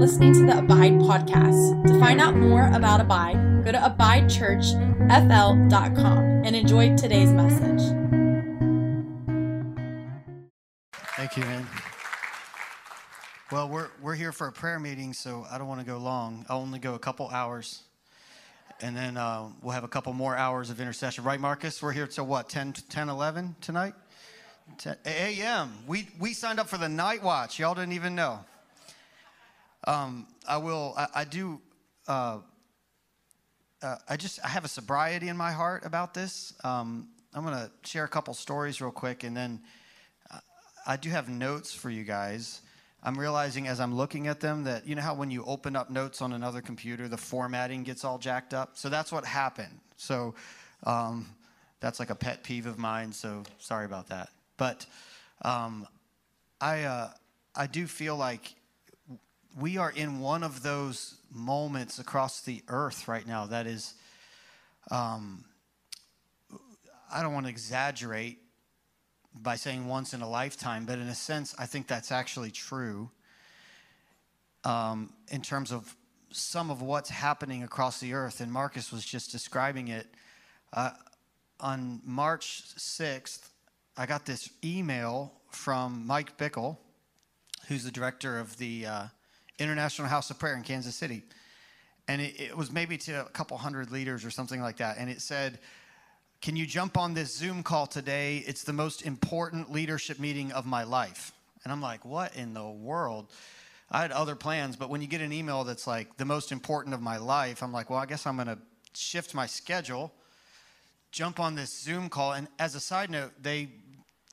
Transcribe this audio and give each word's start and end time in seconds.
listening 0.00 0.32
to 0.32 0.46
the 0.46 0.56
Abide 0.56 0.94
podcast. 0.94 1.86
To 1.86 2.00
find 2.00 2.22
out 2.22 2.34
more 2.34 2.70
about 2.72 3.02
Abide, 3.02 3.66
go 3.66 3.72
to 3.72 3.76
abidechurchfl.com 3.76 6.18
and 6.42 6.56
enjoy 6.56 6.96
today's 6.96 7.30
message. 7.30 7.82
Thank 11.16 11.36
you, 11.36 11.42
man. 11.42 11.66
Well, 13.52 13.68
we're, 13.68 13.90
we're 14.00 14.14
here 14.14 14.32
for 14.32 14.46
a 14.46 14.52
prayer 14.52 14.78
meeting, 14.78 15.12
so 15.12 15.44
I 15.50 15.58
don't 15.58 15.68
want 15.68 15.80
to 15.80 15.86
go 15.86 15.98
long. 15.98 16.46
I'll 16.48 16.60
only 16.60 16.78
go 16.78 16.94
a 16.94 16.98
couple 16.98 17.28
hours. 17.28 17.82
And 18.80 18.96
then 18.96 19.18
uh, 19.18 19.50
we'll 19.60 19.74
have 19.74 19.84
a 19.84 19.88
couple 19.88 20.14
more 20.14 20.34
hours 20.34 20.70
of 20.70 20.80
intercession. 20.80 21.24
Right, 21.24 21.38
Marcus? 21.38 21.82
We're 21.82 21.92
here 21.92 22.06
till 22.06 22.24
what, 22.24 22.48
10, 22.48 22.72
10 22.88 23.10
11 23.10 23.56
tonight? 23.60 23.92
10 24.78 24.96
a.m. 25.04 25.74
We, 25.86 26.08
we 26.18 26.32
signed 26.32 26.58
up 26.58 26.68
for 26.68 26.78
the 26.78 26.88
night 26.88 27.22
watch. 27.22 27.58
Y'all 27.58 27.74
didn't 27.74 27.92
even 27.92 28.14
know. 28.14 28.46
Um, 29.84 30.26
I 30.46 30.58
will, 30.58 30.94
I, 30.96 31.06
I 31.14 31.24
do, 31.24 31.60
uh, 32.06 32.38
uh, 33.82 33.96
I 34.08 34.16
just, 34.16 34.38
I 34.44 34.48
have 34.48 34.64
a 34.64 34.68
sobriety 34.68 35.28
in 35.28 35.36
my 35.36 35.52
heart 35.52 35.84
about 35.86 36.12
this. 36.14 36.52
Um, 36.64 37.08
I'm 37.32 37.44
going 37.44 37.54
to 37.54 37.70
share 37.84 38.04
a 38.04 38.08
couple 38.08 38.34
stories 38.34 38.80
real 38.80 38.90
quick, 38.90 39.24
and 39.24 39.36
then 39.36 39.60
uh, 40.30 40.38
I 40.86 40.96
do 40.96 41.10
have 41.10 41.28
notes 41.28 41.72
for 41.72 41.88
you 41.88 42.04
guys. 42.04 42.60
I'm 43.02 43.18
realizing 43.18 43.68
as 43.68 43.80
I'm 43.80 43.94
looking 43.94 44.26
at 44.26 44.40
them 44.40 44.64
that 44.64 44.86
you 44.86 44.94
know 44.94 45.02
how 45.02 45.14
when 45.14 45.30
you 45.30 45.44
open 45.44 45.74
up 45.76 45.90
notes 45.90 46.20
on 46.20 46.32
another 46.32 46.60
computer, 46.60 47.08
the 47.08 47.16
formatting 47.16 47.82
gets 47.82 48.04
all 48.04 48.18
jacked 48.18 48.52
up. 48.52 48.76
So 48.76 48.88
that's 48.90 49.10
what 49.10 49.24
happened. 49.24 49.80
So 49.96 50.34
um, 50.84 51.26
that's 51.80 51.98
like 51.98 52.10
a 52.10 52.14
pet 52.14 52.42
peeve 52.42 52.66
of 52.66 52.78
mine. 52.78 53.12
So 53.12 53.44
sorry 53.58 53.86
about 53.86 54.08
that. 54.08 54.28
But 54.58 54.84
um, 55.42 55.86
I 56.60 56.82
uh, 56.82 57.10
I 57.54 57.66
do 57.66 57.86
feel 57.86 58.16
like 58.16 58.54
we 59.58 59.78
are 59.78 59.90
in 59.90 60.20
one 60.20 60.42
of 60.42 60.62
those 60.62 61.16
moments 61.32 61.98
across 61.98 62.42
the 62.42 62.62
earth 62.68 63.08
right 63.08 63.26
now 63.26 63.46
that 63.46 63.66
is. 63.66 63.94
Um, 64.90 65.44
I 67.12 67.22
don't 67.22 67.34
want 67.34 67.46
to 67.46 67.50
exaggerate 67.50 68.38
by 69.34 69.56
saying 69.56 69.86
once 69.86 70.14
in 70.14 70.22
a 70.22 70.28
lifetime, 70.28 70.84
but 70.84 70.98
in 70.98 71.08
a 71.08 71.14
sense, 71.14 71.54
I 71.58 71.66
think 71.66 71.86
that's 71.86 72.12
actually 72.12 72.50
true 72.50 73.10
um, 74.64 75.12
in 75.30 75.42
terms 75.42 75.72
of 75.72 75.96
some 76.30 76.70
of 76.70 76.82
what's 76.82 77.10
happening 77.10 77.62
across 77.62 78.00
the 78.00 78.14
earth. 78.14 78.40
And 78.40 78.52
Marcus 78.52 78.92
was 78.92 79.04
just 79.04 79.32
describing 79.32 79.88
it. 79.88 80.06
Uh, 80.72 80.90
on 81.58 82.00
March 82.04 82.62
6th, 82.76 83.48
I 83.96 84.06
got 84.06 84.24
this 84.24 84.48
email 84.64 85.32
from 85.50 86.06
Mike 86.06 86.38
Bickle, 86.38 86.78
who's 87.66 87.84
the 87.84 87.90
director 87.90 88.38
of 88.38 88.56
the 88.58 88.86
uh, 88.86 89.04
International 89.60 90.08
House 90.08 90.30
of 90.30 90.38
Prayer 90.38 90.56
in 90.56 90.62
Kansas 90.62 90.96
City. 90.96 91.22
And 92.08 92.20
it, 92.20 92.40
it 92.40 92.56
was 92.56 92.72
maybe 92.72 92.96
to 92.98 93.20
a 93.20 93.28
couple 93.28 93.56
hundred 93.56 93.92
leaders 93.92 94.24
or 94.24 94.30
something 94.30 94.60
like 94.60 94.78
that. 94.78 94.96
And 94.98 95.08
it 95.08 95.20
said, 95.20 95.60
can 96.40 96.56
you 96.56 96.66
jump 96.66 96.96
on 96.96 97.14
this 97.14 97.36
Zoom 97.36 97.62
call 97.62 97.86
today? 97.86 98.42
It's 98.46 98.64
the 98.64 98.72
most 98.72 99.02
important 99.02 99.70
leadership 99.70 100.18
meeting 100.18 100.52
of 100.52 100.66
my 100.66 100.84
life. 100.84 101.32
And 101.62 101.72
I'm 101.72 101.82
like, 101.82 102.04
what 102.04 102.34
in 102.34 102.54
the 102.54 102.66
world? 102.66 103.30
I 103.90 104.00
had 104.00 104.12
other 104.12 104.34
plans, 104.34 104.76
but 104.76 104.88
when 104.88 105.02
you 105.02 105.06
get 105.06 105.20
an 105.20 105.32
email 105.32 105.64
that's 105.64 105.86
like 105.86 106.16
the 106.16 106.24
most 106.24 106.52
important 106.52 106.94
of 106.94 107.02
my 107.02 107.18
life, 107.18 107.62
I'm 107.62 107.72
like, 107.72 107.90
well, 107.90 107.98
I 107.98 108.06
guess 108.06 108.26
I'm 108.26 108.36
going 108.36 108.48
to 108.48 108.58
shift 108.94 109.34
my 109.34 109.46
schedule, 109.46 110.12
jump 111.12 111.38
on 111.38 111.56
this 111.56 111.82
Zoom 111.82 112.08
call. 112.08 112.32
And 112.32 112.48
as 112.58 112.74
a 112.74 112.80
side 112.80 113.10
note, 113.10 113.32
they 113.40 113.68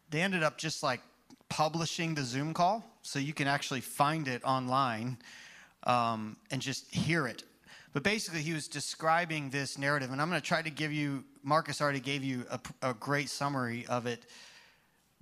they 0.09 0.21
ended 0.21 0.43
up 0.43 0.57
just 0.57 0.83
like 0.83 1.01
publishing 1.49 2.15
the 2.15 2.23
Zoom 2.23 2.53
call, 2.53 2.83
so 3.01 3.19
you 3.19 3.33
can 3.33 3.47
actually 3.47 3.81
find 3.81 4.27
it 4.27 4.43
online 4.43 5.17
um, 5.83 6.37
and 6.51 6.61
just 6.61 6.93
hear 6.93 7.27
it. 7.27 7.43
But 7.93 8.03
basically, 8.03 8.41
he 8.41 8.53
was 8.53 8.67
describing 8.67 9.49
this 9.49 9.77
narrative, 9.77 10.11
and 10.11 10.21
I'm 10.21 10.29
going 10.29 10.41
to 10.41 10.47
try 10.47 10.61
to 10.61 10.69
give 10.69 10.91
you. 10.91 11.23
Marcus 11.43 11.81
already 11.81 12.01
gave 12.01 12.23
you 12.23 12.45
a, 12.51 12.59
a 12.81 12.93
great 12.93 13.29
summary 13.29 13.85
of 13.87 14.05
it, 14.05 14.23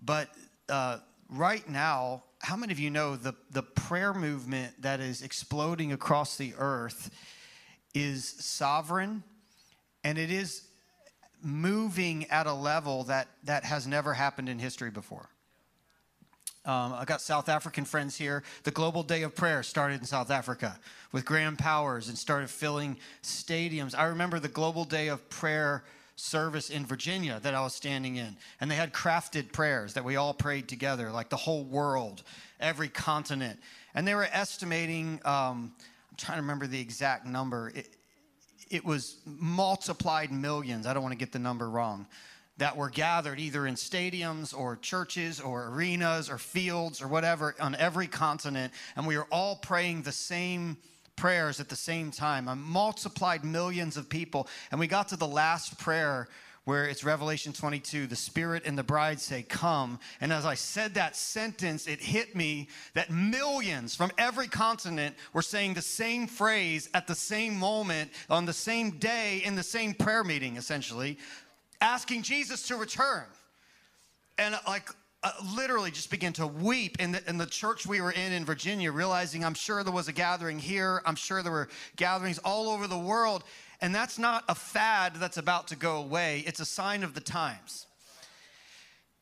but 0.04 0.30
uh, 0.70 0.98
right 1.30 1.68
now, 1.70 2.24
how 2.42 2.56
many 2.56 2.74
of 2.74 2.80
you 2.80 2.90
know 2.90 3.16
the 3.16 3.34
the 3.52 3.64
prayer 3.64 4.14
movement 4.14 4.82
that 4.82 5.00
is 5.00 5.22
exploding 5.22 5.94
across 5.94 6.38
the 6.38 6.54
earth 6.58 7.12
is 7.94 8.26
sovereign, 8.28 9.24
and 10.04 10.18
it 10.18 10.32
is 10.32 10.68
moving 11.42 12.26
at 12.32 12.48
a 12.48 12.54
level 12.54 13.04
that 13.04 13.28
that 13.44 13.64
has 13.64 13.86
never 13.86 14.14
happened 14.14 14.50
in 14.50 14.60
history 14.60 14.90
before. 14.90 15.30
Um, 16.66 16.94
I 16.94 17.06
got 17.06 17.22
South 17.22 17.48
African 17.48 17.86
friends 17.86 18.18
here. 18.18 18.42
The 18.64 18.72
Global 18.72 19.04
Day 19.04 19.22
of 19.22 19.36
Prayer 19.36 19.62
started 19.62 20.00
in 20.00 20.08
South 20.08 20.32
Africa 20.32 20.80
with 21.12 21.24
Graham 21.24 21.56
Powers 21.56 22.10
and 22.10 22.18
started 22.18 22.50
filling 22.50 22.98
stadiums. 23.22 23.94
I 23.96 24.06
remember 24.06 24.40
the 24.40 24.48
Global 24.48 24.84
Day 24.84 25.10
of 25.10 25.30
Prayer 25.30 25.84
service 26.16 26.72
in 26.72 26.84
Virginia 26.86 27.40
that 27.44 27.54
I 27.54 27.62
was 27.62 27.76
standing 27.76 28.16
in, 28.16 28.36
and 28.60 28.72
they 28.72 28.76
had 28.76 28.94
crafted 28.94 29.52
prayers 29.52 29.94
that 29.94 30.04
we 30.04 30.16
all 30.16 30.34
prayed 30.34 30.68
together, 30.68 31.12
like 31.12 31.30
the 31.30 31.36
whole 31.36 31.64
world, 31.64 32.24
every 32.60 32.88
continent. 32.88 33.60
And 33.94 34.08
they 34.08 34.16
were 34.16 34.28
estimating, 34.32 35.20
um, 35.24 35.72
I'm 36.10 36.18
trying 36.18 36.38
to 36.38 36.42
remember 36.42 36.66
the 36.66 36.80
exact 36.80 37.28
number, 37.28 37.72
it, 37.76 37.90
it 38.72 38.84
was 38.84 39.18
multiplied 39.26 40.32
millions. 40.32 40.88
I 40.88 40.96
don't 40.96 41.04
want 41.04 41.14
to 41.14 41.20
get 41.20 41.32
the 41.32 41.40
number 41.40 41.70
wrong 41.70 42.08
that 42.58 42.78
were 42.78 42.90
gathered 42.90 43.40
either 43.40 43.68
in 43.68 43.76
stadiums 43.76 44.58
or 44.58 44.78
churches 44.78 45.40
or 45.42 45.68
arenas 45.68 46.30
or 46.30 46.38
fields 46.38 47.02
or 47.02 47.08
whatever 47.08 47.56
on 47.60 47.76
every 47.76 48.08
continent, 48.08 48.74
and 48.96 49.06
we 49.06 49.18
were 49.18 49.28
all 49.32 49.58
praying 49.58 50.04
the 50.04 50.12
same 50.12 50.78
prayers 51.16 51.60
at 51.60 51.70
the 51.70 51.76
same 51.76 52.12
time. 52.12 52.48
I 52.48 52.54
multiplied 52.54 53.44
millions 53.44 53.98
of 53.98 54.10
people, 54.10 54.48
and 54.72 54.80
we 54.80 54.88
got 54.88 55.10
to 55.10 55.18
the 55.18 55.28
last 55.28 55.78
prayer 55.80 56.28
where 56.66 56.88
it's 56.88 57.04
Revelation 57.04 57.54
22, 57.54 58.08
the 58.08 58.16
Spirit 58.16 58.64
and 58.66 58.76
the 58.76 58.84
bride 58.84 59.20
say, 59.20 59.44
Come. 59.44 60.00
And 60.20 60.34
as 60.34 60.46
I 60.46 60.56
said 60.56 60.96
that 60.96 61.16
sentence, 61.16 61.88
it 61.88 62.00
hit 62.02 62.36
me 62.36 62.70
that 62.96 63.12
millions 63.12 63.96
from 63.96 64.12
every 64.18 64.48
continent 64.48 65.16
were 65.32 65.44
saying 65.44 65.76
the 65.76 65.82
same 65.84 66.26
phrase 66.26 66.90
at 66.96 67.06
the 67.06 67.14
same 67.14 67.56
moment, 67.56 68.10
on 68.32 68.46
the 68.46 68.54
same 68.54 68.92
day, 68.92 69.44
in 69.46 69.56
the 69.56 69.64
same 69.64 69.94
prayer 69.94 70.24
meeting, 70.24 70.58
essentially 70.58 71.20
asking 71.86 72.24
Jesus 72.24 72.68
to 72.68 72.76
return. 72.76 73.24
And 74.40 74.58
like, 74.68 74.90
uh, 75.24 75.32
literally 75.56 75.92
just 75.92 76.10
began 76.10 76.34
to 76.34 76.48
weep 76.48 76.98
in 77.00 77.12
the, 77.12 77.30
in 77.30 77.38
the 77.38 77.46
church 77.46 77.86
we 77.86 78.02
were 78.02 78.12
in 78.12 78.32
in 78.34 78.44
Virginia, 78.44 78.92
realizing 78.92 79.46
I'm 79.46 79.54
sure 79.54 79.84
there 79.84 79.94
was 79.94 80.08
a 80.08 80.14
gathering 80.14 80.60
here. 80.60 81.02
I'm 81.06 81.16
sure 81.16 81.44
there 81.44 81.52
were 81.52 81.70
gatherings 81.96 82.40
all 82.40 82.70
over 82.70 82.88
the 82.88 82.98
world. 82.98 83.44
And 83.82 83.94
that's 83.94 84.18
not 84.18 84.44
a 84.50 84.56
fad 84.56 85.16
that's 85.18 85.38
about 85.38 85.68
to 85.68 85.76
go 85.76 85.98
away, 85.98 86.44
it's 86.48 86.60
a 86.60 86.66
sign 86.66 87.04
of 87.04 87.14
the 87.14 87.22
times. 87.22 87.86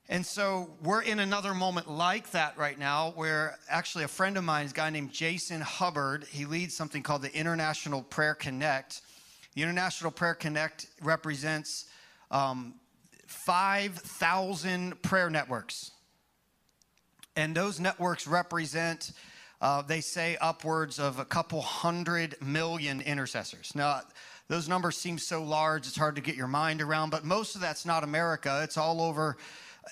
And 0.09 0.25
so 0.25 0.69
we're 0.81 1.01
in 1.01 1.19
another 1.19 1.53
moment 1.53 1.89
like 1.89 2.31
that 2.31 2.57
right 2.57 2.77
now, 2.77 3.11
where 3.15 3.57
actually 3.69 4.03
a 4.03 4.09
friend 4.09 4.37
of 4.37 4.43
mine, 4.43 4.67
a 4.67 4.69
guy 4.69 4.89
named 4.89 5.11
Jason 5.11 5.61
Hubbard, 5.61 6.25
he 6.29 6.45
leads 6.45 6.75
something 6.75 7.01
called 7.01 7.23
the 7.23 7.33
International 7.35 8.03
Prayer 8.03 8.35
Connect. 8.35 9.01
The 9.55 9.63
International 9.63 10.11
Prayer 10.11 10.35
Connect 10.35 10.87
represents 11.01 11.85
um, 12.31 12.75
5,000 13.27 15.01
prayer 15.01 15.29
networks. 15.29 15.91
And 17.35 17.55
those 17.55 17.79
networks 17.79 18.27
represent, 18.27 19.11
uh, 19.61 19.81
they 19.81 20.01
say, 20.01 20.37
upwards 20.39 20.99
of 20.99 21.19
a 21.19 21.25
couple 21.25 21.61
hundred 21.61 22.35
million 22.41 23.01
intercessors. 23.01 23.73
Now, 23.75 24.01
those 24.49 24.69
numbers 24.69 24.97
seem 24.97 25.17
so 25.17 25.43
large, 25.43 25.87
it's 25.87 25.97
hard 25.97 26.15
to 26.15 26.21
get 26.21 26.35
your 26.35 26.47
mind 26.47 26.81
around, 26.81 27.09
but 27.09 27.23
most 27.23 27.55
of 27.55 27.61
that's 27.61 27.85
not 27.85 28.03
America. 28.03 28.61
It's 28.63 28.77
all 28.77 29.01
over 29.01 29.37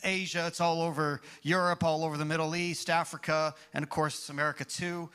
Asia, 0.03 0.45
it's 0.47 0.61
all 0.61 0.81
over 0.81 1.21
Europe, 1.41 1.83
all 1.83 2.03
over 2.03 2.17
the 2.17 2.25
Middle 2.25 2.55
East, 2.55 2.89
Africa, 2.89 3.55
and 3.73 3.83
of 3.83 3.89
course, 3.89 4.29
America 4.29 4.63
too 4.63 5.09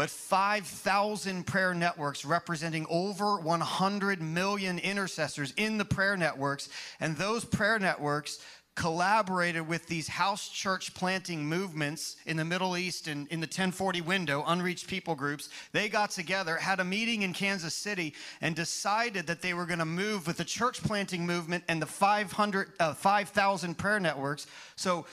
but 0.00 0.08
5,000 0.08 1.46
prayer 1.46 1.74
networks 1.74 2.24
representing 2.24 2.86
over 2.88 3.36
100 3.36 4.22
million 4.22 4.78
intercessors 4.78 5.52
in 5.58 5.76
the 5.76 5.84
prayer 5.84 6.16
networks. 6.16 6.70
And 7.00 7.18
those 7.18 7.44
prayer 7.44 7.78
networks 7.78 8.38
collaborated 8.74 9.68
with 9.68 9.86
these 9.88 10.08
house 10.08 10.48
church 10.48 10.94
planting 10.94 11.44
movements 11.44 12.16
in 12.24 12.38
the 12.38 12.44
Middle 12.46 12.78
East 12.78 13.08
and 13.08 13.28
in 13.28 13.40
the 13.40 13.44
1040 13.44 14.00
window, 14.00 14.42
unreached 14.46 14.86
people 14.88 15.14
groups. 15.14 15.50
They 15.72 15.90
got 15.90 16.12
together, 16.12 16.56
had 16.56 16.80
a 16.80 16.84
meeting 16.84 17.20
in 17.20 17.34
Kansas 17.34 17.74
City, 17.74 18.14
and 18.40 18.56
decided 18.56 19.26
that 19.26 19.42
they 19.42 19.52
were 19.52 19.66
going 19.66 19.80
to 19.80 19.84
move 19.84 20.26
with 20.26 20.38
the 20.38 20.44
church 20.46 20.82
planting 20.82 21.26
movement 21.26 21.62
and 21.68 21.82
the 21.82 21.84
500, 21.84 22.72
uh, 22.80 22.94
5,000 22.94 23.76
prayer 23.76 24.00
networks. 24.00 24.46
So 24.76 25.04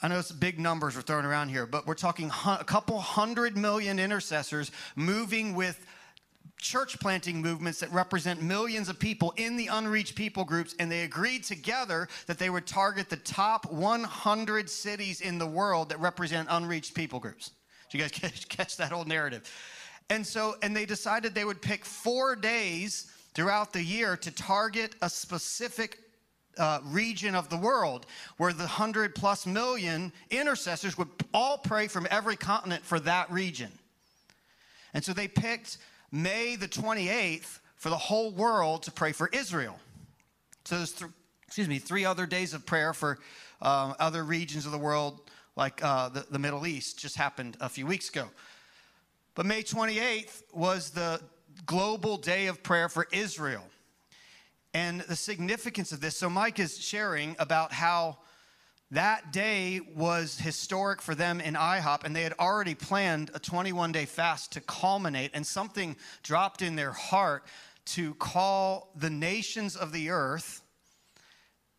I 0.00 0.08
know 0.08 0.18
it's 0.18 0.30
big 0.30 0.60
numbers 0.60 0.94
we're 0.94 1.02
throwing 1.02 1.24
around 1.24 1.48
here, 1.48 1.66
but 1.66 1.86
we're 1.86 1.94
talking 1.94 2.30
a 2.46 2.64
couple 2.64 3.00
hundred 3.00 3.56
million 3.56 3.98
intercessors 3.98 4.70
moving 4.94 5.54
with 5.54 5.84
church 6.60 6.98
planting 7.00 7.42
movements 7.42 7.80
that 7.80 7.90
represent 7.92 8.40
millions 8.40 8.88
of 8.88 8.98
people 8.98 9.32
in 9.36 9.56
the 9.56 9.66
unreached 9.68 10.14
people 10.14 10.44
groups, 10.44 10.74
and 10.78 10.90
they 10.90 11.02
agreed 11.02 11.42
together 11.42 12.08
that 12.26 12.38
they 12.38 12.50
would 12.50 12.66
target 12.66 13.10
the 13.10 13.16
top 13.16 13.70
100 13.72 14.70
cities 14.70 15.20
in 15.20 15.38
the 15.38 15.46
world 15.46 15.88
that 15.88 15.98
represent 15.98 16.48
unreached 16.50 16.94
people 16.94 17.18
groups. 17.18 17.50
Did 17.90 17.98
you 17.98 18.04
guys 18.04 18.44
catch, 18.48 18.76
that 18.76 18.92
whole 18.92 19.04
narrative? 19.04 19.50
And 20.10 20.26
so, 20.26 20.56
and 20.62 20.76
they 20.76 20.86
decided 20.86 21.34
they 21.34 21.44
would 21.44 21.62
pick 21.62 21.84
four 21.84 22.36
days 22.36 23.10
throughout 23.34 23.72
the 23.72 23.82
year 23.82 24.16
to 24.16 24.30
target 24.30 24.94
a 25.02 25.10
specific 25.10 25.98
uh, 26.58 26.80
region 26.84 27.34
of 27.34 27.48
the 27.48 27.56
world 27.56 28.06
where 28.36 28.52
the 28.52 28.60
100 28.60 29.14
plus 29.14 29.46
million 29.46 30.12
intercessors 30.30 30.98
would 30.98 31.08
all 31.32 31.58
pray 31.58 31.88
from 31.88 32.06
every 32.10 32.36
continent 32.36 32.84
for 32.84 33.00
that 33.00 33.30
region. 33.30 33.70
And 34.94 35.04
so 35.04 35.12
they 35.12 35.28
picked 35.28 35.78
May 36.10 36.56
the 36.56 36.68
28th 36.68 37.58
for 37.76 37.90
the 37.90 37.96
whole 37.96 38.30
world 38.32 38.82
to 38.84 38.92
pray 38.92 39.12
for 39.12 39.28
Israel. 39.32 39.78
So 40.64 40.76
there's, 40.76 40.92
th- 40.92 41.10
excuse 41.46 41.68
me, 41.68 41.78
three 41.78 42.04
other 42.04 42.26
days 42.26 42.54
of 42.54 42.66
prayer 42.66 42.92
for 42.92 43.18
um, 43.62 43.94
other 43.98 44.24
regions 44.24 44.66
of 44.66 44.72
the 44.72 44.78
world, 44.78 45.20
like 45.56 45.82
uh, 45.82 46.08
the, 46.08 46.26
the 46.30 46.38
Middle 46.38 46.66
East, 46.66 46.98
just 46.98 47.16
happened 47.16 47.56
a 47.60 47.68
few 47.68 47.86
weeks 47.86 48.08
ago. 48.08 48.26
But 49.34 49.46
May 49.46 49.62
28th 49.62 50.42
was 50.52 50.90
the 50.90 51.20
global 51.66 52.16
day 52.16 52.46
of 52.46 52.62
prayer 52.62 52.88
for 52.88 53.06
Israel. 53.12 53.64
And 54.78 55.00
the 55.00 55.16
significance 55.16 55.90
of 55.90 56.00
this. 56.00 56.16
So, 56.16 56.30
Mike 56.30 56.60
is 56.60 56.78
sharing 56.78 57.34
about 57.40 57.72
how 57.72 58.18
that 58.92 59.32
day 59.32 59.80
was 59.96 60.38
historic 60.38 61.02
for 61.02 61.16
them 61.16 61.40
in 61.40 61.54
IHOP, 61.54 62.04
and 62.04 62.14
they 62.14 62.22
had 62.22 62.34
already 62.38 62.76
planned 62.76 63.32
a 63.34 63.40
21 63.40 63.90
day 63.90 64.04
fast 64.04 64.52
to 64.52 64.60
culminate, 64.60 65.32
and 65.34 65.44
something 65.44 65.96
dropped 66.22 66.62
in 66.62 66.76
their 66.76 66.92
heart 66.92 67.44
to 67.86 68.14
call 68.14 68.92
the 68.94 69.10
nations 69.10 69.74
of 69.74 69.90
the 69.90 70.10
earth 70.10 70.62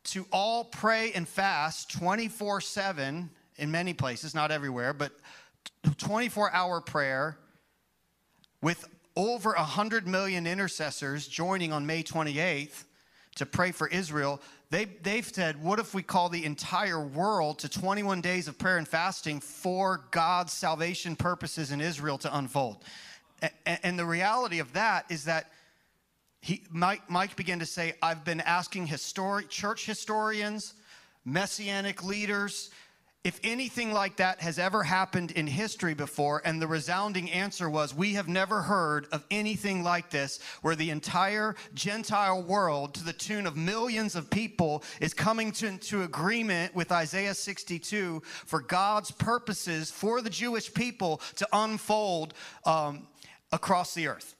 to 0.03 0.25
all 0.33 0.65
pray 0.65 1.13
and 1.13 1.25
fast 1.25 1.89
24 1.91 2.59
7 2.59 3.29
in 3.55 3.71
many 3.71 3.93
places, 3.93 4.35
not 4.35 4.51
everywhere, 4.51 4.91
but 4.91 5.13
24 5.99 6.51
hour 6.51 6.81
prayer 6.81 7.37
with 8.61 8.83
over 9.15 9.53
100 9.53 10.05
million 10.05 10.45
intercessors 10.45 11.29
joining 11.29 11.71
on 11.71 11.85
May 11.85 12.03
28th 12.03 12.83
to 13.39 13.45
pray 13.45 13.71
for 13.71 13.87
Israel. 13.87 14.41
They, 14.69 14.85
they've 14.85 15.25
said, 15.25 15.63
what 15.63 15.79
if 15.79 15.93
we 15.93 16.03
call 16.03 16.29
the 16.29 16.45
entire 16.45 17.01
world 17.03 17.59
to 17.59 17.69
21 17.69 18.21
days 18.21 18.47
of 18.47 18.57
prayer 18.57 18.77
and 18.77 18.87
fasting 18.87 19.39
for 19.39 20.05
God's 20.11 20.53
salvation 20.53 21.15
purposes 21.15 21.71
in 21.71 21.81
Israel 21.81 22.17
to 22.19 22.37
unfold? 22.37 22.83
And, 23.41 23.79
and 23.83 23.99
the 23.99 24.05
reality 24.05 24.59
of 24.59 24.73
that 24.73 25.05
is 25.09 25.23
that 25.23 25.51
he, 26.41 26.63
Mike, 26.69 27.09
Mike 27.09 27.35
began 27.37 27.59
to 27.59 27.65
say, 27.65 27.93
I've 28.01 28.23
been 28.23 28.41
asking 28.41 28.87
histori- 28.87 29.47
church 29.49 29.85
historians, 29.85 30.73
messianic 31.25 32.03
leaders, 32.03 32.71
if 33.25 33.37
anything 33.43 33.91
like 33.91 34.15
that 34.17 34.39
has 34.39 34.57
ever 34.57 34.81
happened 34.81 35.31
in 35.31 35.45
history 35.45 35.93
before, 35.93 36.41
and 36.45 36.61
the 36.61 36.67
resounding 36.67 37.29
answer 37.31 37.69
was, 37.69 37.93
We 37.93 38.13
have 38.13 38.29
never 38.29 38.61
heard 38.61 39.07
of 39.11 39.25
anything 39.29 39.83
like 39.83 40.09
this, 40.09 40.39
where 40.61 40.75
the 40.75 40.89
entire 40.89 41.55
Gentile 41.73 42.41
world, 42.41 42.93
to 42.93 43.03
the 43.03 43.11
tune 43.11 43.45
of 43.45 43.57
millions 43.57 44.15
of 44.15 44.29
people, 44.29 44.83
is 45.01 45.13
coming 45.13 45.51
to, 45.53 45.77
to 45.77 46.03
agreement 46.03 46.73
with 46.73 46.93
Isaiah 46.93 47.33
62 47.33 48.21
for 48.23 48.61
God's 48.61 49.11
purposes 49.11 49.91
for 49.91 50.21
the 50.21 50.29
Jewish 50.29 50.73
people 50.73 51.21
to 51.35 51.47
unfold 51.51 52.33
um, 52.65 53.05
across 53.51 53.93
the 53.93 54.07
earth. 54.07 54.35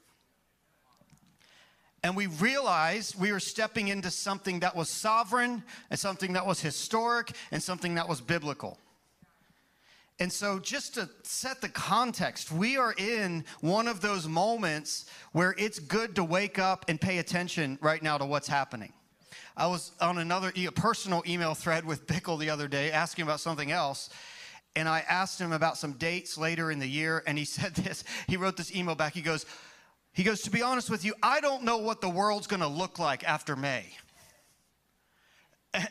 And 2.02 2.16
we 2.16 2.26
realized 2.26 3.20
we 3.20 3.30
were 3.30 3.40
stepping 3.40 3.88
into 3.88 4.10
something 4.10 4.60
that 4.60 4.74
was 4.74 4.88
sovereign 4.88 5.62
and 5.90 5.98
something 5.98 6.32
that 6.32 6.46
was 6.46 6.60
historic 6.60 7.32
and 7.50 7.62
something 7.62 7.96
that 7.96 8.08
was 8.08 8.20
biblical. 8.20 8.78
And 10.18 10.30
so, 10.30 10.58
just 10.58 10.94
to 10.94 11.08
set 11.22 11.62
the 11.62 11.68
context, 11.70 12.52
we 12.52 12.76
are 12.76 12.94
in 12.98 13.44
one 13.62 13.88
of 13.88 14.02
those 14.02 14.28
moments 14.28 15.06
where 15.32 15.54
it's 15.56 15.78
good 15.78 16.14
to 16.16 16.24
wake 16.24 16.58
up 16.58 16.84
and 16.88 17.00
pay 17.00 17.18
attention 17.18 17.78
right 17.80 18.02
now 18.02 18.18
to 18.18 18.26
what's 18.26 18.46
happening. 18.48 18.92
I 19.56 19.66
was 19.66 19.92
on 19.98 20.18
another 20.18 20.52
e- 20.54 20.68
personal 20.68 21.22
email 21.26 21.54
thread 21.54 21.86
with 21.86 22.06
Bickle 22.06 22.38
the 22.38 22.50
other 22.50 22.68
day 22.68 22.90
asking 22.92 23.22
about 23.22 23.40
something 23.40 23.70
else. 23.70 24.10
And 24.76 24.88
I 24.88 25.00
asked 25.08 25.40
him 25.40 25.52
about 25.52 25.76
some 25.76 25.92
dates 25.92 26.38
later 26.38 26.70
in 26.70 26.78
the 26.78 26.86
year. 26.86 27.22
And 27.26 27.36
he 27.36 27.44
said 27.46 27.74
this. 27.74 28.04
He 28.28 28.36
wrote 28.36 28.56
this 28.58 28.74
email 28.74 28.94
back. 28.94 29.14
He 29.14 29.22
goes, 29.22 29.46
he 30.12 30.22
goes, 30.22 30.42
To 30.42 30.50
be 30.50 30.62
honest 30.62 30.90
with 30.90 31.04
you, 31.04 31.14
I 31.22 31.40
don't 31.40 31.64
know 31.64 31.78
what 31.78 32.00
the 32.00 32.08
world's 32.08 32.46
going 32.46 32.60
to 32.60 32.68
look 32.68 32.98
like 32.98 33.24
after 33.24 33.56
May. 33.56 33.84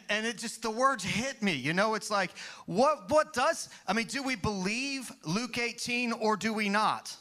And 0.10 0.26
it 0.26 0.38
just, 0.38 0.62
the 0.62 0.70
words 0.70 1.06
hit 1.06 1.42
me. 1.42 1.54
You 1.54 1.74
know, 1.74 1.94
it's 1.94 2.12
like, 2.12 2.32
what, 2.66 3.10
what 3.10 3.32
does, 3.32 3.70
I 3.88 3.94
mean, 3.94 4.08
do 4.08 4.22
we 4.22 4.36
believe 4.36 5.10
Luke 5.26 5.58
18 5.58 6.12
or 6.12 6.36
do 6.36 6.54
we 6.54 6.68
not? 6.68 7.16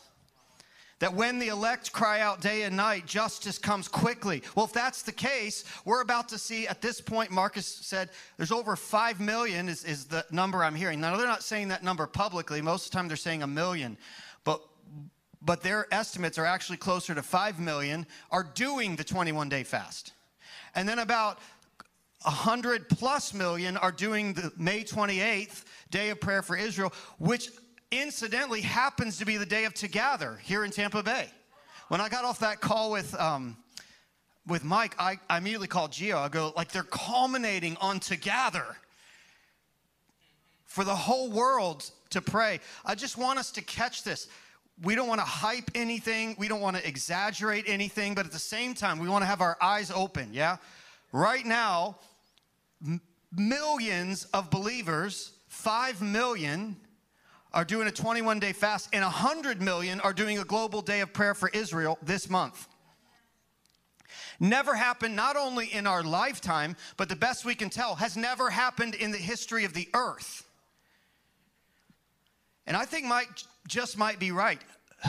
That 0.99 1.15
when 1.15 1.39
the 1.39 1.49
elect 1.49 1.93
cry 1.93 2.21
out 2.21 2.41
day 2.41 2.63
and 2.63 2.77
night, 2.77 3.07
justice 3.07 3.57
comes 3.57 3.87
quickly. 3.87 4.43
Well, 4.57 4.65
if 4.65 4.73
that's 4.73 5.03
the 5.03 5.13
case, 5.13 5.65
we're 5.85 6.01
about 6.01 6.29
to 6.31 6.39
see 6.39 6.67
at 6.67 6.83
this 6.83 7.01
point, 7.01 7.31
Marcus 7.31 7.67
said 7.67 8.11
there's 8.37 8.51
over 8.51 8.75
5 8.75 9.21
million, 9.21 9.69
is, 9.69 9.85
is 9.85 10.07
the 10.07 10.25
number 10.33 10.65
I'm 10.65 10.75
hearing. 10.75 11.01
Now, 11.01 11.17
they're 11.17 11.29
not 11.29 11.45
saying 11.45 11.69
that 11.69 11.85
number 11.85 12.09
publicly. 12.09 12.61
Most 12.61 12.87
of 12.87 12.91
the 12.91 12.97
time, 12.97 13.07
they're 13.07 13.17
saying 13.17 13.45
a 13.45 13.47
million. 13.47 13.97
But 15.41 15.63
their 15.63 15.87
estimates 15.93 16.39
are 16.39 16.45
actually 16.45 16.79
closer 16.79 17.15
to 17.15 17.23
5 17.23 17.61
million, 17.61 18.07
are 18.31 18.43
doing 18.43 18.97
the 18.97 19.05
21 19.05 19.49
day 19.49 19.63
fast. 19.63 20.13
And 20.75 20.89
then 20.89 20.99
about 20.99 21.39
100 22.23 22.89
plus 22.89 23.33
million 23.33 23.77
are 23.77 23.93
doing 23.93 24.33
the 24.33 24.53
May 24.57 24.83
28th 24.83 25.65
day 25.91 26.11
of 26.11 26.21
prayer 26.21 26.43
for 26.43 26.57
Israel, 26.57 26.93
which 27.19 27.51
incidentally 27.91 28.61
happens 28.61 29.19
to 29.19 29.25
be 29.25 29.37
the 29.37 29.47
day 29.47 29.65
of 29.65 29.75
Together 29.75 30.39
here 30.43 30.65
in 30.65 30.71
Tampa 30.71 31.03
Bay. 31.03 31.29
When 31.89 32.01
I 32.01 32.09
got 32.09 32.25
off 32.25 32.41
that 32.41 32.61
call 32.61 32.91
with, 32.91 33.15
um, 33.15 33.57
with 34.47 34.65
Mike, 34.65 34.95
I, 34.99 35.19
I 35.31 35.39
immediately 35.39 35.69
called 35.69 35.93
Gio. 35.93 36.17
I 36.17 36.29
go, 36.29 36.53
like, 36.57 36.71
they're 36.71 36.83
culminating 36.83 37.77
on 37.81 38.01
Together 38.01 38.77
for 40.67 40.85
the 40.85 40.95
whole 40.95 41.31
world 41.31 41.91
to 42.11 42.21
pray. 42.21 42.61
I 42.85 42.95
just 42.95 43.17
want 43.17 43.39
us 43.39 43.51
to 43.53 43.63
catch 43.63 44.05
this 44.05 44.29
we 44.83 44.95
don't 44.95 45.09
want 45.09 45.21
to 45.21 45.27
hype 45.27 45.71
anything, 45.75 46.37
we 46.39 46.49
don't 46.49 46.61
want 46.61 46.77
to 46.77 46.87
exaggerate 46.87 47.65
anything, 47.69 48.15
but 48.15 48.27
at 48.27 48.33
the 48.33 48.39
same 48.39 48.75
time, 48.75 48.99
we 48.99 49.09
want 49.09 49.23
to 49.23 49.27
have 49.27 49.41
our 49.41 49.57
eyes 49.61 49.91
open, 49.91 50.33
yeah? 50.33 50.59
Right 51.13 51.45
now, 51.45 51.99
m- 52.85 53.01
millions 53.33 54.25
of 54.27 54.51
believers, 54.51 55.33
5 55.49 56.01
million, 56.03 56.77
are 57.53 57.65
doing 57.65 57.89
a 57.89 57.91
21 57.91 58.39
day 58.39 58.53
fast, 58.53 58.89
and 58.93 59.03
100 59.03 59.61
million 59.61 60.01
are 60.01 60.13
doing 60.13 60.39
a 60.39 60.45
global 60.45 60.83
day 60.83 61.01
of 61.01 61.13
prayer 61.13 61.35
for 61.35 61.49
Israel 61.49 61.99
this 62.03 62.29
month. 62.29 62.69
Never 64.41 64.75
happened, 64.75 65.17
not 65.17 65.37
only 65.37 65.67
in 65.67 65.87
our 65.87 66.03
lifetime, 66.03 66.77
but 66.97 67.09
the 67.09 67.17
best 67.17 67.45
we 67.45 67.55
can 67.55 67.71
tell, 67.71 67.97
has 67.97 68.17
never 68.17 68.51
happened 68.51 68.95
in 68.95 69.11
the 69.11 69.19
history 69.19 69.65
of 69.65 69.73
the 69.73 69.89
earth. 69.95 70.48
And 72.69 72.77
I 72.77 72.85
think 72.85 73.07
Mike 73.07 73.31
just 73.67 73.97
might 73.97 74.19
be 74.19 74.31
right. 74.31 74.61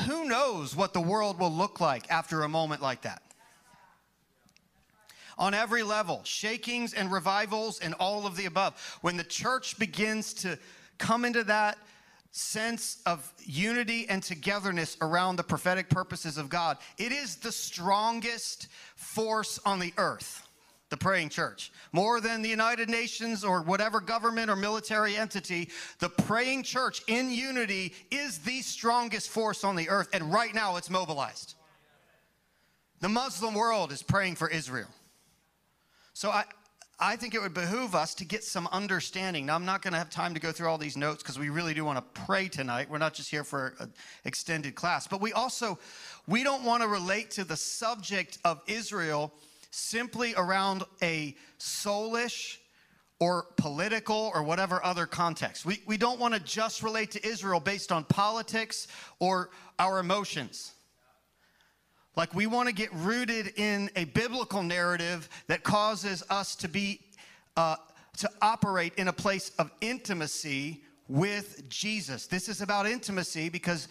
Who 0.07 0.25
knows 0.25 0.77
what 0.77 0.93
the 0.93 1.01
world 1.01 1.37
will 1.37 1.51
look 1.51 1.81
like 1.81 2.09
after 2.09 2.43
a 2.43 2.49
moment 2.49 2.81
like 2.81 3.01
that? 3.01 3.21
On 5.37 5.53
every 5.53 5.83
level, 5.83 6.21
shakings 6.23 6.93
and 6.93 7.11
revivals 7.11 7.79
and 7.81 7.93
all 7.95 8.25
of 8.25 8.37
the 8.37 8.45
above. 8.45 8.97
When 9.01 9.17
the 9.17 9.25
church 9.25 9.77
begins 9.77 10.33
to 10.35 10.57
come 10.97 11.25
into 11.25 11.43
that 11.45 11.77
sense 12.31 13.01
of 13.05 13.33
unity 13.39 14.07
and 14.07 14.23
togetherness 14.23 14.95
around 15.01 15.35
the 15.35 15.43
prophetic 15.43 15.89
purposes 15.89 16.37
of 16.37 16.47
God, 16.47 16.77
it 16.97 17.11
is 17.11 17.37
the 17.37 17.51
strongest 17.51 18.67
force 18.95 19.59
on 19.65 19.79
the 19.79 19.93
earth 19.97 20.48
the 20.89 20.97
praying 20.97 21.29
church. 21.29 21.71
More 21.91 22.19
than 22.19 22.41
the 22.41 22.49
United 22.49 22.89
Nations 22.89 23.43
or 23.43 23.61
whatever 23.61 23.99
government 23.99 24.49
or 24.49 24.55
military 24.55 25.15
entity, 25.15 25.69
the 25.99 26.09
praying 26.09 26.63
church 26.63 27.01
in 27.07 27.31
unity 27.31 27.93
is 28.11 28.39
the 28.39 28.61
strongest 28.61 29.29
force 29.29 29.63
on 29.63 29.75
the 29.75 29.89
earth, 29.89 30.09
and 30.13 30.33
right 30.33 30.53
now 30.53 30.75
it's 30.75 30.89
mobilized. 30.89 31.55
The 33.01 33.09
Muslim 33.09 33.53
world 33.53 33.91
is 33.91 34.03
praying 34.03 34.35
for 34.35 34.49
Israel. 34.49 34.89
So 36.13 36.31
I, 36.31 36.43
I 36.99 37.15
think 37.15 37.33
it 37.33 37.41
would 37.41 37.53
behoove 37.53 37.95
us 37.95 38.13
to 38.15 38.25
get 38.25 38.43
some 38.43 38.67
understanding. 38.73 39.45
Now, 39.45 39.55
I'm 39.55 39.63
not 39.63 39.81
going 39.81 39.93
to 39.93 39.97
have 39.97 40.09
time 40.09 40.33
to 40.33 40.39
go 40.39 40.51
through 40.51 40.67
all 40.67 40.77
these 40.77 40.97
notes 40.97 41.23
because 41.23 41.39
we 41.39 41.47
really 41.49 41.73
do 41.73 41.85
want 41.85 41.97
to 41.97 42.21
pray 42.25 42.49
tonight. 42.49 42.89
We're 42.89 42.97
not 42.97 43.13
just 43.13 43.29
here 43.29 43.45
for 43.45 43.75
an 43.79 43.93
extended 44.25 44.75
class, 44.75 45.07
but 45.07 45.21
we 45.21 45.31
also 45.31 45.79
we 46.27 46.43
don't 46.43 46.65
want 46.65 46.83
to 46.83 46.89
relate 46.89 47.31
to 47.31 47.45
the 47.45 47.55
subject 47.55 48.37
of 48.43 48.61
Israel 48.67 49.31
simply 49.71 50.33
around 50.35 50.83
a 51.01 51.35
soulish 51.59 52.57
or 53.19 53.47
political 53.57 54.31
or 54.33 54.43
whatever 54.43 54.83
other 54.83 55.05
context. 55.05 55.65
We, 55.65 55.81
we 55.85 55.97
don't 55.97 56.19
want 56.19 56.33
to 56.33 56.39
just 56.39 56.81
relate 56.81 57.11
to 57.11 57.27
Israel 57.27 57.59
based 57.59 57.91
on 57.91 58.05
politics 58.05 58.87
or 59.19 59.49
our 59.77 59.99
emotions. 59.99 60.73
Like, 62.15 62.33
we 62.33 62.47
want 62.47 62.67
to 62.67 62.73
get 62.73 62.93
rooted 62.93 63.53
in 63.57 63.89
a 63.95 64.05
biblical 64.05 64.63
narrative 64.63 65.29
that 65.47 65.63
causes 65.63 66.23
us 66.29 66.55
to 66.57 66.67
be, 66.67 67.01
uh, 67.55 67.75
to 68.17 68.29
operate 68.41 68.93
in 68.95 69.07
a 69.07 69.13
place 69.13 69.51
of 69.59 69.71
intimacy 69.79 70.83
with 71.07 71.67
Jesus. 71.69 72.27
This 72.27 72.49
is 72.49 72.61
about 72.61 72.87
intimacy 72.87 73.49
because 73.49 73.87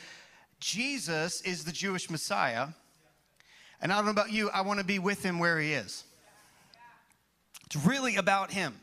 Jesus 0.61 1.41
is 1.43 1.65
the 1.65 1.73
Jewish 1.73 2.11
Messiah. 2.11 2.69
And 3.81 3.93
I 3.93 3.97
don't 3.97 4.07
know 4.07 4.11
about 4.11 4.33
you, 4.33 4.51
I 4.51 4.63
want 4.63 4.81
to 4.81 4.85
be 4.85 4.99
with 4.99 5.23
him 5.23 5.39
where 5.39 5.61
he 5.61 5.73
is. 5.73 6.05
It's 7.67 7.77
really 7.77 8.17
about 8.17 8.51
him. 8.51 8.75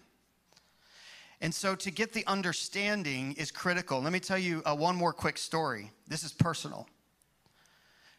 And 1.42 1.54
so 1.54 1.75
to 1.75 1.92
get 1.92 2.14
the 2.14 2.25
understanding 2.28 3.34
is 3.38 3.52
critical. 3.52 4.02
Let 4.02 4.14
me 4.14 4.20
tell 4.20 4.38
you 4.38 4.62
uh, 4.66 4.75
one 4.75 4.96
more 4.96 5.14
quick 5.14 5.38
story. 5.38 5.92
This 6.08 6.24
is 6.24 6.32
personal. 6.32 6.88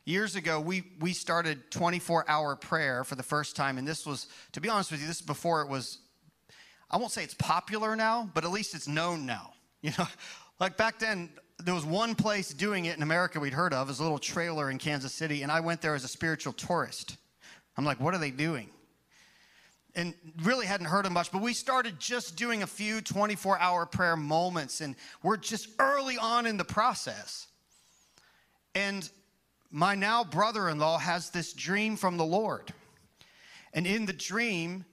Years 0.04 0.36
ago, 0.36 0.60
we, 0.60 0.84
we 1.00 1.12
started 1.12 1.70
24 1.70 2.26
hour 2.28 2.54
prayer 2.54 3.04
for 3.04 3.16
the 3.16 3.22
first 3.22 3.56
time. 3.56 3.78
And 3.78 3.88
this 3.88 4.06
was, 4.06 4.28
to 4.52 4.60
be 4.60 4.68
honest 4.68 4.92
with 4.92 5.00
you, 5.00 5.06
this 5.06 5.16
is 5.16 5.26
before 5.26 5.62
it 5.62 5.68
was, 5.68 5.98
I 6.90 6.98
won't 6.98 7.10
say 7.10 7.24
it's 7.24 7.34
popular 7.34 7.96
now, 7.96 8.30
but 8.34 8.44
at 8.44 8.50
least 8.50 8.74
it's 8.74 8.88
known 8.88 9.26
now. 9.26 9.52
You 9.82 9.92
know, 9.98 10.08
like 10.58 10.76
back 10.76 10.98
then, 10.98 11.28
there 11.64 11.74
was 11.74 11.86
one 11.86 12.14
place 12.14 12.50
doing 12.50 12.84
it 12.84 12.96
in 12.96 13.02
America 13.02 13.40
we'd 13.40 13.54
heard 13.54 13.72
of, 13.72 13.88
is 13.88 13.98
a 13.98 14.02
little 14.02 14.18
trailer 14.18 14.70
in 14.70 14.78
Kansas 14.78 15.14
City, 15.14 15.42
and 15.42 15.50
I 15.50 15.60
went 15.60 15.80
there 15.80 15.94
as 15.94 16.04
a 16.04 16.08
spiritual 16.08 16.52
tourist. 16.52 17.16
I'm 17.76 17.84
like, 17.84 18.00
what 18.00 18.14
are 18.14 18.18
they 18.18 18.30
doing? 18.30 18.68
And 19.94 20.12
really 20.42 20.66
hadn't 20.66 20.86
heard 20.86 21.06
of 21.06 21.12
much, 21.12 21.32
but 21.32 21.40
we 21.40 21.54
started 21.54 21.98
just 21.98 22.36
doing 22.36 22.62
a 22.62 22.66
few 22.66 23.00
24 23.00 23.58
hour 23.58 23.86
prayer 23.86 24.16
moments, 24.16 24.82
and 24.82 24.94
we're 25.22 25.38
just 25.38 25.68
early 25.78 26.18
on 26.18 26.46
in 26.46 26.58
the 26.58 26.64
process. 26.64 27.46
And 28.74 29.08
my 29.70 29.94
now 29.94 30.24
brother 30.24 30.68
in 30.68 30.78
law 30.78 30.98
has 30.98 31.30
this 31.30 31.54
dream 31.54 31.96
from 31.96 32.18
the 32.18 32.26
Lord. 32.26 32.74
And 33.72 33.86
in 33.86 34.04
the 34.04 34.12
dream, 34.12 34.84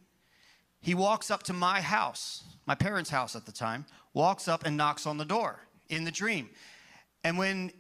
he 0.80 0.96
walks 0.96 1.30
up 1.30 1.44
to 1.44 1.54
my 1.54 1.82
house, 1.82 2.44
my 2.66 2.76
parents' 2.76 3.10
house 3.10 3.36
at 3.36 3.46
the 3.46 3.52
time, 3.52 3.86
walks 4.14 4.48
up 4.48 4.66
and 4.66 4.78
knocks 4.78 5.06
on 5.06 5.18
the 5.18 5.26
door 5.26 5.60
in 5.90 6.04
the 6.04 6.12
dream. 6.12 6.50
And 7.24 7.38
when 7.38 7.72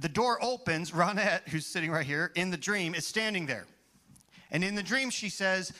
the 0.00 0.08
door 0.08 0.38
opens, 0.42 0.92
Ronette, 0.92 1.48
who's 1.48 1.66
sitting 1.66 1.90
right 1.90 2.06
here 2.06 2.32
in 2.34 2.50
the 2.50 2.56
dream, 2.56 2.94
is 2.94 3.06
standing 3.06 3.46
there. 3.46 3.66
And 4.50 4.62
in 4.64 4.74
the 4.74 4.82
dream, 4.82 5.10
she 5.10 5.28
says, 5.28 5.72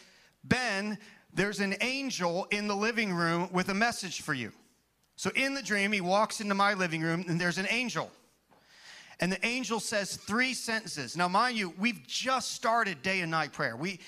Ben, 0.44 0.98
there's 1.32 1.60
an 1.60 1.76
angel 1.80 2.46
in 2.50 2.66
the 2.66 2.76
living 2.76 3.12
room 3.12 3.48
with 3.52 3.68
a 3.68 3.74
message 3.74 4.22
for 4.22 4.34
you. 4.34 4.52
So 5.16 5.30
in 5.34 5.54
the 5.54 5.62
dream, 5.62 5.92
he 5.92 6.00
walks 6.00 6.40
into 6.40 6.54
my 6.54 6.74
living 6.74 7.02
room 7.02 7.24
and 7.28 7.40
there's 7.40 7.58
an 7.58 7.66
angel. 7.70 8.10
And 9.20 9.32
the 9.32 9.44
angel 9.44 9.80
says 9.80 10.16
three 10.16 10.54
sentences. 10.54 11.16
Now, 11.16 11.26
mind 11.26 11.56
you, 11.56 11.74
we've 11.78 12.06
just 12.06 12.52
started 12.52 13.02
day 13.02 13.20
and 13.20 13.30
night 13.30 13.52
prayer. 13.52 13.76
We, 13.76 13.98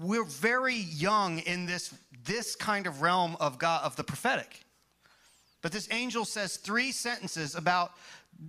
we're 0.00 0.24
very 0.24 0.76
young 0.76 1.40
in 1.40 1.66
this, 1.66 1.92
this 2.24 2.54
kind 2.54 2.86
of 2.86 3.02
realm 3.02 3.36
of 3.40 3.58
God, 3.58 3.82
of 3.84 3.96
the 3.96 4.04
prophetic. 4.04 4.64
But 5.62 5.72
this 5.72 5.88
angel 5.90 6.24
says 6.24 6.56
three 6.56 6.92
sentences 6.92 7.54
about 7.54 7.92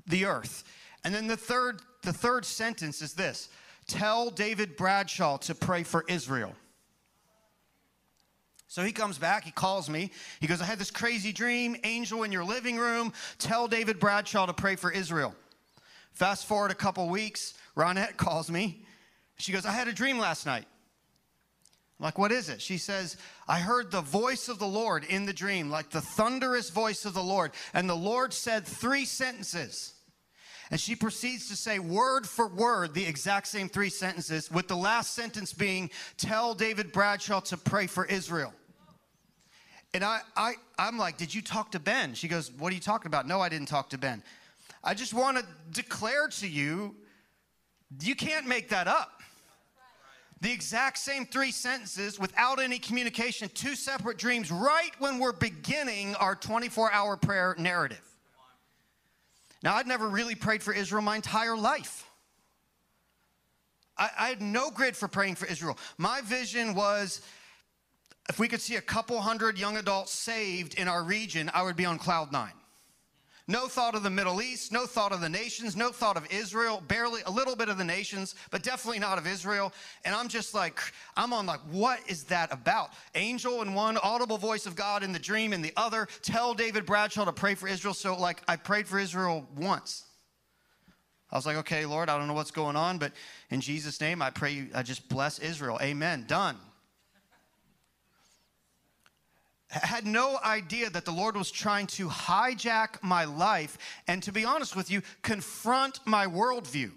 the 0.08 0.25
earth. 0.25 0.63
And 1.04 1.13
then 1.13 1.28
the 1.28 1.38
third, 1.38 1.82
the 2.04 2.13
third 2.13 2.46
sentence 2.46 3.01
is 3.01 3.13
this 3.13 3.50
Tell 3.88 4.30
David 4.30 4.78
Bradshaw 4.78 5.38
to 5.38 5.56
pray 5.56 5.84
for 5.84 6.06
Israel. 6.08 6.56
So 8.68 8.84
he 8.84 8.92
comes 8.92 9.18
back, 9.18 9.44
he 9.44 9.51
calls 9.51 9.89
me. 9.89 10.12
He 10.39 10.46
goes, 10.46 10.62
I 10.62 10.66
had 10.66 10.78
this 10.78 10.92
crazy 10.92 11.32
dream, 11.32 11.75
angel 11.84 12.22
in 12.22 12.32
your 12.32 12.44
living 12.44 12.78
room. 12.78 13.13
Tell 13.39 13.68
David 13.68 14.00
Bradshaw 14.00 14.46
to 14.46 14.54
pray 14.54 14.75
for 14.75 14.92
Israel. 14.92 15.34
Fast 16.13 16.46
forward 16.46 16.70
a 16.70 16.75
couple 16.75 17.10
weeks, 17.10 17.56
Ronette 17.75 18.18
calls 18.18 18.51
me. 18.51 18.86
She 19.38 19.51
goes, 19.51 19.66
I 19.66 19.72
had 19.72 19.88
a 19.88 19.94
dream 19.94 20.20
last 20.20 20.46
night. 20.46 20.66
Like, 22.00 22.18
what 22.18 22.32
is 22.32 22.48
it? 22.48 22.62
She 22.62 22.77
says, 22.77 23.18
I 23.48 23.60
heard 23.60 23.91
the 23.91 24.01
voice 24.01 24.48
of 24.48 24.58
the 24.58 24.68
Lord 24.68 25.03
in 25.03 25.25
the 25.25 25.34
dream, 25.34 25.70
like 25.70 25.89
the 25.89 26.01
thunderous 26.01 26.70
voice 26.70 27.03
of 27.03 27.13
the 27.13 27.24
Lord. 27.24 27.51
And 27.74 27.89
the 27.89 27.96
Lord 27.96 28.34
said 28.34 28.65
three 28.65 29.03
sentences. 29.03 29.94
And 30.72 30.79
she 30.79 30.96
proceeds 30.96 31.50
to 31.50 31.58
say 31.58 31.79
word 31.79 32.25
for 32.27 32.48
word 32.48 32.94
the 32.94 33.06
exact 33.06 33.48
same 33.48 33.68
three 33.68 33.89
sentences, 33.89 34.50
with 34.50 34.68
the 34.68 34.77
last 34.77 35.13
sentence 35.13 35.51
being, 35.51 35.89
Tell 36.18 36.53
David 36.53 36.94
Bradshaw 36.94 37.41
to 37.41 37.58
pray 37.58 37.88
for 37.88 38.06
Israel. 38.06 38.53
And 39.94 40.03
I, 40.03 40.20
I, 40.38 40.53
I'm 40.77 40.98
like, 40.98 41.18
Did 41.18 41.34
you 41.34 41.41
talk 41.41 41.72
to 41.72 41.79
Ben? 41.79 42.13
She 42.13 42.27
goes, 42.29 42.51
What 42.51 42.72
are 42.72 42.75
you 42.75 42.82
talking 42.82 43.08
about? 43.08 43.27
No, 43.27 43.41
I 43.41 43.50
didn't 43.50 43.68
talk 43.68 43.89
to 43.89 43.98
Ben. 43.98 44.24
I 44.84 44.94
just 44.94 45.13
want 45.13 45.38
to 45.38 45.46
declare 45.72 46.27
to 46.27 46.48
you, 46.48 46.96
you 48.00 48.15
can't 48.15 48.48
make 48.48 48.70
that 48.70 48.88
up 48.88 49.19
the 50.41 50.51
exact 50.51 50.98
same 50.98 51.25
three 51.25 51.51
sentences 51.51 52.17
without 52.17 52.62
any 52.62 52.79
communication, 52.79 53.50
two 53.53 53.75
separate 53.75 54.17
dreams, 54.17 54.51
right 54.51 54.91
when 55.00 55.19
we're 55.19 55.34
beginning 55.34 56.15
our 56.15 56.36
24 56.36 56.91
hour 56.91 57.17
prayer 57.17 57.55
narrative. 57.58 58.01
Now, 59.62 59.75
I'd 59.75 59.88
never 59.88 60.08
really 60.08 60.36
prayed 60.36 60.63
for 60.63 60.74
Israel 60.74 61.01
my 61.01 61.17
entire 61.17 61.58
life. 61.58 62.05
I, 63.98 64.10
I, 64.17 64.29
had 64.29 64.41
no 64.41 64.72
grid 64.72 64.96
for 64.96 65.10
praying 65.10 65.36
for 65.36 65.46
Israel. 65.48 65.77
My 65.98 66.22
vision 66.22 66.74
was 66.74 67.22
if 68.29 68.39
we 68.39 68.48
could 68.48 68.62
see 68.62 68.77
a 68.77 68.81
couple 68.81 69.19
hundred 69.19 69.60
young 69.60 69.75
adults 69.75 70.13
saved 70.13 70.75
in 70.75 70.88
our 70.88 71.03
region, 71.03 71.51
I 71.53 71.63
would 71.63 71.75
be 71.75 71.86
on 71.86 71.98
cloud 71.98 72.31
nine. 72.31 72.53
No 73.50 73.68
thought 73.68 73.96
of 73.96 74.03
the 74.03 74.12
Middle 74.12 74.44
East, 74.44 74.72
no 74.72 74.86
thought 74.86 75.12
of 75.12 75.22
the 75.22 75.27
nations, 75.27 75.75
no 75.75 75.89
thought 75.89 76.18
of 76.18 76.32
Israel, 76.32 76.84
barely 76.88 77.22
a 77.25 77.32
little 77.32 77.56
bit 77.56 77.68
of 77.68 77.79
the 77.79 77.84
nations, 77.84 78.36
but 78.51 78.62
definitely 78.62 79.00
not 79.00 79.18
of 79.18 79.25
Israel. 79.25 79.74
And 80.06 80.13
I'm 80.13 80.27
just 80.27 80.53
like, 80.53 80.79
I'm 81.18 81.34
on 81.34 81.48
like, 81.48 81.62
what 81.72 82.00
is 82.08 82.25
that 82.25 82.53
about? 82.53 82.91
Angel 83.15 83.63
in 83.63 83.74
one, 83.74 83.98
audible 84.03 84.38
voice 84.38 84.68
of 84.68 84.75
God 84.75 85.01
in 85.01 85.13
the 85.13 85.18
dream 85.18 85.51
in 85.51 85.63
the 85.63 85.74
other. 85.77 86.08
Tell 86.22 86.53
David 86.53 86.86
Bradshaw 86.86 87.25
to 87.25 87.34
pray 87.34 87.56
for 87.56 87.68
Israel. 87.68 87.96
So, 87.96 88.15
like, 88.15 88.39
I 88.48 88.56
prayed 88.56 88.88
for 88.88 89.00
Israel 89.00 89.48
once. 89.58 90.06
I 91.32 91.36
was 91.36 91.48
like, 91.48 91.58
okay, 91.58 91.88
Lord, 91.88 92.08
I 92.08 92.20
don't 92.20 92.27
know 92.27 92.36
what's 92.36 92.51
going 92.51 92.75
on, 92.75 93.00
but 93.00 93.13
in 93.50 93.62
Jesus' 93.62 94.00
name, 94.00 94.22
I 94.22 94.29
pray 94.29 94.51
you, 94.51 94.68
I 94.75 94.84
just 94.84 95.10
bless 95.10 95.39
Israel. 95.39 95.79
Amen. 95.82 96.25
Done 96.27 96.56
had 99.70 100.06
no 100.06 100.40
idea 100.44 100.90
that 100.90 101.06
the 101.06 101.12
Lord 101.12 101.38
was 101.38 101.52
trying 101.52 101.88
to 101.88 102.08
hijack 102.08 103.02
my 103.04 103.26
life 103.26 103.78
and, 104.08 104.22
to 104.24 104.32
be 104.32 104.44
honest 104.44 104.76
with 104.76 104.90
you, 104.90 105.02
confront 105.22 106.00
my 106.06 106.26
worldview. 106.26 106.92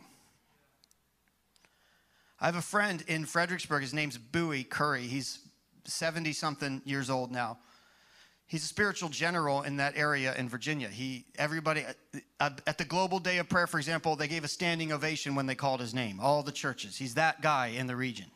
I 2.41 2.47
have 2.47 2.57
a 2.57 2.63
friend 2.63 3.05
in 3.07 3.27
Fredericksburg. 3.27 3.83
His 3.83 3.95
name's 3.95 4.19
Bowie 4.19 4.65
Curry. 4.65 5.03
He's 5.03 5.39
70 5.85 6.33
something 6.33 6.83
years 6.85 7.11
old 7.11 7.31
now. 7.31 7.59
He's 8.47 8.65
a 8.65 8.67
spiritual 8.67 9.09
general 9.09 9.63
in 9.63 9.77
that 9.77 9.97
area 9.97 10.35
in 10.35 10.49
Virginia. 10.49 10.89
He, 10.89 11.25
everybody, 11.39 11.85
uh, 12.41 12.51
at 12.67 12.77
the 12.79 12.85
Global 12.85 13.19
Day 13.19 13.39
of 13.39 13.49
Prayer, 13.49 13.67
for 13.67 13.79
example, 13.79 14.17
they 14.17 14.29
gave 14.29 14.45
a 14.45 14.49
standing 14.49 14.93
ovation 14.93 15.35
when 15.35 15.47
they 15.47 15.55
called 15.55 15.81
his 15.81 15.95
name, 15.95 16.21
all 16.21 16.43
the 16.43 16.53
churches. 16.53 16.97
He's 16.97 17.15
that 17.15 17.41
guy 17.41 17.69
in 17.69 17.87
the 17.87 17.97
region. 17.97 18.27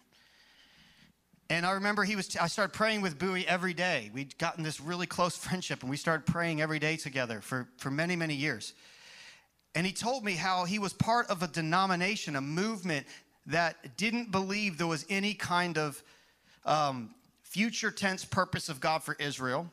And 1.49 1.65
I 1.65 1.73
remember 1.73 2.03
he 2.03 2.17
was, 2.17 2.37
I 2.37 2.49
started 2.49 2.73
praying 2.73 3.03
with 3.03 3.19
Bowie 3.19 3.47
every 3.47 3.73
day. 3.73 4.11
We'd 4.13 4.37
gotten 4.39 4.65
this 4.65 4.81
really 4.81 5.07
close 5.07 5.37
friendship 5.37 5.83
and 5.83 5.91
we 5.91 5.97
started 5.97 6.27
praying 6.27 6.61
every 6.61 6.79
day 6.79 6.97
together 6.97 7.41
for, 7.41 7.69
for 7.79 7.91
many, 7.91 8.17
many 8.17 8.35
years. 8.35 8.75
And 9.75 9.87
he 9.87 9.93
told 9.93 10.25
me 10.25 10.33
how 10.33 10.65
he 10.65 10.79
was 10.79 10.93
part 10.93 11.29
of 11.29 11.43
a 11.43 11.47
denomination, 11.47 12.35
a 12.35 12.41
movement 12.41 13.07
that 13.47 13.97
didn't 13.97 14.33
believe 14.33 14.79
there 14.79 14.87
was 14.87 15.07
any 15.09 15.35
kind 15.35 15.79
of 15.79 16.03
um, 16.65 17.15
future 17.43 17.91
tense 17.91 18.25
purpose 18.25 18.69
of 18.69 18.81
God 18.81 19.03
for 19.03 19.15
Israel 19.21 19.71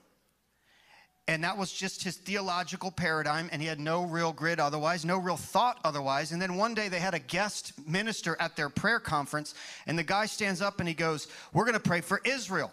and 1.28 1.44
that 1.44 1.58
was 1.58 1.72
just 1.72 2.04
his 2.04 2.18
theological 2.18 2.92
paradigm 2.92 3.48
and 3.52 3.62
he 3.62 3.68
had 3.68 3.80
no 3.80 4.04
real 4.04 4.34
grid 4.34 4.60
otherwise 4.60 5.06
no 5.06 5.18
real 5.18 5.38
thought 5.38 5.80
otherwise. 5.84 6.32
And 6.32 6.42
then 6.42 6.56
one 6.56 6.74
day 6.74 6.90
they 6.90 7.00
had 7.00 7.14
a 7.14 7.20
guest 7.20 7.74
minister 7.88 8.36
at 8.40 8.56
their 8.56 8.70
prayer 8.70 9.00
conference 9.00 9.54
and 9.88 9.98
the 9.98 10.04
guy 10.04 10.26
stands 10.26 10.62
up 10.62 10.80
and 10.80 10.88
he 10.88 10.94
goes 10.94 11.28
we're 11.54 11.66
going 11.66 11.74
to 11.74 11.80
pray 11.80 12.02
for 12.02 12.22
israel. 12.26 12.72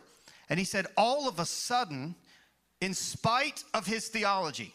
And 0.48 0.58
he 0.58 0.64
said 0.64 0.86
all 0.96 1.28
of 1.28 1.38
a 1.38 1.46
sudden 1.46 2.16
in 2.80 2.94
spite 2.94 3.62
of 3.72 3.86
his 3.86 4.08
theology 4.08 4.74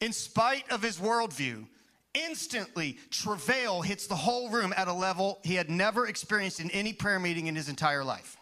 in 0.00 0.12
spite 0.12 0.70
of 0.72 0.82
his 0.82 0.98
worldview 0.98 1.66
instantly 2.14 2.98
travail 3.12 3.82
hits 3.82 4.08
the 4.08 4.16
whole 4.16 4.50
room 4.50 4.74
at 4.76 4.88
a 4.88 4.92
level 4.92 5.38
he 5.44 5.54
had 5.54 5.70
never 5.70 6.08
experienced 6.08 6.58
in 6.58 6.68
any 6.72 6.92
prayer 6.92 7.20
meeting 7.20 7.46
in 7.46 7.54
his 7.54 7.68
entire 7.68 8.02
life 8.02 8.36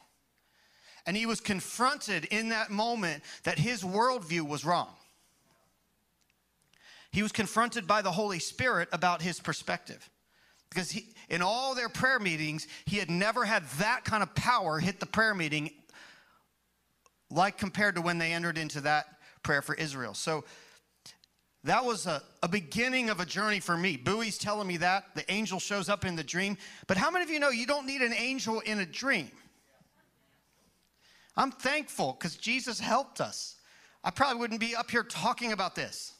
and 1.08 1.16
he 1.16 1.24
was 1.24 1.40
confronted 1.40 2.26
in 2.26 2.50
that 2.50 2.70
moment 2.70 3.24
that 3.44 3.58
his 3.58 3.82
worldview 3.82 4.46
was 4.46 4.62
wrong. 4.62 4.90
He 7.10 7.22
was 7.22 7.32
confronted 7.32 7.86
by 7.86 8.02
the 8.02 8.10
Holy 8.10 8.38
Spirit 8.38 8.90
about 8.92 9.22
his 9.22 9.40
perspective. 9.40 10.10
Because 10.68 10.90
he, 10.90 11.06
in 11.30 11.40
all 11.40 11.74
their 11.74 11.88
prayer 11.88 12.18
meetings, 12.18 12.66
he 12.84 12.98
had 12.98 13.08
never 13.08 13.46
had 13.46 13.64
that 13.78 14.04
kind 14.04 14.22
of 14.22 14.34
power 14.34 14.78
hit 14.78 15.00
the 15.00 15.06
prayer 15.06 15.34
meeting 15.34 15.70
like 17.30 17.56
compared 17.56 17.94
to 17.94 18.02
when 18.02 18.18
they 18.18 18.34
entered 18.34 18.58
into 18.58 18.82
that 18.82 19.06
prayer 19.42 19.62
for 19.62 19.74
Israel. 19.76 20.12
So 20.12 20.44
that 21.64 21.86
was 21.86 22.06
a, 22.06 22.22
a 22.42 22.48
beginning 22.48 23.08
of 23.08 23.18
a 23.18 23.24
journey 23.24 23.60
for 23.60 23.78
me. 23.78 23.96
Bowie's 23.96 24.36
telling 24.36 24.68
me 24.68 24.76
that. 24.76 25.04
The 25.14 25.24
angel 25.32 25.58
shows 25.58 25.88
up 25.88 26.04
in 26.04 26.16
the 26.16 26.24
dream. 26.24 26.58
But 26.86 26.98
how 26.98 27.10
many 27.10 27.24
of 27.24 27.30
you 27.30 27.40
know 27.40 27.48
you 27.48 27.66
don't 27.66 27.86
need 27.86 28.02
an 28.02 28.12
angel 28.12 28.60
in 28.60 28.80
a 28.80 28.86
dream? 28.86 29.30
I'm 31.38 31.52
thankful 31.52 32.16
because 32.18 32.36
Jesus 32.36 32.80
helped 32.80 33.20
us. 33.20 33.56
I 34.02 34.10
probably 34.10 34.40
wouldn't 34.40 34.58
be 34.58 34.74
up 34.74 34.90
here 34.90 35.04
talking 35.04 35.52
about 35.52 35.76
this 35.76 36.12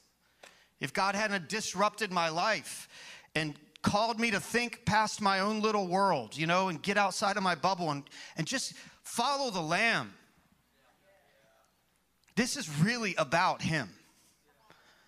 if 0.81 0.93
God 0.93 1.17
hadn't 1.17 1.49
disrupted 1.49 2.13
my 2.13 2.29
life 2.29 2.89
and 3.35 3.55
called 3.83 4.21
me 4.21 4.31
to 4.31 4.39
think 4.39 4.85
past 4.87 5.21
my 5.21 5.41
own 5.41 5.61
little 5.61 5.89
world, 5.89 6.37
you 6.37 6.47
know, 6.47 6.69
and 6.69 6.81
get 6.81 6.97
outside 6.97 7.37
of 7.37 7.43
my 7.43 7.57
bubble 7.57 7.91
and, 7.91 8.05
and 8.37 8.47
just 8.47 8.75
follow 9.03 9.51
the 9.51 9.61
Lamb. 9.61 10.15
This 12.37 12.57
is 12.57 12.69
really 12.81 13.17
about 13.17 13.61
Him. 13.61 13.89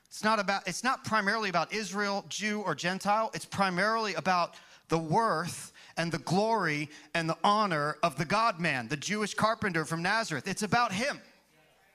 It's 0.09 0.25
not 0.25 0.41
about, 0.41 0.67
it's 0.67 0.83
not 0.83 1.05
primarily 1.05 1.51
about 1.51 1.73
Israel, 1.73 2.25
Jew, 2.29 2.63
or 2.63 2.75
Gentile. 2.75 3.31
It's 3.33 3.45
primarily 3.45 4.15
about 4.15 4.57
the 4.89 4.99
worth 4.99 5.73
and 6.01 6.11
the 6.11 6.19
glory 6.19 6.89
and 7.13 7.29
the 7.29 7.37
honor 7.45 7.99
of 8.03 8.17
the 8.17 8.25
God 8.25 8.59
man, 8.59 8.89
the 8.89 8.97
Jewish 8.97 9.35
carpenter 9.35 9.85
from 9.85 10.01
Nazareth. 10.01 10.49
It's 10.49 10.63
about 10.63 10.93
him. 10.93 11.21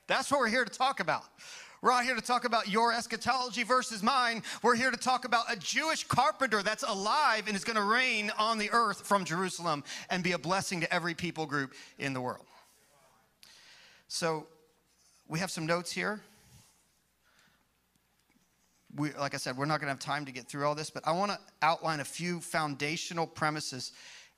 That's 0.05 0.29
what 0.29 0.41
we're 0.41 0.47
here 0.47 0.63
to 0.63 0.71
talk 0.71 0.99
about. 0.99 1.23
We're 1.81 1.89
not 1.89 2.03
here 2.03 2.13
to 2.13 2.21
talk 2.21 2.45
about 2.45 2.67
your 2.69 2.93
eschatology 2.93 3.63
versus 3.63 4.03
mine. 4.03 4.43
We're 4.61 4.75
here 4.75 4.91
to 4.91 4.97
talk 4.97 5.25
about 5.25 5.51
a 5.51 5.55
Jewish 5.55 6.03
carpenter 6.03 6.61
that's 6.61 6.83
alive 6.83 7.47
and 7.47 7.55
is 7.55 7.63
going 7.63 7.77
to 7.77 7.83
reign 7.83 8.31
on 8.37 8.59
the 8.59 8.69
earth 8.71 9.01
from 9.01 9.25
Jerusalem 9.25 9.83
and 10.11 10.23
be 10.23 10.33
a 10.33 10.37
blessing 10.37 10.81
to 10.81 10.93
every 10.93 11.15
people 11.15 11.47
group 11.47 11.73
in 11.97 12.13
the 12.13 12.21
world. 12.21 12.45
So, 14.07 14.45
we 15.27 15.39
have 15.39 15.49
some 15.49 15.65
notes 15.65 15.91
here. 15.91 16.21
We, 18.95 19.11
like 19.13 19.33
I 19.33 19.37
said, 19.37 19.57
we're 19.57 19.65
not 19.65 19.79
going 19.79 19.87
to 19.87 19.93
have 19.93 19.99
time 19.99 20.25
to 20.25 20.31
get 20.31 20.47
through 20.47 20.65
all 20.65 20.75
this, 20.75 20.89
but 20.89 21.05
I 21.05 21.11
want 21.11 21.31
to 21.31 21.39
outline 21.61 21.99
a 21.99 22.05
few 22.05 22.39
foundational 22.39 23.27
premises. 23.27 23.91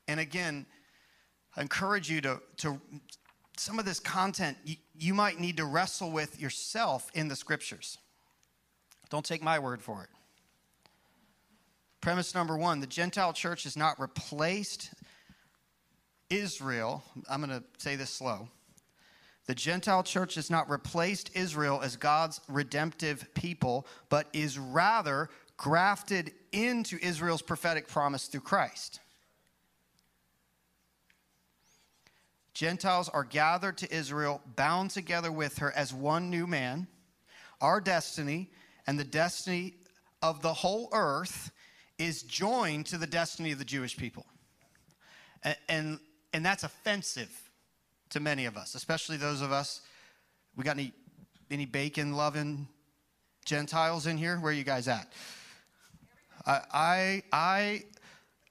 And 0.08 0.18
again, 0.18 0.66
I 1.56 1.62
encourage 1.62 2.10
you 2.10 2.20
to, 2.22 2.40
to 2.58 2.80
some 3.56 3.78
of 3.78 3.84
this 3.84 4.00
content 4.00 4.56
you, 4.64 4.76
you 4.96 5.14
might 5.14 5.38
need 5.38 5.56
to 5.58 5.64
wrestle 5.64 6.10
with 6.10 6.40
yourself 6.40 7.10
in 7.14 7.28
the 7.28 7.36
scriptures. 7.36 7.98
Don't 9.10 9.24
take 9.24 9.42
my 9.42 9.58
word 9.58 9.80
for 9.80 10.02
it. 10.02 10.08
Premise 12.00 12.34
number 12.34 12.56
one 12.56 12.80
the 12.80 12.86
Gentile 12.86 13.32
church 13.32 13.64
has 13.64 13.76
not 13.76 13.98
replaced 13.98 14.90
Israel. 16.30 17.02
I'm 17.28 17.44
going 17.44 17.58
to 17.58 17.64
say 17.78 17.96
this 17.96 18.10
slow. 18.10 18.48
The 19.48 19.54
Gentile 19.54 20.02
church 20.02 20.34
has 20.34 20.50
not 20.50 20.68
replaced 20.68 21.30
Israel 21.34 21.80
as 21.82 21.96
God's 21.96 22.38
redemptive 22.48 23.32
people, 23.32 23.86
but 24.10 24.28
is 24.34 24.58
rather 24.58 25.30
grafted 25.56 26.32
into 26.52 26.98
Israel's 27.00 27.40
prophetic 27.40 27.88
promise 27.88 28.26
through 28.26 28.42
Christ. 28.42 29.00
Gentiles 32.52 33.08
are 33.08 33.24
gathered 33.24 33.78
to 33.78 33.90
Israel, 33.90 34.42
bound 34.54 34.90
together 34.90 35.32
with 35.32 35.58
her 35.58 35.72
as 35.72 35.94
one 35.94 36.28
new 36.28 36.46
man. 36.46 36.86
Our 37.62 37.80
destiny 37.80 38.50
and 38.86 38.98
the 38.98 39.04
destiny 39.04 39.76
of 40.20 40.42
the 40.42 40.52
whole 40.52 40.90
earth 40.92 41.52
is 41.96 42.22
joined 42.22 42.84
to 42.86 42.98
the 42.98 43.06
destiny 43.06 43.52
of 43.52 43.58
the 43.58 43.64
Jewish 43.64 43.96
people. 43.96 44.26
And, 45.42 45.56
and, 45.70 46.00
and 46.34 46.44
that's 46.44 46.64
offensive 46.64 47.47
to 48.10 48.20
many 48.20 48.46
of 48.46 48.56
us, 48.56 48.74
especially 48.74 49.16
those 49.16 49.40
of 49.40 49.52
us. 49.52 49.82
We 50.56 50.64
got 50.64 50.76
any, 50.76 50.92
any 51.50 51.66
bacon 51.66 52.14
loving 52.14 52.68
Gentiles 53.44 54.06
in 54.06 54.16
here? 54.16 54.36
Where 54.36 54.50
are 54.50 54.54
you 54.54 54.64
guys 54.64 54.88
at? 54.88 55.12
I, 56.46 56.60
I, 56.72 57.22
I 57.32 57.82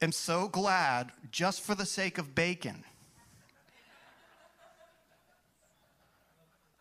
am 0.01 0.11
so 0.11 0.47
glad, 0.47 1.11
just 1.31 1.61
for 1.61 1.75
the 1.75 1.85
sake 1.85 2.17
of 2.17 2.33
bacon 2.33 2.83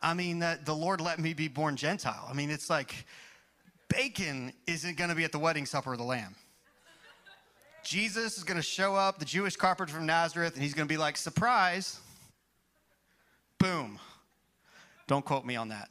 I 0.07 0.15
mean, 0.15 0.39
that 0.39 0.65
the 0.65 0.75
Lord 0.75 1.01
let 1.01 1.19
me 1.19 1.35
be 1.35 1.49
born 1.49 1.75
Gentile. 1.75 2.29
I 2.31 2.33
mean, 2.33 2.51
it's 2.51 2.71
like 2.71 3.07
bacon 3.89 4.53
isn't 4.69 4.97
going 4.97 5.11
to 5.11 5.17
be 5.17 5.25
at 5.25 5.33
the 5.33 5.39
wedding 5.41 5.67
supper 5.67 5.93
of 5.93 5.99
the 5.99 6.05
Lamb. 6.05 6.37
Jesus 7.83 8.39
is 8.39 8.45
going 8.45 8.57
to 8.57 8.63
show 8.63 8.95
up, 8.95 9.19
the 9.19 9.25
Jewish 9.25 9.57
carpenter 9.57 9.93
from 9.93 10.07
Nazareth, 10.07 10.55
and 10.55 10.63
he's 10.63 10.75
going 10.75 10.87
to 10.87 10.93
be 10.93 10.97
like, 10.97 11.17
surprise. 11.17 11.99
Boom. 13.59 13.99
Don't 15.07 15.25
quote 15.25 15.45
me 15.45 15.57
on 15.57 15.69
that. 15.69 15.89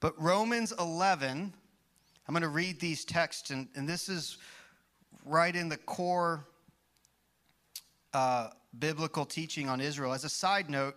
But 0.00 0.20
Romans 0.20 0.72
11, 0.78 1.52
I'm 2.28 2.32
going 2.32 2.42
to 2.42 2.48
read 2.48 2.78
these 2.80 3.04
texts, 3.04 3.50
and, 3.50 3.68
and 3.74 3.88
this 3.88 4.08
is 4.08 4.38
right 5.24 5.54
in 5.54 5.68
the 5.68 5.76
core 5.76 6.46
uh, 8.12 8.48
biblical 8.78 9.24
teaching 9.24 9.68
on 9.68 9.80
Israel. 9.80 10.12
As 10.12 10.24
a 10.24 10.28
side 10.28 10.68
note, 10.70 10.96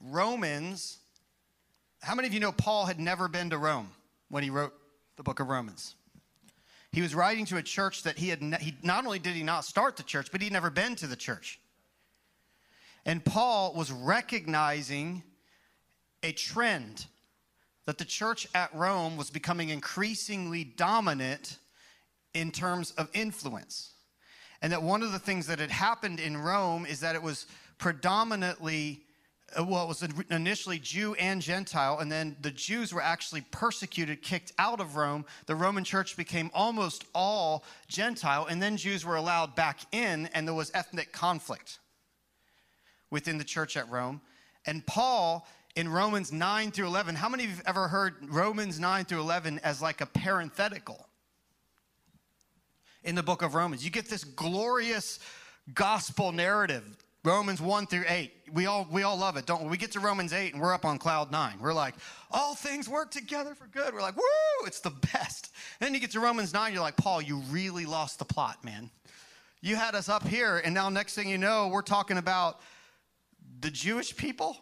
Romans, 0.00 0.98
how 2.00 2.14
many 2.14 2.28
of 2.28 2.34
you 2.34 2.40
know 2.40 2.52
Paul 2.52 2.86
had 2.86 2.98
never 2.98 3.28
been 3.28 3.50
to 3.50 3.58
Rome 3.58 3.90
when 4.28 4.42
he 4.42 4.50
wrote 4.50 4.72
the 5.16 5.22
book 5.22 5.40
of 5.40 5.48
Romans? 5.48 5.94
He 6.92 7.02
was 7.02 7.14
writing 7.14 7.44
to 7.46 7.58
a 7.58 7.62
church 7.62 8.02
that 8.04 8.16
he 8.16 8.28
had, 8.28 8.42
ne- 8.42 8.58
he, 8.58 8.74
not 8.82 9.04
only 9.04 9.18
did 9.18 9.34
he 9.34 9.42
not 9.42 9.64
start 9.64 9.96
the 9.96 10.02
church, 10.02 10.32
but 10.32 10.40
he'd 10.40 10.52
never 10.52 10.70
been 10.70 10.96
to 10.96 11.06
the 11.06 11.16
church. 11.16 11.60
And 13.08 13.24
Paul 13.24 13.72
was 13.72 13.90
recognizing 13.90 15.22
a 16.22 16.32
trend 16.32 17.06
that 17.86 17.96
the 17.96 18.04
church 18.04 18.46
at 18.54 18.72
Rome 18.74 19.16
was 19.16 19.30
becoming 19.30 19.70
increasingly 19.70 20.62
dominant 20.62 21.56
in 22.34 22.50
terms 22.50 22.90
of 22.98 23.08
influence. 23.14 23.92
And 24.60 24.70
that 24.74 24.82
one 24.82 25.02
of 25.02 25.12
the 25.12 25.18
things 25.18 25.46
that 25.46 25.58
had 25.58 25.70
happened 25.70 26.20
in 26.20 26.36
Rome 26.36 26.84
is 26.84 27.00
that 27.00 27.14
it 27.14 27.22
was 27.22 27.46
predominantly, 27.78 29.00
uh, 29.58 29.64
well, 29.64 29.84
it 29.84 29.88
was 29.88 30.06
initially 30.30 30.78
Jew 30.78 31.14
and 31.14 31.40
Gentile, 31.40 32.00
and 32.00 32.12
then 32.12 32.36
the 32.42 32.50
Jews 32.50 32.92
were 32.92 33.00
actually 33.00 33.40
persecuted, 33.40 34.20
kicked 34.20 34.52
out 34.58 34.80
of 34.80 34.96
Rome. 34.96 35.24
The 35.46 35.54
Roman 35.54 35.84
church 35.84 36.14
became 36.14 36.50
almost 36.52 37.06
all 37.14 37.64
Gentile, 37.86 38.44
and 38.44 38.60
then 38.60 38.76
Jews 38.76 39.06
were 39.06 39.16
allowed 39.16 39.54
back 39.54 39.80
in, 39.92 40.26
and 40.34 40.46
there 40.46 40.54
was 40.54 40.70
ethnic 40.74 41.10
conflict 41.10 41.78
within 43.10 43.38
the 43.38 43.44
church 43.44 43.76
at 43.76 43.88
Rome. 43.90 44.20
And 44.66 44.86
Paul, 44.86 45.46
in 45.76 45.88
Romans 45.88 46.32
9 46.32 46.70
through 46.70 46.86
11, 46.86 47.14
how 47.14 47.28
many 47.28 47.44
of 47.44 47.50
you 47.50 47.56
have 47.56 47.66
ever 47.66 47.88
heard 47.88 48.14
Romans 48.28 48.78
9 48.78 49.04
through 49.04 49.20
11 49.20 49.60
as 49.62 49.80
like 49.80 50.00
a 50.00 50.06
parenthetical? 50.06 51.08
in 53.04 53.14
the 53.14 53.22
book 53.22 53.42
of 53.42 53.54
Romans. 53.54 53.84
You 53.84 53.90
get 53.90 54.08
this 54.08 54.22
glorious 54.22 55.18
gospel 55.74 56.32
narrative. 56.32 56.84
Romans 57.24 57.60
1 57.60 57.86
through 57.86 58.04
8. 58.06 58.30
We 58.52 58.66
all 58.66 58.86
we 58.90 59.02
all 59.02 59.16
love 59.16 59.36
it, 59.36 59.44
don't 59.44 59.62
we? 59.62 59.70
We 59.70 59.76
get 59.76 59.92
to 59.92 60.00
Romans 60.00 60.32
8 60.32 60.52
and 60.52 60.62
we're 60.62 60.72
up 60.72 60.84
on 60.84 60.98
cloud 60.98 61.32
9. 61.32 61.58
We're 61.60 61.74
like, 61.74 61.94
all 62.30 62.54
things 62.54 62.88
work 62.88 63.10
together 63.10 63.54
for 63.54 63.66
good. 63.66 63.92
We're 63.92 64.02
like, 64.02 64.16
woo, 64.16 64.66
it's 64.66 64.80
the 64.80 64.92
best. 65.12 65.50
then 65.80 65.94
you 65.94 66.00
get 66.00 66.12
to 66.12 66.20
Romans 66.20 66.52
9, 66.52 66.72
you're 66.72 66.82
like, 66.82 66.96
Paul, 66.96 67.20
you 67.20 67.38
really 67.50 67.86
lost 67.86 68.18
the 68.18 68.24
plot, 68.24 68.64
man. 68.64 68.90
You 69.60 69.76
had 69.76 69.94
us 69.94 70.08
up 70.08 70.26
here, 70.26 70.58
and 70.58 70.72
now 70.72 70.88
next 70.88 71.14
thing 71.14 71.28
you 71.28 71.38
know, 71.38 71.68
we're 71.68 71.82
talking 71.82 72.18
about 72.18 72.60
the 73.60 73.70
Jewish 73.70 74.16
people 74.16 74.56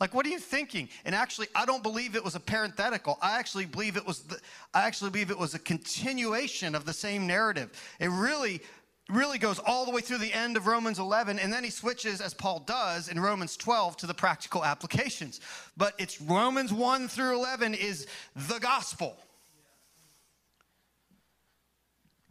like, 0.00 0.12
what 0.12 0.26
are 0.26 0.30
you 0.30 0.38
thinking? 0.38 0.88
And 1.04 1.14
actually, 1.14 1.46
I 1.54 1.64
don't 1.64 1.82
believe 1.82 2.16
it 2.16 2.24
was 2.24 2.34
a 2.34 2.40
parenthetical. 2.40 3.16
I 3.22 3.38
actually 3.38 3.64
believe 3.64 3.96
it 3.96 4.06
was. 4.06 4.20
The, 4.20 4.38
I 4.72 4.82
actually 4.82 5.10
believe 5.10 5.30
it 5.30 5.38
was 5.38 5.54
a 5.54 5.58
continuation 5.58 6.74
of 6.74 6.84
the 6.84 6.92
same 6.92 7.26
narrative. 7.26 7.70
It 8.00 8.08
really, 8.08 8.60
really 9.08 9.38
goes 9.38 9.60
all 9.60 9.84
the 9.84 9.92
way 9.92 10.00
through 10.00 10.18
the 10.18 10.32
end 10.32 10.56
of 10.56 10.66
Romans 10.66 10.98
11, 10.98 11.38
and 11.38 11.52
then 11.52 11.62
he 11.62 11.70
switches, 11.70 12.20
as 12.20 12.34
Paul 12.34 12.64
does 12.66 13.08
in 13.08 13.20
Romans 13.20 13.56
12, 13.56 13.96
to 13.98 14.06
the 14.06 14.14
practical 14.14 14.64
applications. 14.64 15.40
But 15.76 15.94
it's 15.98 16.20
Romans 16.20 16.72
1 16.72 17.08
through 17.08 17.36
11 17.36 17.74
is 17.74 18.08
the 18.34 18.58
gospel. 18.58 19.16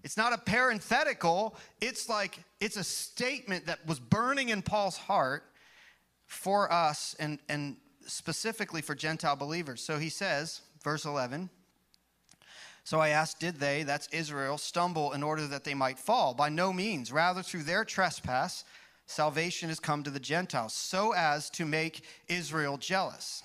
It's 0.04 0.18
not 0.18 0.34
a 0.34 0.38
parenthetical. 0.38 1.56
It's 1.80 2.10
like 2.10 2.38
it's 2.60 2.76
a 2.76 2.84
statement 2.84 3.68
that 3.68 3.88
was 3.88 4.00
burning 4.00 4.50
in 4.50 4.62
Paul's 4.62 4.98
heart 4.98 5.46
for 6.34 6.72
us 6.72 7.16
and, 7.20 7.40
and 7.48 7.78
specifically 8.06 8.82
for 8.82 8.96
Gentile 8.96 9.36
believers. 9.36 9.82
So 9.82 9.98
he 9.98 10.10
says, 10.10 10.62
verse 10.84 11.06
11, 11.06 11.50
so 12.84 13.00
I 13.00 13.10
asked, 13.10 13.40
did 13.40 13.60
they, 13.60 13.84
that's 13.84 14.08
Israel, 14.12 14.58
stumble 14.58 15.14
in 15.14 15.24
order 15.24 15.48
that 15.48 15.64
they 15.64 15.74
might 15.74 15.98
fall? 15.98 16.34
By 16.34 16.50
no 16.50 16.74
means. 16.74 17.12
Rather, 17.14 17.42
through 17.42 17.64
their 17.64 17.86
trespass, 17.86 18.66
salvation 19.06 19.70
has 19.70 19.80
come 19.80 20.04
to 20.04 20.10
the 20.10 20.20
Gentiles, 20.20 20.74
so 20.74 21.14
as 21.14 21.50
to 21.52 21.66
make 21.66 22.04
Israel 22.28 22.78
jealous. 22.78 23.42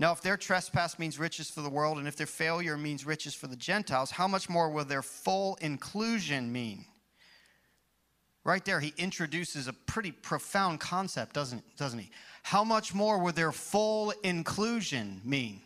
Now, 0.00 0.12
if 0.12 0.22
their 0.22 0.36
trespass 0.36 0.98
means 0.98 1.18
riches 1.18 1.50
for 1.50 1.60
the 1.60 1.70
world, 1.70 1.98
and 1.98 2.08
if 2.08 2.16
their 2.16 2.26
failure 2.26 2.76
means 2.76 3.06
riches 3.06 3.34
for 3.34 3.46
the 3.46 3.56
Gentiles, 3.56 4.10
how 4.10 4.26
much 4.26 4.48
more 4.48 4.70
will 4.70 4.84
their 4.84 5.02
full 5.02 5.56
inclusion 5.60 6.50
mean? 6.50 6.86
Right 8.42 8.64
there, 8.64 8.80
he 8.80 8.94
introduces 8.96 9.68
a 9.68 9.72
pretty 9.72 10.12
profound 10.12 10.80
concept, 10.80 11.34
doesn't, 11.34 11.62
doesn't 11.76 11.98
he? 11.98 12.10
How 12.42 12.64
much 12.64 12.94
more 12.94 13.18
would 13.18 13.34
their 13.34 13.52
full 13.52 14.12
inclusion 14.22 15.20
mean? 15.24 15.60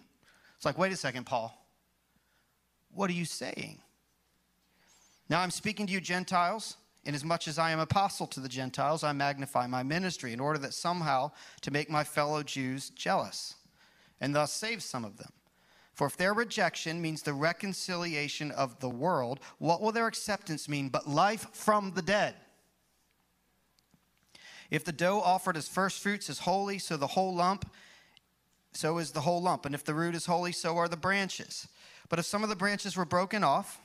It's 0.57 0.65
like, 0.65 0.77
wait 0.77 0.93
a 0.93 0.97
second, 0.97 1.25
Paul. 1.25 1.57
What 2.93 3.11
are 3.11 3.15
you 3.15 3.25
saying? 3.25 3.79
Now 5.29 5.41
I'm 5.41 5.51
speaking 5.51 5.87
to 5.87 5.93
you, 5.93 6.01
Gentiles. 6.01 6.77
Inasmuch 7.05 7.49
as 7.49 7.59
I 7.59 7.71
am 7.71 7.81
apostle 7.81 8.27
to 8.29 8.41
the 8.41 8.49
Gentiles, 8.49 9.05
I 9.05 9.13
magnify 9.13 9.67
my 9.67 9.83
ministry 9.83 10.33
in 10.33 10.41
order 10.41 10.59
that 10.61 10.75
somehow 10.75 11.33
to 11.61 11.71
make 11.71 11.91
my 11.91 12.03
fellow 12.03 12.43
Jews 12.43 12.91
jealous. 12.91 13.57
and 14.21 14.35
thus 14.35 14.53
save 14.53 14.83
some 14.83 15.05
of 15.05 15.19
them. 15.19 15.33
For 15.93 16.07
if 16.07 16.17
their 16.17 16.35
rejection 16.35 17.01
means 17.01 17.23
the 17.23 17.35
reconciliation 17.35 18.51
of 18.53 18.81
the 18.81 18.89
world, 18.89 19.41
what 19.59 19.81
will 19.81 19.93
their 19.93 20.07
acceptance 20.07 20.69
mean 20.69 20.89
but 20.89 21.09
life 21.09 21.47
from 21.53 21.93
the 21.95 22.03
dead? 22.03 22.35
If 24.71 24.85
the 24.85 24.93
dough 24.93 25.21
offered 25.21 25.57
as 25.57 25.69
first 25.69 26.03
fruits 26.03 26.29
is 26.29 26.41
holy, 26.41 26.79
so 26.79 26.97
the 26.97 27.09
whole 27.09 27.35
lump, 27.35 27.71
so 28.73 28.99
is 28.99 29.13
the 29.13 29.21
whole 29.21 29.43
lump. 29.43 29.67
And 29.67 29.75
if 29.75 29.85
the 29.85 29.95
root 29.95 30.15
is 30.15 30.27
holy, 30.27 30.53
so 30.53 30.77
are 30.77 30.89
the 30.89 30.97
branches. 30.97 31.69
But 32.09 32.19
if 32.19 32.27
some 32.27 32.43
of 32.43 32.49
the 32.49 32.57
branches 32.57 32.97
were 32.97 33.05
broken 33.05 33.45
off, 33.45 33.81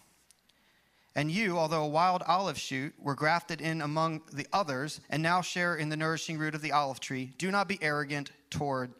and 1.15 1.31
you, 1.31 1.57
although 1.57 1.83
a 1.83 1.87
wild 1.87 2.23
olive 2.27 2.57
shoot, 2.57 2.93
were 2.99 3.15
grafted 3.15 3.61
in 3.61 3.81
among 3.81 4.21
the 4.31 4.47
others, 4.53 5.01
and 5.09 5.21
now 5.21 5.41
share 5.41 5.75
in 5.75 5.89
the 5.89 5.97
nourishing 5.97 6.37
root 6.37 6.55
of 6.55 6.61
the 6.61 6.71
olive 6.71 6.99
tree, 6.99 7.33
do 7.37 7.51
not 7.51 7.67
be 7.67 7.77
arrogant 7.81 8.31
toward 8.49 8.93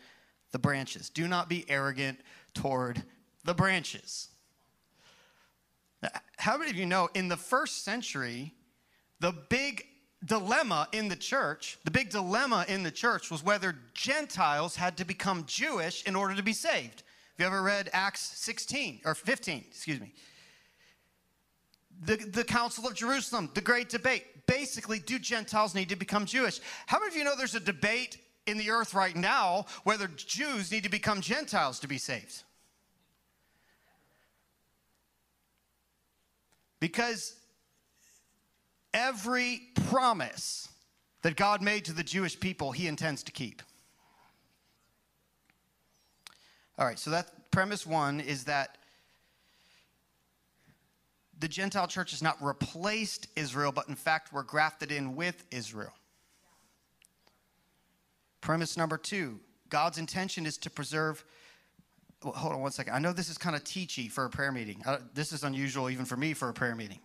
the 0.51 0.59
branches. 0.59 1.09
Do 1.09 1.27
not 1.27 1.47
be 1.47 1.65
arrogant 1.69 2.19
toward 2.53 3.03
the 3.43 3.53
branches. 3.53 4.29
How 6.37 6.57
many 6.57 6.71
of 6.71 6.77
you 6.77 6.85
know 6.85 7.09
in 7.13 7.27
the 7.27 7.37
first 7.37 7.83
century, 7.83 8.53
the 9.19 9.31
big 9.31 9.85
dilemma 10.25 10.87
in 10.91 11.07
the 11.07 11.15
church, 11.15 11.77
the 11.85 11.91
big 11.91 12.09
dilemma 12.09 12.65
in 12.67 12.83
the 12.83 12.91
church 12.91 13.31
was 13.31 13.43
whether 13.43 13.75
Gentiles 13.93 14.75
had 14.75 14.97
to 14.97 15.05
become 15.05 15.45
Jewish 15.45 16.03
in 16.03 16.15
order 16.15 16.35
to 16.35 16.43
be 16.43 16.53
saved. 16.53 17.03
Have 17.37 17.39
you 17.39 17.45
ever 17.45 17.61
read 17.61 17.89
Acts 17.93 18.21
16 18.21 19.01
or 19.05 19.15
15, 19.15 19.65
excuse 19.69 19.99
me? 19.99 20.13
The, 22.01 22.17
the 22.17 22.43
Council 22.43 22.87
of 22.87 22.95
Jerusalem, 22.95 23.49
the 23.53 23.61
great 23.61 23.89
debate. 23.89 24.45
Basically, 24.45 24.99
do 24.99 25.19
Gentiles 25.19 25.75
need 25.75 25.89
to 25.89 25.95
become 25.95 26.25
Jewish? 26.25 26.59
How 26.85 26.99
many 26.99 27.11
of 27.11 27.17
you 27.17 27.23
know 27.23 27.35
there's 27.37 27.55
a 27.55 27.59
debate 27.59 28.17
in 28.45 28.57
the 28.57 28.71
earth 28.71 28.93
right 28.93 29.15
now 29.15 29.65
whether 29.83 30.07
Jews 30.07 30.71
need 30.71 30.83
to 30.83 30.89
become 30.89 31.21
Gentiles 31.21 31.79
to 31.79 31.87
be 31.87 31.97
saved? 31.97 32.43
Because 36.79 37.38
every 38.93 39.61
promise 39.87 40.69
that 41.21 41.35
God 41.35 41.61
made 41.61 41.85
to 41.85 41.93
the 41.93 42.03
Jewish 42.03 42.39
people, 42.39 42.71
he 42.71 42.87
intends 42.87 43.23
to 43.23 43.31
keep. 43.31 43.61
All 46.77 46.85
right, 46.85 46.97
so 46.97 47.09
that 47.09 47.51
premise 47.51 47.85
one 47.85 48.21
is 48.21 48.45
that 48.45 48.77
the 51.39 51.47
Gentile 51.47 51.87
church 51.87 52.11
has 52.11 52.21
not 52.21 52.37
replaced 52.41 53.27
Israel, 53.35 53.71
but 53.71 53.87
in 53.89 53.95
fact, 53.95 54.33
we're 54.33 54.43
grafted 54.43 54.91
in 54.91 55.15
with 55.15 55.43
Israel. 55.51 55.93
Premise 58.41 58.77
number 58.77 58.97
two 58.97 59.39
God's 59.69 59.97
intention 59.97 60.45
is 60.45 60.57
to 60.59 60.69
preserve. 60.69 61.23
Well, 62.23 62.33
hold 62.33 62.53
on 62.53 62.61
one 62.61 62.71
second. 62.71 62.93
I 62.93 62.99
know 62.99 63.13
this 63.13 63.29
is 63.29 63.37
kind 63.37 63.55
of 63.55 63.63
teachy 63.63 64.11
for 64.11 64.25
a 64.25 64.29
prayer 64.29 64.51
meeting. 64.51 64.81
Uh, 64.85 64.97
this 65.13 65.31
is 65.31 65.43
unusual 65.43 65.89
even 65.89 66.05
for 66.05 66.17
me 66.17 66.33
for 66.33 66.49
a 66.49 66.53
prayer 66.53 66.75
meeting. 66.75 66.99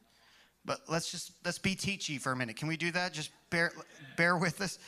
But 0.65 0.81
let's 0.89 1.11
just 1.11 1.33
let's 1.45 1.59
be 1.59 1.77
teachy 1.77 2.21
for 2.21 2.33
a 2.33 2.37
minute. 2.37 2.57
Can 2.57 2.69
we 2.69 2.77
do 2.77 2.91
that? 2.93 3.13
Just 3.13 3.31
bear 3.51 3.73
bear 4.17 4.37
with 4.37 4.61
us. 4.61 4.79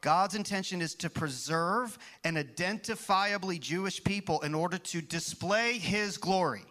God's 0.00 0.34
intention 0.34 0.80
is 0.80 0.94
to 0.96 1.10
preserve 1.10 1.98
an 2.24 2.36
identifiably 2.36 3.60
Jewish 3.60 4.02
people 4.02 4.40
in 4.40 4.54
order 4.54 4.78
to 4.78 5.02
display 5.02 5.74
his 5.74 6.16
glory. 6.16 6.64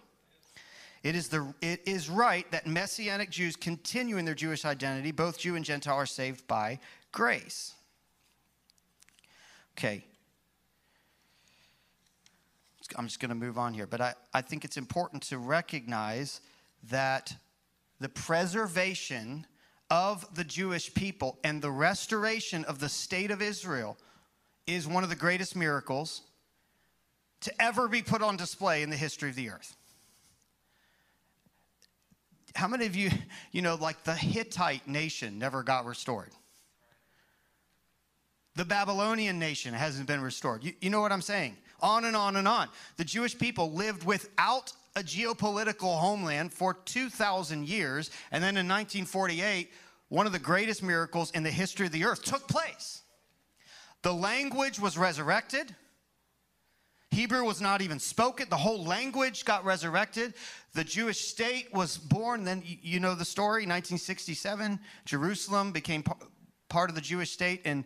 It 1.04 1.16
is, 1.16 1.30
the, 1.30 1.54
it 1.62 1.82
is 1.86 2.10
right 2.10 2.50
that 2.52 2.68
Messianic 2.68 3.30
Jews 3.30 3.56
continue 3.56 4.18
in 4.18 4.26
their 4.26 4.36
Jewish 4.36 4.66
identity. 4.66 5.12
Both 5.12 5.38
Jew 5.40 5.56
and 5.56 5.64
Gentile 5.64 5.96
are 5.96 6.06
saved 6.06 6.46
by 6.48 6.80
grace. 7.12 7.74
Okay. 9.78 10.04
I'm 12.98 13.06
just 13.06 13.20
going 13.20 13.30
to 13.30 13.36
move 13.36 13.58
on 13.58 13.74
here, 13.74 13.86
but 13.86 14.02
I, 14.02 14.14
I 14.34 14.42
think 14.42 14.66
it's 14.66 14.76
important 14.76 15.22
to 15.24 15.38
recognize 15.38 16.42
that 16.90 17.36
the 18.00 18.10
preservation 18.10 19.46
of 19.90 20.26
the 20.36 20.44
Jewish 20.44 20.94
people 20.94 21.38
and 21.44 21.62
the 21.62 21.72
restoration 21.72 22.64
of 22.66 22.80
the 22.80 22.90
state 22.90 23.32
of 23.32 23.42
Israel 23.42 23.98
is 24.68 24.88
one 24.88 25.04
of 25.04 25.10
the 25.10 25.16
greatest 25.16 25.56
miracles 25.56 26.22
to 27.42 27.62
ever 27.62 27.88
be 27.88 28.02
put 28.02 28.22
on 28.22 28.38
display 28.38 28.84
in 28.84 28.90
the 28.90 28.98
history 28.98 29.30
of 29.30 29.36
the 29.36 29.50
earth. 29.50 29.76
How 32.56 32.68
many 32.68 32.86
of 32.86 32.96
you, 32.96 33.10
you 33.52 33.62
know, 33.62 33.76
like 33.76 34.04
the 34.04 34.16
Hittite 34.16 34.88
nation 34.88 35.40
never 35.40 35.64
got 35.64 35.86
restored? 35.86 36.32
The 38.56 38.66
Babylonian 38.66 39.40
nation 39.40 39.74
hasn't 39.74 40.08
been 40.08 40.22
restored. 40.22 40.64
You, 40.64 40.74
you 40.82 40.90
know 40.90 41.02
what 41.02 41.12
I'm 41.12 41.22
saying? 41.22 41.56
On 41.82 42.04
and 42.06 42.16
on 42.16 42.36
and 42.36 42.48
on. 42.48 42.68
The 42.98 43.06
Jewish 43.06 43.38
people 43.38 43.72
lived 43.72 44.04
without 44.04 44.74
a 44.96 45.02
geopolitical 45.02 45.98
homeland 46.00 46.54
for 46.54 46.74
2,000 46.74 47.68
years. 47.68 48.12
And 48.32 48.44
then 48.44 48.58
in 48.58 48.68
1948, 48.68 49.72
one 50.10 50.26
of 50.26 50.32
the 50.32 50.40
greatest 50.40 50.84
miracles 50.84 51.32
in 51.32 51.44
the 51.44 51.52
history 51.52 51.86
of 51.86 51.92
the 51.92 52.06
earth 52.06 52.24
took 52.24 52.48
place. 52.48 53.04
The 54.02 54.14
language 54.14 54.80
was 54.80 54.98
resurrected. 54.98 55.76
Hebrew 57.12 57.44
was 57.44 57.60
not 57.60 57.82
even 57.82 58.00
spoken. 58.00 58.48
The 58.50 58.58
whole 58.58 58.84
language 58.84 59.46
got 59.46 59.66
resurrected. 59.66 60.34
The 60.74 60.84
Jewish 60.84 61.22
state 61.22 61.74
was 61.74 61.98
born. 61.98 62.44
Then 62.44 62.64
you 62.66 63.00
know 63.00 63.16
the 63.16 63.26
story 63.26 63.64
1967, 63.64 64.80
Jerusalem 65.06 65.72
became 65.72 66.04
part 66.70 66.90
of 66.90 66.96
the 66.96 67.02
Jewish 67.02 67.32
state. 67.32 67.62
And, 67.66 67.84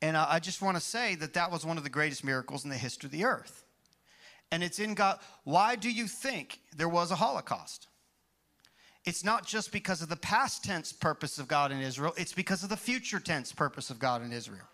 and 0.00 0.16
I 0.16 0.38
just 0.38 0.62
want 0.62 0.76
to 0.76 0.82
say 0.82 1.14
that 1.16 1.34
that 1.34 1.50
was 1.50 1.66
one 1.66 1.76
of 1.76 1.84
the 1.84 1.90
greatest 1.90 2.24
miracles 2.24 2.64
in 2.64 2.70
the 2.70 2.76
history 2.76 3.08
of 3.08 3.12
the 3.12 3.24
earth 3.24 3.64
and 4.52 4.62
it's 4.62 4.78
in 4.78 4.94
God. 4.94 5.18
Why 5.42 5.74
do 5.74 5.90
you 5.90 6.06
think 6.06 6.60
there 6.76 6.88
was 6.88 7.10
a 7.10 7.16
Holocaust? 7.16 7.88
It's 9.04 9.24
not 9.24 9.44
just 9.44 9.72
because 9.72 10.00
of 10.02 10.08
the 10.08 10.16
past 10.16 10.62
tense 10.62 10.92
purpose 10.92 11.38
of 11.38 11.48
God 11.48 11.72
in 11.72 11.80
Israel, 11.80 12.12
it's 12.16 12.34
because 12.34 12.62
of 12.62 12.68
the 12.68 12.76
future 12.76 13.18
tense 13.18 13.50
purpose 13.50 13.90
of 13.90 13.98
God 13.98 14.22
in 14.22 14.32
Israel. 14.32 14.68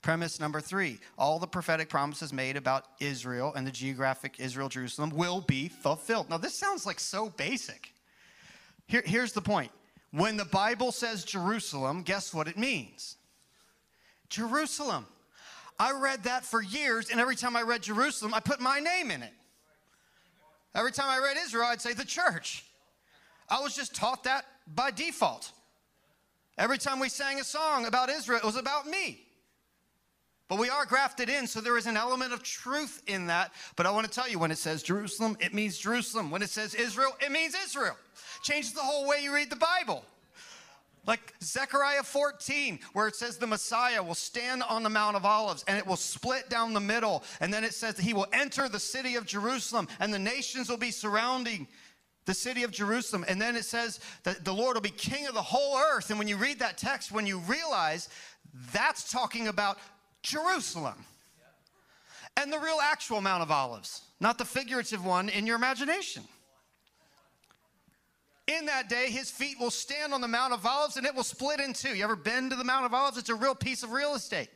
Premise 0.00 0.40
number 0.40 0.60
three 0.60 0.98
all 1.16 1.38
the 1.38 1.46
prophetic 1.46 1.88
promises 1.88 2.32
made 2.32 2.56
about 2.56 2.86
Israel 2.98 3.52
and 3.54 3.64
the 3.64 3.70
geographic 3.70 4.40
Israel, 4.40 4.68
Jerusalem 4.68 5.10
will 5.10 5.42
be 5.42 5.68
fulfilled. 5.68 6.28
Now, 6.28 6.38
this 6.38 6.58
sounds 6.58 6.84
like 6.84 6.98
so 6.98 7.28
basic. 7.28 7.92
Here, 8.88 9.02
here's 9.04 9.32
the 9.32 9.42
point 9.42 9.70
when 10.10 10.36
the 10.36 10.44
Bible 10.46 10.90
says 10.90 11.24
Jerusalem, 11.24 12.02
guess 12.02 12.34
what 12.34 12.48
it 12.48 12.58
means? 12.58 13.16
Jerusalem. 14.28 15.06
I 15.82 15.90
read 15.90 16.22
that 16.22 16.44
for 16.44 16.62
years, 16.62 17.10
and 17.10 17.20
every 17.20 17.34
time 17.34 17.56
I 17.56 17.62
read 17.62 17.82
Jerusalem, 17.82 18.32
I 18.34 18.38
put 18.38 18.60
my 18.60 18.78
name 18.78 19.10
in 19.10 19.20
it. 19.20 19.32
Every 20.76 20.92
time 20.92 21.08
I 21.08 21.18
read 21.18 21.36
Israel, 21.44 21.64
I'd 21.66 21.80
say 21.80 21.92
the 21.92 22.04
church. 22.04 22.64
I 23.48 23.60
was 23.60 23.74
just 23.74 23.92
taught 23.92 24.22
that 24.22 24.44
by 24.76 24.92
default. 24.92 25.50
Every 26.56 26.78
time 26.78 27.00
we 27.00 27.08
sang 27.08 27.40
a 27.40 27.44
song 27.44 27.86
about 27.86 28.10
Israel, 28.10 28.38
it 28.38 28.44
was 28.44 28.54
about 28.54 28.86
me. 28.86 29.22
But 30.46 30.60
we 30.60 30.68
are 30.68 30.86
grafted 30.86 31.28
in, 31.28 31.48
so 31.48 31.60
there 31.60 31.76
is 31.76 31.86
an 31.86 31.96
element 31.96 32.32
of 32.32 32.44
truth 32.44 33.02
in 33.08 33.26
that. 33.26 33.50
But 33.74 33.84
I 33.84 33.90
want 33.90 34.06
to 34.06 34.12
tell 34.12 34.28
you 34.28 34.38
when 34.38 34.52
it 34.52 34.58
says 34.58 34.84
Jerusalem, 34.84 35.36
it 35.40 35.52
means 35.52 35.78
Jerusalem. 35.78 36.30
When 36.30 36.42
it 36.42 36.50
says 36.50 36.76
Israel, 36.76 37.16
it 37.20 37.32
means 37.32 37.56
Israel. 37.60 37.96
Changes 38.44 38.72
the 38.72 38.82
whole 38.82 39.08
way 39.08 39.18
you 39.20 39.34
read 39.34 39.50
the 39.50 39.56
Bible. 39.56 40.04
Like 41.04 41.34
Zechariah 41.42 42.04
14, 42.04 42.78
where 42.92 43.08
it 43.08 43.16
says 43.16 43.36
the 43.36 43.46
Messiah 43.46 44.02
will 44.02 44.14
stand 44.14 44.62
on 44.62 44.84
the 44.84 44.90
Mount 44.90 45.16
of 45.16 45.24
Olives 45.24 45.64
and 45.66 45.76
it 45.76 45.86
will 45.86 45.96
split 45.96 46.48
down 46.48 46.74
the 46.74 46.80
middle. 46.80 47.24
And 47.40 47.52
then 47.52 47.64
it 47.64 47.74
says 47.74 47.94
that 47.94 48.02
he 48.02 48.14
will 48.14 48.28
enter 48.32 48.68
the 48.68 48.78
city 48.78 49.16
of 49.16 49.26
Jerusalem 49.26 49.88
and 49.98 50.14
the 50.14 50.18
nations 50.18 50.68
will 50.68 50.76
be 50.76 50.92
surrounding 50.92 51.66
the 52.24 52.34
city 52.34 52.62
of 52.62 52.70
Jerusalem. 52.70 53.24
And 53.26 53.40
then 53.42 53.56
it 53.56 53.64
says 53.64 53.98
that 54.22 54.44
the 54.44 54.52
Lord 54.52 54.74
will 54.74 54.80
be 54.80 54.90
king 54.90 55.26
of 55.26 55.34
the 55.34 55.42
whole 55.42 55.76
earth. 55.76 56.10
And 56.10 56.20
when 56.20 56.28
you 56.28 56.36
read 56.36 56.60
that 56.60 56.78
text, 56.78 57.10
when 57.10 57.26
you 57.26 57.38
realize 57.40 58.08
that's 58.72 59.10
talking 59.10 59.48
about 59.48 59.78
Jerusalem 60.22 61.04
and 62.36 62.52
the 62.52 62.58
real 62.58 62.78
actual 62.80 63.20
Mount 63.20 63.42
of 63.42 63.50
Olives, 63.50 64.02
not 64.20 64.38
the 64.38 64.44
figurative 64.44 65.04
one 65.04 65.28
in 65.28 65.46
your 65.46 65.56
imagination. 65.56 66.22
In 68.48 68.66
that 68.66 68.88
day, 68.88 69.10
his 69.10 69.30
feet 69.30 69.58
will 69.60 69.70
stand 69.70 70.12
on 70.12 70.20
the 70.20 70.28
Mount 70.28 70.52
of 70.52 70.66
Olives 70.66 70.96
and 70.96 71.06
it 71.06 71.14
will 71.14 71.22
split 71.22 71.60
in 71.60 71.72
two. 71.72 71.94
You 71.94 72.02
ever 72.04 72.16
been 72.16 72.50
to 72.50 72.56
the 72.56 72.64
Mount 72.64 72.84
of 72.84 72.92
Olives? 72.92 73.16
It's 73.16 73.28
a 73.28 73.34
real 73.34 73.54
piece 73.54 73.82
of 73.82 73.92
real 73.92 74.14
estate. 74.14 74.48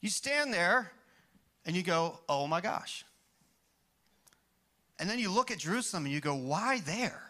You 0.00 0.08
stand 0.08 0.52
there 0.52 0.92
and 1.66 1.74
you 1.74 1.82
go, 1.82 2.20
oh 2.28 2.46
my 2.46 2.60
gosh. 2.60 3.04
And 4.98 5.10
then 5.10 5.18
you 5.18 5.30
look 5.30 5.50
at 5.50 5.58
Jerusalem 5.58 6.04
and 6.04 6.12
you 6.12 6.20
go, 6.20 6.34
why 6.34 6.80
there? 6.80 7.22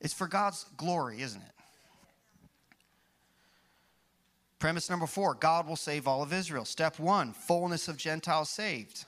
It's 0.00 0.14
for 0.14 0.26
God's 0.26 0.64
glory, 0.76 1.22
isn't 1.22 1.40
it? 1.40 1.52
Premise 4.58 4.90
number 4.90 5.06
four 5.06 5.34
God 5.34 5.66
will 5.66 5.76
save 5.76 6.06
all 6.06 6.22
of 6.22 6.32
Israel. 6.32 6.64
Step 6.64 6.98
one 6.98 7.32
fullness 7.32 7.88
of 7.88 7.96
Gentiles 7.96 8.50
saved. 8.50 9.04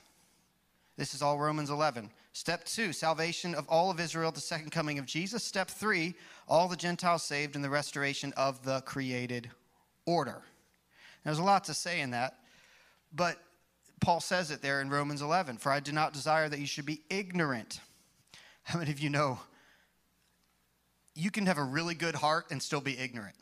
This 0.97 1.13
is 1.13 1.21
all 1.21 1.37
Romans 1.37 1.69
11. 1.69 2.09
Step 2.33 2.63
two, 2.63 2.93
salvation 2.93 3.53
of 3.53 3.67
all 3.67 3.91
of 3.91 3.99
Israel, 3.99 4.31
the 4.31 4.39
second 4.39 4.71
coming 4.71 4.99
of 4.99 5.05
Jesus. 5.05 5.43
Step 5.43 5.69
three, 5.69 6.13
all 6.47 6.67
the 6.67 6.77
Gentiles 6.77 7.23
saved 7.23 7.55
and 7.55 7.63
the 7.63 7.69
restoration 7.69 8.33
of 8.37 8.63
the 8.63 8.81
created 8.81 9.49
order. 10.05 10.41
There's 11.25 11.39
a 11.39 11.43
lot 11.43 11.65
to 11.65 11.73
say 11.73 11.99
in 11.99 12.11
that, 12.11 12.37
but 13.13 13.37
Paul 13.99 14.19
says 14.19 14.49
it 14.49 14.61
there 14.61 14.81
in 14.81 14.89
Romans 14.89 15.21
11 15.21 15.57
For 15.57 15.71
I 15.71 15.79
do 15.79 15.91
not 15.91 16.13
desire 16.13 16.47
that 16.49 16.59
you 16.59 16.65
should 16.65 16.85
be 16.85 17.01
ignorant. 17.09 17.79
How 18.63 18.79
many 18.79 18.91
of 18.91 18.99
you 18.99 19.09
know 19.09 19.39
you 21.13 21.31
can 21.31 21.45
have 21.47 21.57
a 21.57 21.63
really 21.63 21.95
good 21.95 22.15
heart 22.15 22.45
and 22.51 22.61
still 22.61 22.81
be 22.81 22.97
ignorant? 22.97 23.35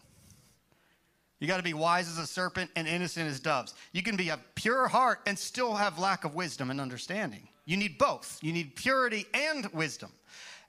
You 1.40 1.48
got 1.48 1.58
to 1.58 1.64
be 1.64 1.74
wise 1.74 2.10
as 2.10 2.18
a 2.18 2.28
serpent 2.28 2.70
and 2.76 2.88
innocent 2.88 3.30
as 3.30 3.40
doves. 3.40 3.74
You 3.94 4.04
can 4.04 4.18
be 4.18 4.30
a 4.30 4.40
pure 4.56 4.88
heart 4.88 5.20
and 5.26 5.38
still 5.38 5.76
have 5.76 6.00
lack 6.00 6.26
of 6.26 6.36
wisdom 6.36 6.70
and 6.70 6.82
understanding. 6.82 7.49
You 7.70 7.78
need 7.78 8.00
both. 8.00 8.40
You 8.42 8.52
need 8.52 8.76
purity 8.76 9.28
and 9.32 9.68
wisdom. 9.74 10.12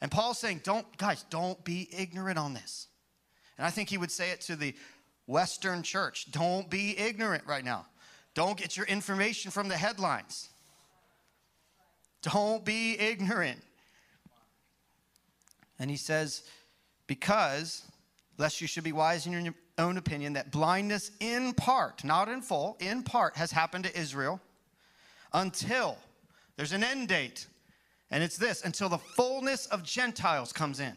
And 0.03 0.11
Paul's 0.11 0.39
saying, 0.39 0.61
don't, 0.65 0.85
guys, 0.99 1.25
don't 1.31 1.65
be 1.65 1.89
ignorant 1.97 2.39
on 2.39 2.53
this. 2.53 2.89
And 3.57 3.67
I 3.67 3.71
think 3.71 3.89
he 3.89 3.97
would 3.97 4.11
say 4.11 4.33
it 4.33 4.43
to 4.43 4.55
the 4.55 4.75
Western 5.27 5.83
church 5.83 6.31
don't 6.31 6.69
be 6.69 6.99
ignorant 6.99 7.45
right 7.47 7.65
now. 7.65 7.87
Don't 8.35 8.59
get 8.59 8.77
your 8.77 8.85
information 8.85 9.51
from 9.51 9.69
the 9.69 9.79
headlines. 9.79 10.51
Don't 12.21 12.67
be 12.67 13.01
ignorant. 13.01 13.63
And 15.79 15.91
he 15.91 15.97
says, 15.97 16.43
because 17.07 17.83
lest 18.37 18.61
you 18.61 18.67
should 18.67 18.85
be 18.85 18.93
wise 18.93 19.25
in 19.25 19.33
your 19.33 19.55
own 19.79 19.97
opinion, 19.97 20.35
that 20.35 20.51
blindness 20.51 21.13
in 21.19 21.55
part, 21.55 22.05
not 22.05 22.29
in 22.29 22.43
full, 22.43 22.77
in 22.79 23.03
part, 23.03 23.37
has 23.37 23.51
happened 23.51 23.85
to 23.85 23.99
Israel 23.99 24.39
until 25.33 25.97
there's 26.61 26.73
an 26.73 26.85
end 26.85 27.09
date. 27.09 27.47
And 28.11 28.23
it's 28.23 28.37
this 28.37 28.67
until 28.67 28.91
the 28.91 28.99
fullness 28.99 29.65
of 29.69 29.83
Gentiles 29.83 30.53
comes 30.53 30.79
in. 30.79 30.95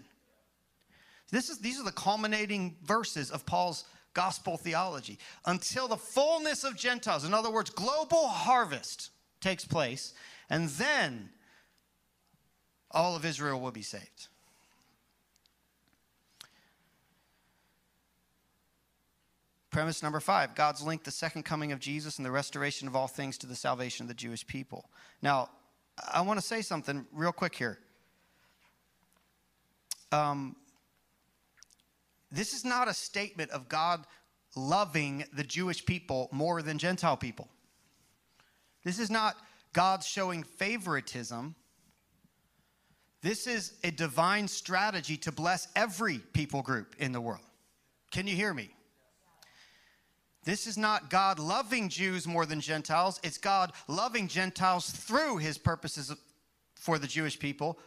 This 1.32 1.50
is, 1.50 1.60
these 1.60 1.80
are 1.80 1.86
the 1.86 1.92
culminating 1.94 2.76
verses 2.84 3.32
of 3.32 3.46
Paul's 3.46 3.86
gospel 4.14 4.58
theology. 4.58 5.20
Until 5.46 5.88
the 5.88 5.96
fullness 5.96 6.66
of 6.66 6.76
Gentiles, 6.76 7.24
in 7.24 7.34
other 7.34 7.50
words, 7.50 7.70
global 7.70 8.28
harvest 8.28 9.12
takes 9.40 9.64
place, 9.64 10.14
and 10.50 10.68
then 10.68 11.30
all 12.92 13.16
of 13.16 13.24
Israel 13.24 13.62
will 13.62 13.72
be 13.72 13.84
saved. 13.84 14.28
Premise 19.74 20.04
number 20.04 20.20
five 20.20 20.54
God's 20.54 20.84
linked 20.84 21.04
the 21.04 21.12
second 21.12 21.44
coming 21.44 21.72
of 21.72 21.80
Jesus 21.80 22.18
and 22.18 22.26
the 22.26 22.32
restoration 22.32 22.88
of 22.88 22.96
all 22.96 23.08
things 23.08 23.40
to 23.40 23.48
the 23.48 23.56
salvation 23.56 24.04
of 24.04 24.08
the 24.08 24.14
Jewish 24.14 24.46
people. 24.46 24.86
Now, 25.24 25.50
I 26.14 26.22
want 26.22 26.40
to 26.40 26.46
say 26.46 26.62
something 26.62 27.08
real 27.12 27.32
quick 27.32 27.56
here. 27.56 27.80
Um, 30.12 30.56
this 32.32 32.54
is 32.54 32.64
not 32.64 32.88
a 32.88 32.94
statement 32.94 33.50
of 33.50 33.68
God 33.68 34.06
loving 34.56 35.26
the 35.34 35.44
Jewish 35.44 35.84
people 35.84 36.30
more 36.32 36.62
than 36.62 36.78
Gentile 36.78 37.18
people. 37.18 37.48
This 38.84 39.00
is 39.00 39.10
not 39.10 39.36
God 39.74 40.04
showing 40.04 40.44
favoritism. 40.44 41.56
This 43.24 43.48
is 43.48 43.74
a 43.84 43.90
divine 43.90 44.48
strategy 44.48 45.18
to 45.18 45.32
bless 45.32 45.68
every 45.76 46.20
people 46.20 46.62
group 46.62 46.96
in 47.00 47.12
the 47.12 47.22
world. 47.22 47.42
Can 48.12 48.28
you 48.28 48.36
hear 48.36 48.54
me? 48.54 48.70
This 50.46 50.68
is 50.68 50.78
not 50.78 51.10
God 51.10 51.40
loving 51.40 51.90
Jews 51.90 52.28
more 52.28 52.46
than 52.46 52.60
Gentiles. 52.60 53.20
It's 53.24 53.38
God 53.38 53.72
loving 53.88 54.28
Gentiles 54.28 54.90
through 54.90 55.38
his 55.38 55.58
purposes 55.58 56.14
for 56.76 57.00
the 57.00 57.08
Jewish 57.08 57.40
people. 57.40 57.80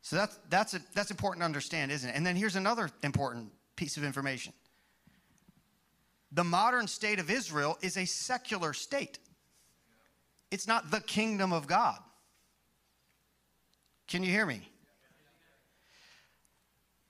So 0.00 0.16
that's, 0.16 0.38
that's, 0.48 0.74
a, 0.74 0.80
that's 0.94 1.10
important 1.10 1.40
to 1.40 1.44
understand, 1.46 1.90
isn't 1.90 2.08
it? 2.08 2.14
And 2.14 2.24
then 2.24 2.36
here's 2.36 2.56
another 2.56 2.90
important 3.02 3.50
piece 3.74 3.96
of 3.96 4.04
information 4.04 4.52
the 6.32 6.44
modern 6.44 6.86
state 6.86 7.18
of 7.18 7.30
Israel 7.30 7.78
is 7.82 7.96
a 7.96 8.04
secular 8.04 8.72
state, 8.72 9.18
it's 10.50 10.66
not 10.66 10.90
the 10.90 11.00
kingdom 11.00 11.52
of 11.52 11.66
God. 11.66 11.98
Can 14.06 14.22
you 14.22 14.30
hear 14.30 14.46
me? 14.46 14.68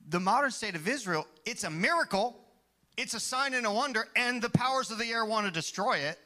The 0.09 0.21
modern 0.21 0.51
state 0.51 0.75
of 0.75 0.87
Israel, 0.87 1.27
it's 1.45 1.65
a 1.65 1.71
miracle, 1.71 2.37
it's 2.97 3.15
a 3.15 3.21
sign 3.21 3.55
and 3.55 3.67
a 3.67 3.71
wonder, 3.71 4.09
and 4.17 4.41
the 4.41 4.51
powers 4.51 4.91
of 4.91 4.99
the 4.99 5.07
air 5.07 5.25
want 5.25 5.47
to 5.47 5.53
destroy 5.53 5.99
it, 5.99 6.19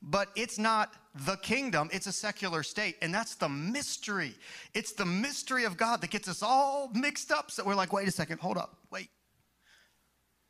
but 0.00 0.28
it's 0.36 0.58
not 0.58 0.94
the 1.26 1.36
kingdom, 1.36 1.90
it's 1.92 2.06
a 2.06 2.12
secular 2.12 2.62
state. 2.62 2.96
And 3.02 3.12
that's 3.12 3.34
the 3.34 3.48
mystery. 3.48 4.34
It's 4.72 4.92
the 4.92 5.04
mystery 5.04 5.64
of 5.64 5.76
God 5.76 6.00
that 6.02 6.10
gets 6.10 6.28
us 6.28 6.42
all 6.42 6.90
mixed 6.94 7.32
up. 7.32 7.50
So 7.50 7.64
we're 7.64 7.74
like, 7.74 7.92
wait 7.92 8.06
a 8.06 8.12
second, 8.12 8.38
hold 8.40 8.56
up, 8.56 8.76
wait. 8.90 9.10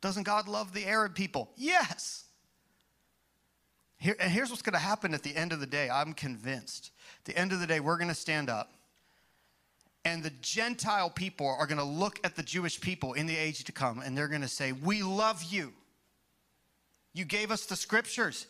Doesn't 0.01 0.23
God 0.23 0.47
love 0.47 0.73
the 0.73 0.85
Arab 0.85 1.15
people? 1.15 1.49
Yes. 1.57 2.25
Here, 3.97 4.15
and 4.19 4.31
here's 4.31 4.49
what's 4.49 4.61
going 4.61 4.73
to 4.73 4.79
happen 4.79 5.13
at 5.13 5.23
the 5.23 5.35
end 5.35 5.51
of 5.51 5.59
the 5.59 5.65
day. 5.65 5.89
I'm 5.89 6.13
convinced. 6.13 6.91
At 7.19 7.25
the 7.25 7.37
end 7.37 7.51
of 7.51 7.59
the 7.59 7.67
day, 7.67 7.81
we're 7.81 7.97
going 7.97 8.07
to 8.07 8.15
stand 8.15 8.49
up 8.49 8.71
and 10.09 10.23
the 10.23 10.31
Gentile 10.41 11.09
people 11.09 11.47
are 11.47 11.67
going 11.67 11.77
to 11.77 11.83
look 11.83 12.19
at 12.23 12.35
the 12.35 12.41
Jewish 12.41 12.81
people 12.81 13.13
in 13.13 13.27
the 13.27 13.37
age 13.37 13.63
to 13.65 13.71
come 13.71 14.01
and 14.03 14.17
they're 14.17 14.27
going 14.27 14.41
to 14.41 14.47
say, 14.47 14.71
We 14.71 15.03
love 15.03 15.43
you. 15.43 15.71
You 17.13 17.25
gave 17.25 17.51
us 17.51 17.65
the 17.65 17.75
scriptures. 17.75 18.47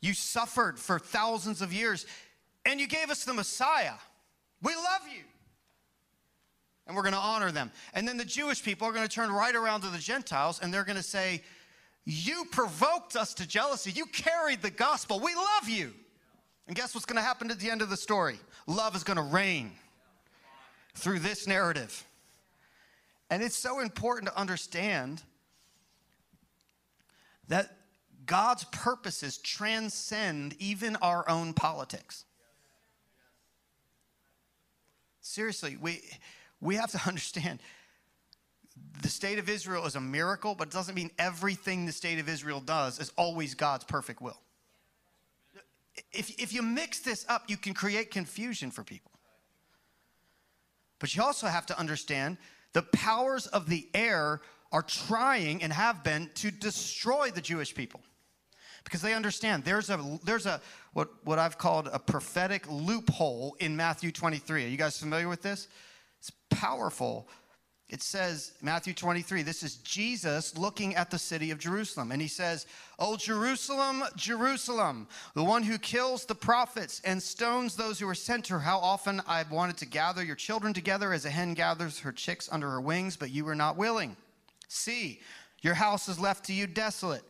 You 0.00 0.14
suffered 0.14 0.78
for 0.78 0.98
thousands 0.98 1.62
of 1.62 1.72
years 1.72 2.06
and 2.64 2.80
you 2.80 2.88
gave 2.88 3.10
us 3.10 3.24
the 3.24 3.34
Messiah. 3.34 3.94
We 4.62 4.74
love 4.74 5.02
you. 5.12 5.22
And 6.86 6.96
we're 6.96 7.02
going 7.02 7.14
to 7.14 7.20
honor 7.20 7.50
them. 7.50 7.72
And 7.94 8.06
then 8.06 8.16
the 8.16 8.24
Jewish 8.24 8.62
people 8.62 8.86
are 8.88 8.92
going 8.92 9.06
to 9.06 9.12
turn 9.12 9.30
right 9.30 9.54
around 9.54 9.82
to 9.82 9.88
the 9.88 9.98
Gentiles 9.98 10.60
and 10.62 10.74
they're 10.74 10.84
going 10.84 10.96
to 10.96 11.02
say, 11.02 11.42
You 12.04 12.46
provoked 12.50 13.14
us 13.14 13.32
to 13.34 13.46
jealousy. 13.46 13.92
You 13.92 14.06
carried 14.06 14.60
the 14.60 14.70
gospel. 14.70 15.20
We 15.20 15.34
love 15.34 15.68
you. 15.68 15.92
And 16.66 16.74
guess 16.74 16.94
what's 16.94 17.06
going 17.06 17.16
to 17.16 17.22
happen 17.22 17.50
at 17.52 17.60
the 17.60 17.70
end 17.70 17.80
of 17.80 17.90
the 17.90 17.96
story? 17.96 18.40
Love 18.66 18.96
is 18.96 19.04
going 19.04 19.18
to 19.18 19.22
reign 19.22 19.70
through 20.96 21.20
this 21.20 21.46
narrative. 21.46 22.04
And 23.30 23.42
it's 23.42 23.56
so 23.56 23.80
important 23.80 24.28
to 24.32 24.38
understand 24.38 25.22
that 27.48 27.76
God's 28.24 28.64
purposes 28.64 29.38
transcend 29.38 30.56
even 30.58 30.96
our 30.96 31.28
own 31.28 31.52
politics. 31.52 32.24
Seriously, 35.20 35.76
we, 35.80 36.02
we 36.60 36.76
have 36.76 36.90
to 36.92 37.00
understand 37.06 37.60
the 39.02 39.08
state 39.08 39.38
of 39.38 39.48
Israel 39.48 39.86
is 39.86 39.94
a 39.94 40.00
miracle, 40.00 40.54
but 40.54 40.68
it 40.68 40.72
doesn't 40.72 40.94
mean 40.94 41.10
everything 41.18 41.86
the 41.86 41.92
state 41.92 42.18
of 42.18 42.28
Israel 42.28 42.60
does 42.60 42.98
is 42.98 43.12
always 43.16 43.54
God's 43.54 43.84
perfect 43.84 44.20
will. 44.20 44.40
If, 46.12 46.30
if 46.40 46.52
you 46.52 46.62
mix 46.62 47.00
this 47.00 47.24
up, 47.28 47.44
you 47.48 47.56
can 47.56 47.74
create 47.74 48.10
confusion 48.10 48.70
for 48.70 48.82
people. 48.82 49.12
But 50.98 51.14
you 51.14 51.22
also 51.22 51.46
have 51.46 51.66
to 51.66 51.78
understand 51.78 52.38
the 52.72 52.82
powers 52.82 53.46
of 53.46 53.68
the 53.68 53.88
air 53.94 54.40
are 54.72 54.82
trying 54.82 55.62
and 55.62 55.72
have 55.72 56.02
been 56.02 56.30
to 56.34 56.50
destroy 56.50 57.30
the 57.30 57.40
Jewish 57.40 57.74
people. 57.74 58.00
Because 58.84 59.02
they 59.02 59.14
understand 59.14 59.64
there's 59.64 59.90
a 59.90 60.18
there's 60.24 60.46
a 60.46 60.60
what, 60.92 61.08
what 61.24 61.38
I've 61.38 61.58
called 61.58 61.88
a 61.92 61.98
prophetic 61.98 62.70
loophole 62.70 63.56
in 63.58 63.76
Matthew 63.76 64.12
23. 64.12 64.64
Are 64.64 64.68
you 64.68 64.76
guys 64.76 64.98
familiar 64.98 65.28
with 65.28 65.42
this? 65.42 65.66
It's 66.20 66.30
powerful 66.50 67.28
it 67.88 68.02
says, 68.02 68.52
Matthew 68.60 68.92
23, 68.94 69.42
this 69.42 69.62
is 69.62 69.76
Jesus 69.76 70.58
looking 70.58 70.96
at 70.96 71.08
the 71.08 71.18
city 71.18 71.52
of 71.52 71.58
Jerusalem. 71.58 72.10
And 72.10 72.20
he 72.20 72.26
says, 72.26 72.66
Oh, 72.98 73.16
Jerusalem, 73.16 74.02
Jerusalem, 74.16 75.06
the 75.34 75.44
one 75.44 75.62
who 75.62 75.78
kills 75.78 76.24
the 76.24 76.34
prophets 76.34 77.00
and 77.04 77.22
stones 77.22 77.76
those 77.76 78.00
who 78.00 78.08
are 78.08 78.14
sent 78.14 78.46
to 78.46 78.54
her. 78.54 78.58
How 78.58 78.78
often 78.78 79.22
I've 79.28 79.52
wanted 79.52 79.76
to 79.78 79.86
gather 79.86 80.24
your 80.24 80.34
children 80.34 80.74
together 80.74 81.12
as 81.12 81.26
a 81.26 81.30
hen 81.30 81.54
gathers 81.54 82.00
her 82.00 82.10
chicks 82.10 82.48
under 82.50 82.68
her 82.70 82.80
wings, 82.80 83.16
but 83.16 83.30
you 83.30 83.44
were 83.44 83.54
not 83.54 83.76
willing. 83.76 84.16
See, 84.66 85.20
your 85.60 85.74
house 85.74 86.08
is 86.08 86.18
left 86.18 86.46
to 86.46 86.52
you 86.52 86.66
desolate. 86.66 87.22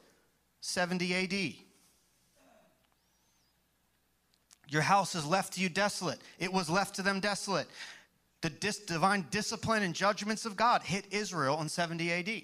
70 0.62 1.14
AD. 1.14 1.54
Your 4.68 4.82
house 4.82 5.14
is 5.14 5.26
left 5.26 5.52
to 5.52 5.60
you 5.60 5.68
desolate. 5.68 6.18
It 6.38 6.50
was 6.50 6.70
left 6.70 6.96
to 6.96 7.02
them 7.02 7.20
desolate 7.20 7.68
the 8.46 8.50
dis- 8.50 8.78
divine 8.78 9.26
discipline 9.32 9.82
and 9.82 9.92
judgments 9.92 10.44
of 10.44 10.54
God 10.54 10.84
hit 10.84 11.06
Israel 11.10 11.60
in 11.60 11.68
70 11.68 12.12
AD. 12.12 12.42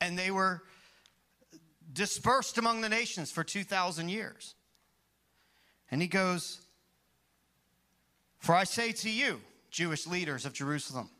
And 0.00 0.16
they 0.16 0.30
were 0.30 0.62
dispersed 1.92 2.56
among 2.56 2.82
the 2.82 2.88
nations 2.88 3.32
for 3.32 3.42
2,000 3.42 4.08
years. 4.08 4.54
And 5.90 6.00
he 6.00 6.06
goes, 6.06 6.60
For 8.38 8.54
I 8.54 8.62
say 8.62 8.92
to 8.92 9.10
you, 9.10 9.40
Jewish 9.72 10.06
leaders 10.06 10.46
of 10.46 10.52
Jerusalem, 10.52 11.10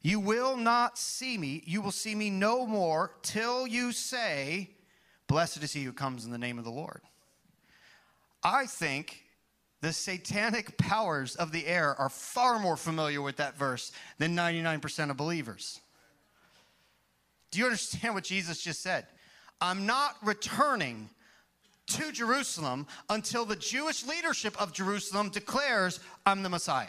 you 0.00 0.18
will 0.18 0.56
not 0.56 0.96
see 0.96 1.36
me, 1.36 1.62
you 1.66 1.82
will 1.82 1.92
see 1.92 2.14
me 2.14 2.30
no 2.30 2.66
more 2.66 3.12
till 3.20 3.66
you 3.66 3.92
say, 3.92 4.70
Blessed 5.26 5.62
is 5.62 5.74
he 5.74 5.84
who 5.84 5.92
comes 5.92 6.24
in 6.24 6.30
the 6.30 6.38
name 6.38 6.56
of 6.56 6.64
the 6.64 6.70
Lord. 6.70 7.02
I 8.42 8.64
think 8.64 9.25
the 9.86 9.92
satanic 9.92 10.76
powers 10.78 11.36
of 11.36 11.52
the 11.52 11.64
air 11.64 11.94
are 11.94 12.08
far 12.08 12.58
more 12.58 12.76
familiar 12.76 13.22
with 13.22 13.36
that 13.36 13.56
verse 13.56 13.92
than 14.18 14.34
99% 14.34 15.10
of 15.10 15.16
believers. 15.16 15.80
Do 17.52 17.60
you 17.60 17.66
understand 17.66 18.12
what 18.12 18.24
Jesus 18.24 18.60
just 18.60 18.82
said? 18.82 19.06
I'm 19.60 19.86
not 19.86 20.16
returning 20.24 21.08
to 21.86 22.10
Jerusalem 22.10 22.88
until 23.10 23.44
the 23.44 23.54
Jewish 23.54 24.04
leadership 24.04 24.60
of 24.60 24.72
Jerusalem 24.72 25.28
declares 25.28 26.00
I'm 26.26 26.42
the 26.42 26.48
Messiah. 26.48 26.88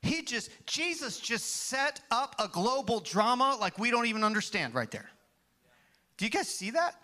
He 0.00 0.22
just, 0.22 0.50
Jesus 0.64 1.20
just 1.20 1.44
set 1.44 2.00
up 2.10 2.36
a 2.38 2.48
global 2.48 3.00
drama 3.00 3.58
like 3.60 3.78
we 3.78 3.90
don't 3.90 4.06
even 4.06 4.24
understand 4.24 4.74
right 4.74 4.90
there. 4.90 5.10
Do 6.16 6.24
you 6.24 6.30
guys 6.30 6.48
see 6.48 6.70
that? 6.70 6.94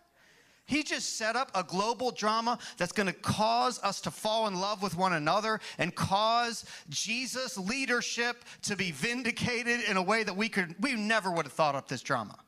He 0.71 0.85
just 0.85 1.17
set 1.19 1.35
up 1.35 1.51
a 1.57 1.65
global 1.65 2.13
drama 2.13 2.57
that's 2.77 2.93
going 2.93 3.09
to 3.09 3.13
cause 3.13 3.81
us 3.83 4.01
to 4.03 4.11
fall 4.13 4.47
in 4.47 4.55
love 4.55 4.85
with 4.85 4.97
one 4.97 5.15
another 5.15 5.59
and 5.79 5.93
cause 5.93 6.65
Jesus' 6.89 7.59
leadership 7.59 8.45
to 8.63 8.77
be 8.77 8.93
vindicated 8.93 9.81
in 9.89 9.97
a 9.97 10.03
way 10.03 10.23
that 10.23 10.37
we 10.37 10.49
could 10.49 10.77
we 10.79 10.95
never 10.95 11.33
would 11.33 11.45
have 11.45 11.53
thought 11.53 11.75
up 11.75 11.89
this 11.89 12.03
drama. 12.03 12.39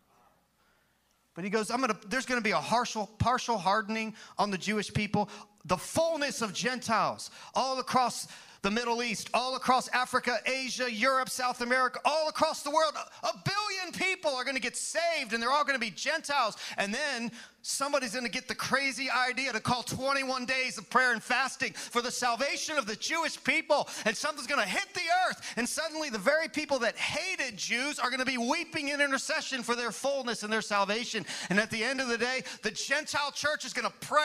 But 1.34 1.42
he 1.42 1.50
goes, 1.50 1.68
I'm 1.68 1.80
gonna, 1.80 1.98
there's 2.06 2.24
gonna 2.24 2.40
be 2.40 2.52
a 2.52 2.58
partial, 2.58 3.10
partial 3.18 3.58
hardening 3.58 4.14
on 4.38 4.52
the 4.52 4.58
Jewish 4.58 4.94
people, 4.94 5.28
the 5.64 5.76
fullness 5.76 6.42
of 6.42 6.54
Gentiles 6.54 7.28
all 7.56 7.80
across 7.80 8.28
the 8.62 8.70
Middle 8.70 9.02
East, 9.02 9.28
all 9.34 9.56
across 9.56 9.88
Africa, 9.88 10.38
Asia, 10.46 10.90
Europe, 10.90 11.28
South 11.28 11.60
America, 11.60 11.98
all 12.04 12.28
across 12.28 12.62
the 12.62 12.70
world. 12.70 12.94
A 13.24 13.32
billion 13.44 13.92
people 13.92 14.30
are 14.30 14.44
going 14.44 14.56
to 14.56 14.62
get 14.62 14.76
saved 14.76 15.32
and 15.32 15.42
they're 15.42 15.50
all 15.50 15.64
going 15.64 15.78
to 15.78 15.84
be 15.84 15.90
Gentiles. 15.90 16.56
And 16.78 16.94
then 16.94 17.32
somebody's 17.62 18.12
going 18.12 18.24
to 18.24 18.30
get 18.30 18.46
the 18.46 18.54
crazy 18.54 19.08
idea 19.10 19.52
to 19.52 19.60
call 19.60 19.82
21 19.82 20.44
days 20.44 20.78
of 20.78 20.88
prayer 20.90 21.12
and 21.12 21.22
fasting 21.22 21.72
for 21.72 22.02
the 22.02 22.10
salvation 22.10 22.76
of 22.76 22.86
the 22.86 22.96
Jewish 22.96 23.42
people. 23.42 23.88
And 24.04 24.16
something's 24.16 24.46
going 24.46 24.62
to 24.62 24.68
hit 24.68 24.86
the 24.94 25.00
earth. 25.28 25.54
And 25.56 25.68
suddenly, 25.68 26.10
the 26.10 26.18
very 26.18 26.48
people 26.48 26.78
that 26.80 26.96
hated 26.96 27.56
Jews 27.56 27.98
are 27.98 28.10
going 28.10 28.20
to 28.20 28.26
be 28.26 28.38
weeping 28.38 28.88
in 28.88 29.00
intercession 29.00 29.62
for 29.62 29.74
their 29.74 29.92
fullness 29.92 30.42
and 30.42 30.52
their 30.52 30.62
salvation. 30.62 31.24
And 31.50 31.58
at 31.58 31.70
the 31.70 31.82
end 31.82 32.00
of 32.00 32.08
the 32.08 32.18
day, 32.18 32.42
the 32.62 32.70
Gentile 32.70 33.32
church 33.32 33.64
is 33.64 33.72
going 33.72 33.88
to 33.88 34.06
pray 34.06 34.20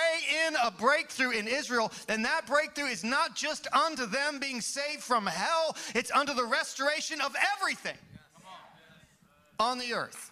in 0.48 0.56
a 0.64 0.72
breakthrough 0.72 1.32
in 1.32 1.48
Israel. 1.48 1.92
And 2.08 2.26
that 2.26 2.46
breakthrough 2.46 2.88
is 2.88 3.04
not 3.04 3.36
just 3.36 3.68
unto 3.74 4.06
them 4.06 4.27
being 4.40 4.62
saved 4.62 5.02
from 5.02 5.26
hell, 5.26 5.76
it's 5.96 6.12
unto 6.12 6.34
the 6.34 6.46
restoration 6.46 7.22
of 7.22 7.36
everything 7.56 7.98
on 9.60 9.78
the 9.78 9.94
earth 9.94 10.32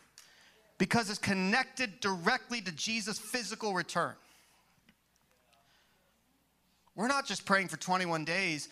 because 0.77 1.09
it's 1.09 1.19
connected 1.19 1.99
directly 1.99 2.61
to 2.61 2.71
Jesus' 2.71 3.17
physical 3.17 3.73
return. 3.73 4.13
We're 6.95 7.07
not 7.07 7.25
just 7.25 7.45
praying 7.45 7.67
for 7.67 7.77
21 7.77 8.25
days 8.25 8.69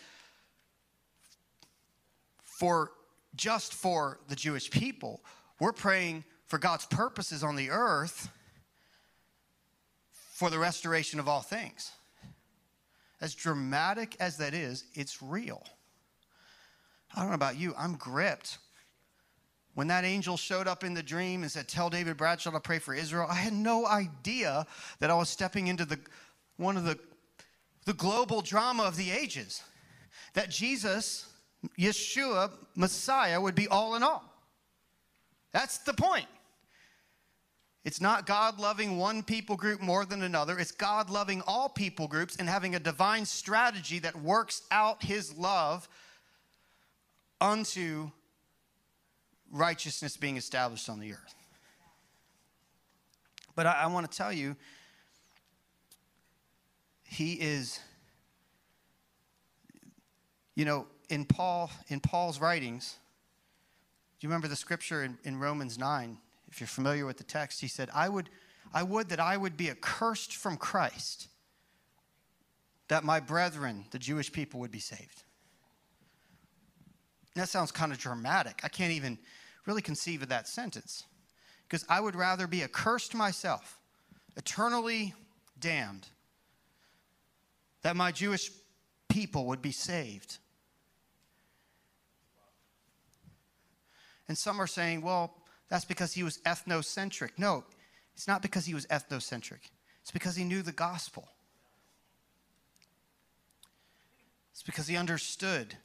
for 2.42 2.92
just 3.36 3.74
for 3.74 4.20
the 4.28 4.36
Jewish 4.36 4.70
people. 4.70 5.20
We're 5.60 5.72
praying 5.72 6.24
for 6.46 6.58
God's 6.58 6.86
purposes 6.86 7.42
on 7.42 7.56
the 7.56 7.70
earth 7.70 8.30
for 10.32 10.50
the 10.50 10.58
restoration 10.58 11.20
of 11.20 11.28
all 11.28 11.40
things. 11.40 11.90
As 13.24 13.34
dramatic 13.34 14.16
as 14.20 14.36
that 14.36 14.52
is, 14.52 14.84
it's 14.92 15.22
real. 15.22 15.64
I 17.16 17.20
don't 17.20 17.30
know 17.30 17.34
about 17.34 17.56
you, 17.56 17.74
I'm 17.78 17.94
gripped 17.94 18.58
when 19.74 19.88
that 19.88 20.04
angel 20.04 20.36
showed 20.36 20.68
up 20.68 20.84
in 20.84 20.94
the 20.94 21.02
dream 21.02 21.42
and 21.42 21.50
said, 21.50 21.68
Tell 21.68 21.90
David 21.90 22.16
Bradshaw 22.16 22.52
to 22.52 22.60
pray 22.60 22.78
for 22.78 22.94
Israel, 22.94 23.26
I 23.28 23.34
had 23.34 23.52
no 23.52 23.86
idea 23.86 24.66
that 25.00 25.10
I 25.10 25.14
was 25.14 25.28
stepping 25.28 25.66
into 25.66 25.84
the, 25.84 25.98
one 26.56 26.76
of 26.76 26.84
the, 26.84 26.98
the 27.84 27.92
global 27.92 28.40
drama 28.40 28.84
of 28.84 28.96
the 28.96 29.10
ages. 29.10 29.62
That 30.34 30.48
Jesus, 30.50 31.28
Yeshua, 31.78 32.52
Messiah, 32.76 33.40
would 33.40 33.54
be 33.54 33.68
all 33.68 33.96
in 33.96 34.02
all. 34.02 34.24
That's 35.52 35.78
the 35.78 35.94
point. 35.94 36.26
It's 37.84 38.00
not 38.00 38.24
God 38.24 38.58
loving 38.58 38.96
one 38.96 39.22
people 39.22 39.56
group 39.56 39.82
more 39.82 40.06
than 40.06 40.22
another. 40.22 40.58
It's 40.58 40.72
God 40.72 41.10
loving 41.10 41.42
all 41.46 41.68
people 41.68 42.08
groups 42.08 42.36
and 42.36 42.48
having 42.48 42.74
a 42.74 42.80
divine 42.80 43.26
strategy 43.26 43.98
that 43.98 44.16
works 44.16 44.62
out 44.70 45.02
his 45.02 45.36
love 45.36 45.86
unto 47.42 48.10
righteousness 49.50 50.16
being 50.16 50.38
established 50.38 50.88
on 50.88 50.98
the 50.98 51.12
earth. 51.12 51.34
But 53.54 53.66
I, 53.66 53.82
I 53.82 53.86
want 53.86 54.10
to 54.10 54.16
tell 54.16 54.32
you, 54.32 54.56
he 57.04 57.34
is, 57.34 57.78
you 60.54 60.64
know, 60.64 60.86
in 61.10 61.26
Paul, 61.26 61.70
in 61.88 62.00
Paul's 62.00 62.40
writings, 62.40 62.96
do 64.18 64.26
you 64.26 64.30
remember 64.30 64.48
the 64.48 64.56
scripture 64.56 65.04
in, 65.04 65.18
in 65.22 65.38
Romans 65.38 65.78
9? 65.78 66.16
If 66.54 66.60
you're 66.60 66.68
familiar 66.68 67.04
with 67.04 67.16
the 67.16 67.24
text, 67.24 67.60
he 67.60 67.66
said, 67.66 67.90
I 67.92 68.08
would, 68.08 68.30
I 68.72 68.84
would 68.84 69.08
that 69.08 69.18
I 69.18 69.36
would 69.36 69.56
be 69.56 69.70
accursed 69.70 70.36
from 70.36 70.56
Christ, 70.56 71.26
that 72.86 73.02
my 73.02 73.18
brethren, 73.18 73.86
the 73.90 73.98
Jewish 73.98 74.30
people, 74.30 74.60
would 74.60 74.70
be 74.70 74.78
saved. 74.78 75.24
That 77.34 77.48
sounds 77.48 77.72
kind 77.72 77.90
of 77.90 77.98
dramatic. 77.98 78.60
I 78.62 78.68
can't 78.68 78.92
even 78.92 79.18
really 79.66 79.82
conceive 79.82 80.22
of 80.22 80.28
that 80.28 80.46
sentence. 80.46 81.02
Because 81.66 81.84
I 81.88 81.98
would 81.98 82.14
rather 82.14 82.46
be 82.46 82.62
accursed 82.62 83.16
myself, 83.16 83.80
eternally 84.36 85.12
damned, 85.58 86.06
that 87.82 87.96
my 87.96 88.12
Jewish 88.12 88.52
people 89.08 89.46
would 89.46 89.60
be 89.60 89.72
saved. 89.72 90.38
And 94.28 94.38
some 94.38 94.60
are 94.60 94.68
saying, 94.68 95.02
well, 95.02 95.34
that's 95.74 95.84
because 95.84 96.12
he 96.12 96.22
was 96.22 96.38
ethnocentric. 96.46 97.30
No, 97.36 97.64
it's 98.14 98.28
not 98.28 98.42
because 98.42 98.64
he 98.64 98.74
was 98.74 98.86
ethnocentric, 98.86 99.58
it's 100.02 100.12
because 100.12 100.36
he 100.36 100.44
knew 100.44 100.62
the 100.62 100.70
gospel. 100.70 101.26
It's 104.52 104.62
because 104.62 104.86
he 104.86 104.96
understood 104.96 105.76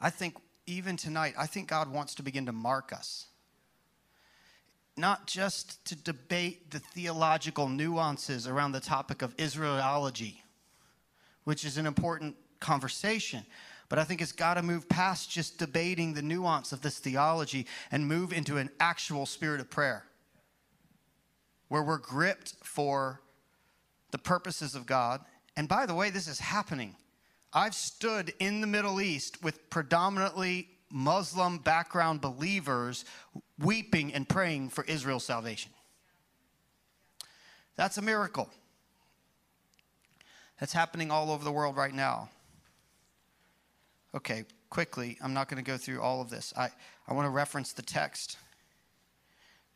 I 0.00 0.08
think 0.08 0.36
even 0.66 0.96
tonight, 0.96 1.34
I 1.36 1.46
think 1.46 1.68
God 1.68 1.92
wants 1.92 2.14
to 2.14 2.22
begin 2.22 2.46
to 2.46 2.52
mark 2.52 2.90
us. 2.90 3.26
Not 4.96 5.26
just 5.26 5.84
to 5.86 5.94
debate 5.94 6.70
the 6.70 6.78
theological 6.78 7.68
nuances 7.68 8.46
around 8.46 8.72
the 8.72 8.80
topic 8.80 9.20
of 9.20 9.36
Israelology, 9.36 10.36
which 11.44 11.66
is 11.66 11.76
an 11.76 11.86
important 11.86 12.36
conversation, 12.60 13.44
but 13.88 13.98
I 13.98 14.04
think 14.04 14.20
it's 14.20 14.32
got 14.32 14.54
to 14.54 14.62
move 14.62 14.88
past 14.88 15.30
just 15.30 15.58
debating 15.58 16.14
the 16.14 16.22
nuance 16.22 16.72
of 16.72 16.82
this 16.82 16.98
theology 16.98 17.66
and 17.90 18.06
move 18.06 18.32
into 18.32 18.58
an 18.58 18.70
actual 18.80 19.26
spirit 19.26 19.60
of 19.60 19.70
prayer 19.70 20.04
where 21.68 21.82
we're 21.82 21.98
gripped 21.98 22.54
for 22.62 23.20
the 24.10 24.18
purposes 24.18 24.74
of 24.74 24.86
God. 24.86 25.20
And 25.56 25.68
by 25.68 25.86
the 25.86 25.94
way, 25.94 26.10
this 26.10 26.28
is 26.28 26.40
happening 26.40 26.96
I've 27.52 27.74
stood 27.74 28.34
in 28.40 28.60
the 28.60 28.66
Middle 28.66 29.00
East 29.00 29.42
with 29.42 29.70
predominantly 29.70 30.68
Muslim 30.90 31.56
background 31.56 32.20
believers 32.20 33.06
weeping 33.58 34.12
and 34.12 34.28
praying 34.28 34.68
for 34.68 34.84
Israel's 34.84 35.24
salvation. 35.24 35.72
That's 37.76 37.96
a 37.96 38.02
miracle. 38.02 38.50
That's 40.60 40.74
happening 40.74 41.10
all 41.10 41.30
over 41.30 41.42
the 41.42 41.52
world 41.52 41.76
right 41.76 41.94
now. 41.94 42.28
Okay, 44.14 44.44
quickly, 44.70 45.18
I'm 45.22 45.34
not 45.34 45.48
going 45.48 45.62
to 45.62 45.70
go 45.70 45.76
through 45.76 46.00
all 46.00 46.20
of 46.20 46.30
this. 46.30 46.54
I, 46.56 46.70
I 47.06 47.12
want 47.14 47.26
to 47.26 47.30
reference 47.30 47.72
the 47.72 47.82
text 47.82 48.38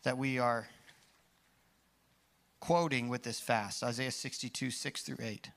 that 0.04 0.16
we 0.16 0.38
are 0.38 0.68
quoting 2.60 3.08
with 3.08 3.22
this 3.22 3.40
fast 3.40 3.82
Isaiah 3.82 4.10
62, 4.10 4.70
6 4.70 5.02
through 5.02 5.16
8. 5.20 5.50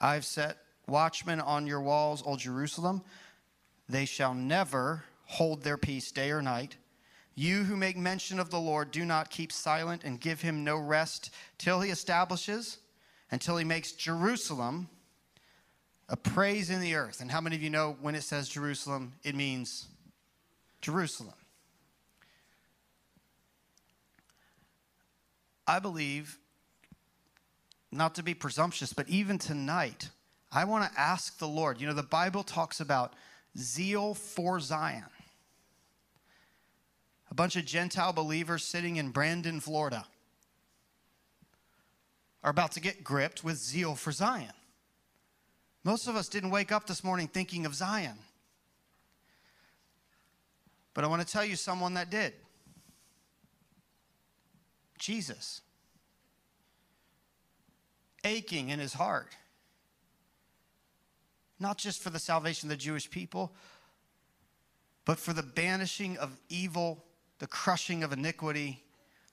I've 0.00 0.24
set 0.24 0.58
watchmen 0.88 1.40
on 1.40 1.66
your 1.66 1.80
walls, 1.80 2.22
O 2.26 2.36
Jerusalem. 2.36 3.02
They 3.88 4.06
shall 4.06 4.34
never 4.34 5.04
hold 5.26 5.62
their 5.62 5.76
peace 5.76 6.10
day 6.10 6.30
or 6.30 6.42
night. 6.42 6.76
You 7.34 7.64
who 7.64 7.76
make 7.76 7.96
mention 7.96 8.40
of 8.40 8.50
the 8.50 8.60
Lord, 8.60 8.90
do 8.90 9.04
not 9.04 9.30
keep 9.30 9.52
silent 9.52 10.02
and 10.04 10.20
give 10.20 10.40
him 10.40 10.64
no 10.64 10.76
rest 10.76 11.30
till 11.58 11.80
he 11.80 11.90
establishes, 11.90 12.78
until 13.30 13.56
he 13.56 13.64
makes 13.64 13.92
Jerusalem 13.92 14.88
a 16.12 16.16
praise 16.16 16.68
in 16.68 16.80
the 16.80 16.94
earth. 16.94 17.22
And 17.22 17.30
how 17.30 17.40
many 17.40 17.56
of 17.56 17.62
you 17.62 17.70
know 17.70 17.96
when 18.02 18.14
it 18.14 18.22
says 18.22 18.46
Jerusalem, 18.48 19.14
it 19.24 19.34
means 19.34 19.88
Jerusalem? 20.82 21.32
I 25.66 25.78
believe, 25.78 26.38
not 27.90 28.14
to 28.16 28.22
be 28.22 28.34
presumptuous, 28.34 28.92
but 28.92 29.08
even 29.08 29.38
tonight, 29.38 30.10
I 30.52 30.64
want 30.64 30.92
to 30.92 31.00
ask 31.00 31.38
the 31.38 31.48
Lord. 31.48 31.80
You 31.80 31.86
know, 31.86 31.94
the 31.94 32.02
Bible 32.02 32.42
talks 32.42 32.78
about 32.78 33.14
zeal 33.56 34.12
for 34.12 34.60
Zion. 34.60 35.04
A 37.30 37.34
bunch 37.34 37.56
of 37.56 37.64
Gentile 37.64 38.12
believers 38.12 38.64
sitting 38.64 38.96
in 38.96 39.10
Brandon, 39.10 39.60
Florida, 39.60 40.04
are 42.44 42.50
about 42.50 42.72
to 42.72 42.80
get 42.80 43.02
gripped 43.02 43.42
with 43.42 43.56
zeal 43.56 43.94
for 43.94 44.12
Zion. 44.12 44.52
Most 45.84 46.06
of 46.06 46.16
us 46.16 46.28
didn't 46.28 46.50
wake 46.50 46.70
up 46.70 46.86
this 46.86 47.02
morning 47.02 47.28
thinking 47.28 47.66
of 47.66 47.74
Zion. 47.74 48.18
But 50.94 51.04
I 51.04 51.06
want 51.06 51.26
to 51.26 51.30
tell 51.30 51.44
you 51.44 51.56
someone 51.56 51.94
that 51.94 52.10
did 52.10 52.34
Jesus. 54.98 55.62
Aching 58.24 58.68
in 58.68 58.78
his 58.78 58.92
heart. 58.92 59.36
Not 61.58 61.78
just 61.78 62.00
for 62.00 62.10
the 62.10 62.20
salvation 62.20 62.68
of 62.68 62.70
the 62.70 62.76
Jewish 62.76 63.10
people, 63.10 63.52
but 65.04 65.18
for 65.18 65.32
the 65.32 65.42
banishing 65.42 66.16
of 66.18 66.38
evil, 66.48 67.04
the 67.40 67.48
crushing 67.48 68.04
of 68.04 68.12
iniquity, 68.12 68.84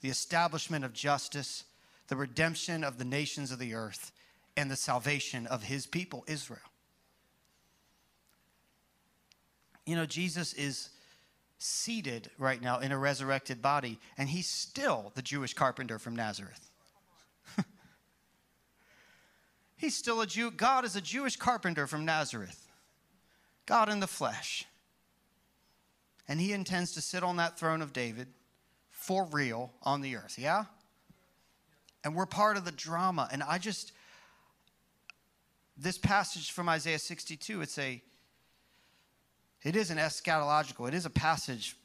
the 0.02 0.10
establishment 0.10 0.84
of 0.84 0.94
justice, 0.94 1.66
the 2.08 2.16
redemption 2.16 2.84
of 2.84 2.98
the 2.98 3.06
nations 3.06 3.52
of 3.52 3.60
the 3.60 3.76
earth, 3.76 4.12
and 4.58 4.70
the 4.70 4.76
salvation 4.76 5.48
of 5.48 5.64
his 5.64 5.86
people, 5.86 6.24
Israel. 6.28 6.60
You 9.86 9.96
know, 9.96 10.06
Jesus 10.06 10.54
is 10.54 10.90
seated 11.58 12.30
right 12.38 12.62
now 12.62 12.80
in 12.80 12.92
a 12.92 12.98
resurrected 12.98 13.62
body, 13.62 14.00
and 14.18 14.30
he's 14.30 14.48
still 14.48 15.12
the 15.16 15.22
Jewish 15.22 15.54
carpenter 15.54 16.00
from 16.00 16.16
Nazareth. 16.16 16.70
he's 19.78 19.96
still 19.96 20.22
a 20.22 20.28
Jew. 20.28 20.52
God 20.52 20.86
is 20.86 20.96
a 20.96 21.02
Jewish 21.02 21.36
carpenter 21.36 21.88
from 21.88 22.06
Nazareth, 22.06 22.68
God 23.66 23.90
in 23.90 24.00
the 24.00 24.08
flesh. 24.08 24.66
And 26.28 26.40
he 26.40 26.54
intends 26.54 26.94
to 26.94 27.02
sit 27.02 27.24
on 27.24 27.38
that 27.38 27.60
throne 27.60 27.82
of 27.82 27.92
David 27.92 28.28
for 28.92 29.26
real 29.26 29.74
on 29.82 30.02
the 30.02 30.16
earth, 30.16 30.38
yeah? 30.38 30.66
And 32.04 32.16
we're 32.16 32.28
part 32.28 32.56
of 32.56 32.66
the 32.66 32.72
drama. 32.72 33.28
And 33.32 33.42
I 33.42 33.58
just, 33.58 33.92
this 35.82 35.98
passage 35.98 36.52
from 36.52 36.68
Isaiah 36.68 37.00
62, 37.00 37.62
it's 37.62 37.78
a, 37.78 38.02
it 39.64 39.76
is 39.76 39.92
an 39.92 39.98
eschatological, 39.98 40.88
it 40.88 40.94
is 40.94 41.06
a 41.06 41.10
passage, 41.10 41.76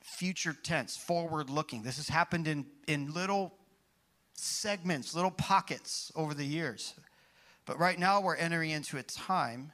future 0.00 0.54
tense, 0.54 0.96
forward 0.96 1.50
looking. 1.50 1.82
This 1.82 1.96
has 1.96 2.08
happened 2.08 2.48
in, 2.48 2.66
in 2.88 3.12
little 3.12 3.54
segments, 4.34 5.14
little 5.14 5.30
pockets 5.30 6.10
over 6.16 6.34
the 6.34 6.44
years. 6.44 6.94
But 7.66 7.78
right 7.78 7.98
now 7.98 8.20
we're 8.20 8.36
entering 8.36 8.70
into 8.70 8.96
a 8.96 9.02
time 9.02 9.72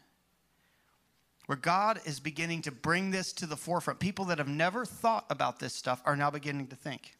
where 1.46 1.56
God 1.56 2.00
is 2.04 2.20
beginning 2.20 2.62
to 2.62 2.72
bring 2.72 3.10
this 3.10 3.32
to 3.34 3.46
the 3.46 3.56
forefront. 3.56 4.00
People 4.00 4.26
that 4.26 4.38
have 4.38 4.48
never 4.48 4.84
thought 4.84 5.24
about 5.30 5.60
this 5.60 5.74
stuff 5.74 6.02
are 6.04 6.16
now 6.16 6.30
beginning 6.30 6.66
to 6.66 6.76
think. 6.76 7.16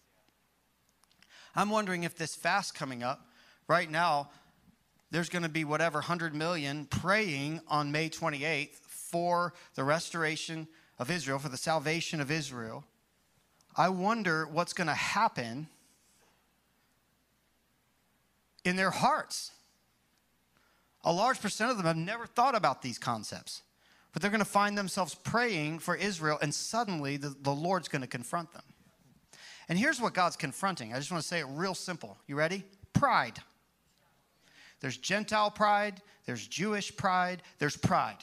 I'm 1.57 1.71
wondering 1.71 2.03
if 2.03 2.17
this 2.17 2.35
fast 2.35 2.75
coming 2.75 3.03
up, 3.03 3.27
right 3.69 3.91
now, 3.91 4.31
there's 5.11 5.29
going 5.29 5.43
to 5.43 5.49
be 5.49 5.65
whatever 5.65 5.99
100 5.99 6.35
million 6.35 6.87
praying 6.87 7.61
on 7.69 7.91
May 7.91 8.11
28th 8.11 8.77
for 8.81 9.55
the 9.75 9.85
restoration 9.85 10.69
of 10.99 11.11
Israel, 11.11 11.39
for 11.39 11.49
the 11.49 11.57
salvation 11.57 12.21
of 12.21 12.31
Israel. 12.31 12.85
I 13.77 13.89
wonder 13.89 14.47
what's 14.47 14.73
going 14.73 14.89
to 14.89 14.95
happen 14.95 15.69
in 18.65 18.77
their 18.77 18.91
hearts. 18.91 19.53
A 21.05 21.13
large 21.13 21.41
percent 21.41 21.71
of 21.71 21.77
them 21.77 21.87
have 21.87 21.97
never 21.97 22.27
thought 22.27 22.55
about 22.55 22.83
these 22.83 22.99
concepts, 22.99 23.63
but 24.13 24.21
they're 24.21 24.31
going 24.31 24.41
to 24.41 24.45
find 24.45 24.77
themselves 24.77 25.15
praying 25.15 25.79
for 25.79 25.95
Israel, 25.95 26.39
and 26.43 26.53
suddenly 26.53 27.17
the, 27.17 27.35
the 27.41 27.53
Lord's 27.53 27.89
going 27.89 28.03
to 28.03 28.09
confront 28.09 28.53
them. 28.53 28.65
And 29.69 29.79
here's 29.79 30.01
what 30.01 30.13
God's 30.13 30.37
confronting. 30.37 30.93
I 30.93 30.99
just 30.99 31.11
want 31.11 31.23
to 31.23 31.29
say 31.29 31.41
it 31.41 31.47
real 31.49 31.75
simple. 31.75 32.19
You 32.27 32.37
ready? 32.37 32.65
Pride. 32.93 33.39
There's 34.81 34.97
Gentile 34.97 35.51
pride, 35.51 36.01
there's 36.27 36.47
Jewish 36.47 36.97
pride, 36.97 37.43
there's 37.59 37.77
pride. 37.77 38.19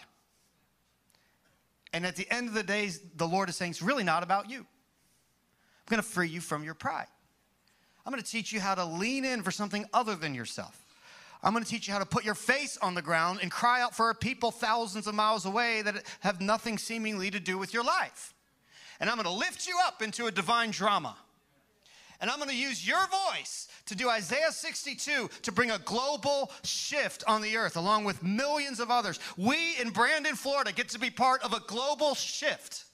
And 1.94 2.06
at 2.06 2.16
the 2.16 2.30
end 2.30 2.48
of 2.48 2.54
the 2.54 2.64
day, 2.64 2.90
the 3.16 3.28
Lord 3.28 3.50
is 3.50 3.56
saying, 3.56 3.72
it's 3.72 3.82
really 3.82 4.04
not 4.04 4.24
about 4.24 4.50
you. 4.50 4.60
I'm 4.60 4.66
going 5.90 6.02
to 6.02 6.08
free 6.08 6.28
you 6.28 6.42
from 6.42 6.64
your 6.64 6.74
pride. 6.74 7.08
I'm 8.06 8.12
going 8.12 8.24
to 8.24 8.30
teach 8.30 8.52
you 8.52 8.60
how 8.60 8.76
to 8.76 8.86
lean 8.86 9.26
in 9.26 9.44
for 9.44 9.52
something 9.52 9.86
other 9.94 10.16
than 10.16 10.36
yourself. 10.36 10.86
I'm 11.44 11.54
going 11.54 11.64
to 11.64 11.70
teach 11.70 11.88
you 11.88 11.94
how 11.94 12.00
to 12.00 12.06
put 12.06 12.26
your 12.26 12.36
face 12.36 12.78
on 12.82 12.96
the 12.96 13.02
ground 13.02 13.40
and 13.42 13.52
cry 13.52 13.82
out 13.82 13.96
for 13.96 14.10
a 14.10 14.16
people 14.16 14.52
thousands 14.52 15.08
of 15.08 15.16
miles 15.16 15.46
away 15.46 15.82
that 15.84 16.04
have 16.22 16.42
nothing 16.42 16.78
seemingly 16.78 17.30
to 17.32 17.40
do 17.40 17.58
with 17.58 17.74
your 17.74 17.84
life. 17.84 18.34
And 19.00 19.10
I'm 19.10 19.16
going 19.16 19.26
to 19.26 19.32
lift 19.32 19.68
you 19.68 19.78
up 19.86 20.02
into 20.02 20.26
a 20.26 20.32
divine 20.32 20.72
drama. 20.72 21.16
And 22.22 22.30
I'm 22.30 22.38
going 22.38 22.50
to 22.50 22.56
use 22.56 22.88
your 22.88 23.06
voice 23.32 23.68
to 23.88 23.96
do 23.96 24.10
Isaiah 24.10 24.52
62 24.52 25.30
to 25.44 25.52
bring 25.52 25.72
a 25.72 25.80
global 25.80 26.52
shift 26.64 27.24
on 27.28 27.42
the 27.42 27.58
earth, 27.58 27.76
along 27.76 28.06
with 28.06 28.24
millions 28.24 28.80
of 28.80 28.90
others. 28.90 29.20
We 29.38 29.76
in 29.80 29.90
Brandon, 29.90 30.36
Florida, 30.36 30.72
get 30.72 30.90
to 30.90 31.00
be 31.00 31.10
part 31.10 31.44
of 31.44 31.54
a 31.54 31.60
global 31.68 32.16
shift, 32.16 32.86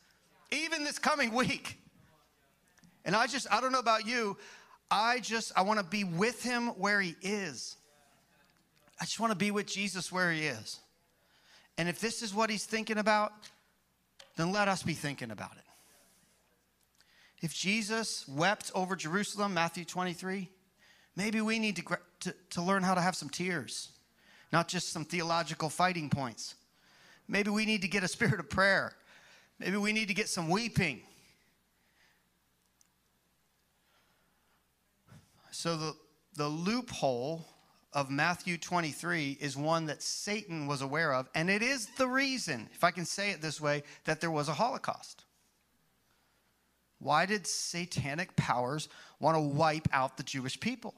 even 0.52 0.84
this 0.84 1.00
coming 1.00 1.34
week. 1.34 1.78
And 3.06 3.16
I 3.16 3.28
just, 3.28 3.48
I 3.52 3.62
don't 3.62 3.72
know 3.72 3.80
about 3.80 4.06
you, 4.06 4.38
I 4.90 5.20
just, 5.20 5.54
I 5.56 5.62
want 5.62 5.80
to 5.80 5.86
be 5.86 6.04
with 6.04 6.44
him 6.44 6.68
where 6.70 7.00
he 7.00 7.16
is. 7.22 7.78
I 9.00 9.06
just 9.06 9.20
want 9.20 9.32
to 9.32 9.38
be 9.38 9.50
with 9.50 9.66
Jesus 9.66 10.12
where 10.12 10.32
he 10.32 10.46
is. 10.46 10.80
And 11.78 11.88
if 11.88 12.00
this 12.00 12.22
is 12.22 12.34
what 12.34 12.50
he's 12.50 12.66
thinking 12.66 12.98
about, 12.98 13.32
then 14.36 14.52
let 14.52 14.68
us 14.68 14.84
be 14.84 14.94
thinking 14.94 15.32
about 15.32 15.54
it. 15.54 15.61
If 17.42 17.56
Jesus 17.56 18.28
wept 18.28 18.72
over 18.76 18.96
Jerusalem, 18.96 19.56
Matthew 19.56 19.84
23, 19.84 20.48
maybe 21.16 21.42
we 21.42 21.58
need 21.58 21.76
to, 21.78 21.98
to, 22.22 22.36
to, 22.52 22.62
learn 22.62 22.84
how 22.84 22.94
to 22.94 23.02
have 23.02 23.16
some 23.16 23.30
tears, 23.30 23.90
not 24.54 24.68
just 24.68 24.90
some 24.90 25.04
theological 25.04 25.70
fighting 25.70 26.10
points. 26.10 26.54
Maybe 27.28 27.50
we 27.50 27.66
need 27.66 27.82
to 27.82 27.88
get 27.88 28.04
a 28.04 28.08
spirit 28.08 28.40
of 28.40 28.50
prayer. 28.50 28.94
Maybe 29.58 29.78
we 29.78 29.92
need 29.92 30.08
to 30.10 30.14
get 30.14 30.30
some 30.30 30.50
weeping. 30.50 31.02
So, 35.52 35.76
the, 35.76 35.96
the 36.36 36.48
loophole 36.48 37.46
of 37.92 38.10
Matthew 38.10 38.58
23 38.58 39.38
is 39.42 39.58
one 39.58 39.88
that 39.88 40.02
Satan 40.02 40.66
was 40.66 40.82
aware 40.82 41.14
of, 41.14 41.28
and 41.36 41.50
it 41.50 41.62
is 41.62 41.88
the 41.98 42.08
reason, 42.08 42.70
if 42.74 42.84
I 42.84 42.92
can 42.92 43.06
say 43.06 43.32
it 43.32 43.42
this 43.42 43.60
way, 43.60 43.84
that 44.06 44.22
there 44.22 44.32
was 44.32 44.48
a 44.48 44.54
Holocaust. 44.54 45.26
Why 47.02 47.26
did 47.26 47.48
satanic 47.48 48.36
powers 48.36 48.88
want 49.20 49.36
to 49.36 49.42
wipe 49.42 49.88
out 49.92 50.18
the 50.18 50.24
Jewish 50.24 50.60
people? 50.60 50.94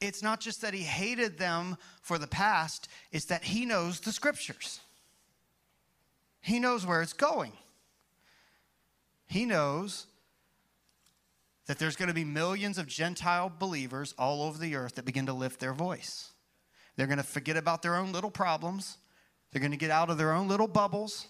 It's 0.00 0.22
not 0.22 0.40
just 0.40 0.62
that 0.62 0.74
he 0.74 0.82
hated 0.82 1.38
them 1.38 1.76
for 2.02 2.18
the 2.18 2.26
past, 2.26 2.88
it's 3.12 3.26
that 3.26 3.44
he 3.44 3.64
knows 3.64 4.00
the 4.00 4.10
scriptures. 4.10 4.80
He 6.40 6.58
knows 6.58 6.84
where 6.84 7.02
it's 7.02 7.12
going. 7.12 7.52
He 9.28 9.46
knows 9.46 10.06
that 11.66 11.78
there's 11.78 11.96
going 11.96 12.08
to 12.08 12.14
be 12.14 12.24
millions 12.24 12.78
of 12.78 12.88
Gentile 12.88 13.50
believers 13.56 14.12
all 14.18 14.42
over 14.42 14.58
the 14.58 14.74
earth 14.74 14.96
that 14.96 15.04
begin 15.04 15.26
to 15.26 15.32
lift 15.32 15.60
their 15.60 15.72
voice. 15.72 16.32
They're 16.96 17.06
going 17.06 17.18
to 17.18 17.24
forget 17.24 17.56
about 17.56 17.82
their 17.82 17.94
own 17.94 18.12
little 18.12 18.30
problems, 18.30 18.98
they're 19.52 19.60
going 19.60 19.70
to 19.70 19.78
get 19.78 19.90
out 19.92 20.10
of 20.10 20.18
their 20.18 20.32
own 20.32 20.48
little 20.48 20.68
bubbles, 20.68 21.28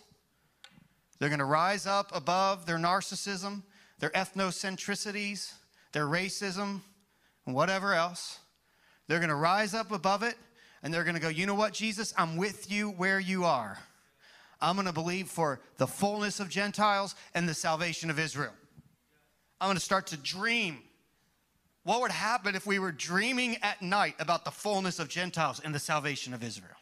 they're 1.18 1.28
going 1.28 1.38
to 1.38 1.44
rise 1.44 1.86
up 1.86 2.10
above 2.14 2.66
their 2.66 2.78
narcissism, 2.78 3.62
their 3.98 4.10
ethnocentricities, 4.10 5.52
their 5.92 6.06
racism, 6.06 6.80
and 7.46 7.54
whatever 7.54 7.94
else. 7.94 8.40
They're 9.08 9.18
going 9.18 9.30
to 9.30 9.34
rise 9.34 9.72
up 9.72 9.92
above 9.92 10.22
it 10.22 10.36
and 10.82 10.92
they're 10.92 11.04
going 11.04 11.14
to 11.14 11.20
go, 11.20 11.28
you 11.28 11.46
know 11.46 11.54
what, 11.54 11.72
Jesus, 11.72 12.12
I'm 12.16 12.36
with 12.36 12.70
you 12.70 12.90
where 12.90 13.18
you 13.18 13.44
are. 13.44 13.78
I'm 14.60 14.76
going 14.76 14.86
to 14.86 14.92
believe 14.92 15.28
for 15.28 15.60
the 15.76 15.86
fullness 15.86 16.40
of 16.40 16.48
Gentiles 16.48 17.14
and 17.34 17.48
the 17.48 17.54
salvation 17.54 18.10
of 18.10 18.18
Israel. 18.18 18.52
I'm 19.60 19.68
going 19.68 19.76
to 19.76 19.82
start 19.82 20.08
to 20.08 20.16
dream. 20.16 20.78
What 21.84 22.00
would 22.00 22.10
happen 22.10 22.54
if 22.54 22.66
we 22.66 22.78
were 22.78 22.92
dreaming 22.92 23.56
at 23.62 23.80
night 23.80 24.16
about 24.18 24.44
the 24.44 24.50
fullness 24.50 24.98
of 24.98 25.08
Gentiles 25.08 25.60
and 25.60 25.74
the 25.74 25.78
salvation 25.78 26.34
of 26.34 26.42
Israel? 26.42 26.76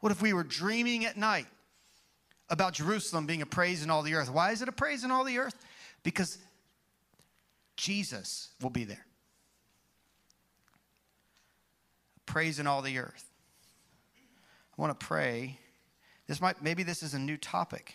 What 0.00 0.12
if 0.12 0.22
we 0.22 0.32
were 0.32 0.44
dreaming 0.44 1.04
at 1.04 1.16
night 1.16 1.46
about 2.50 2.74
Jerusalem 2.74 3.26
being 3.26 3.42
a 3.42 3.46
praise 3.46 3.82
in 3.82 3.90
all 3.90 4.02
the 4.02 4.14
earth. 4.14 4.30
Why 4.30 4.50
is 4.50 4.60
it 4.60 4.68
a 4.68 4.72
praise 4.72 5.04
in 5.04 5.10
all 5.10 5.24
the 5.24 5.38
earth? 5.38 5.54
Because 6.02 6.38
Jesus 7.76 8.50
will 8.60 8.70
be 8.70 8.84
there. 8.84 9.06
Praise 12.26 12.58
in 12.58 12.66
all 12.66 12.82
the 12.82 12.98
earth. 12.98 13.24
I 14.76 14.82
want 14.82 14.98
to 14.98 15.06
pray. 15.06 15.58
This 16.26 16.40
might 16.40 16.62
maybe 16.62 16.82
this 16.82 17.02
is 17.02 17.14
a 17.14 17.18
new 17.18 17.36
topic 17.36 17.94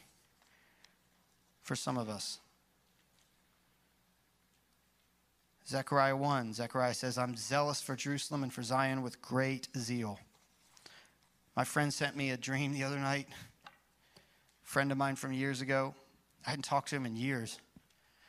for 1.61 1.75
some 1.75 1.97
of 1.97 2.09
us. 2.09 2.39
Zechariah 5.67 6.15
1, 6.15 6.53
Zechariah 6.53 6.93
says, 6.93 7.17
I'm 7.17 7.35
zealous 7.35 7.81
for 7.81 7.95
Jerusalem 7.95 8.43
and 8.43 8.53
for 8.53 8.61
Zion 8.61 9.01
with 9.01 9.19
great 9.19 9.67
zeal. 9.75 10.19
My 11.55 11.63
friend 11.63 11.91
sent 11.91 12.15
me 12.15 12.29
a 12.29 12.37
dream 12.37 12.73
the 12.73 12.83
other 12.83 12.99
night 12.99 13.27
friend 14.65 14.91
of 14.91 14.97
mine 14.97 15.15
from 15.15 15.31
years 15.31 15.61
ago. 15.61 15.95
I 16.45 16.49
hadn't 16.49 16.65
talked 16.65 16.89
to 16.89 16.95
him 16.97 17.05
in 17.05 17.15
years. 17.15 17.59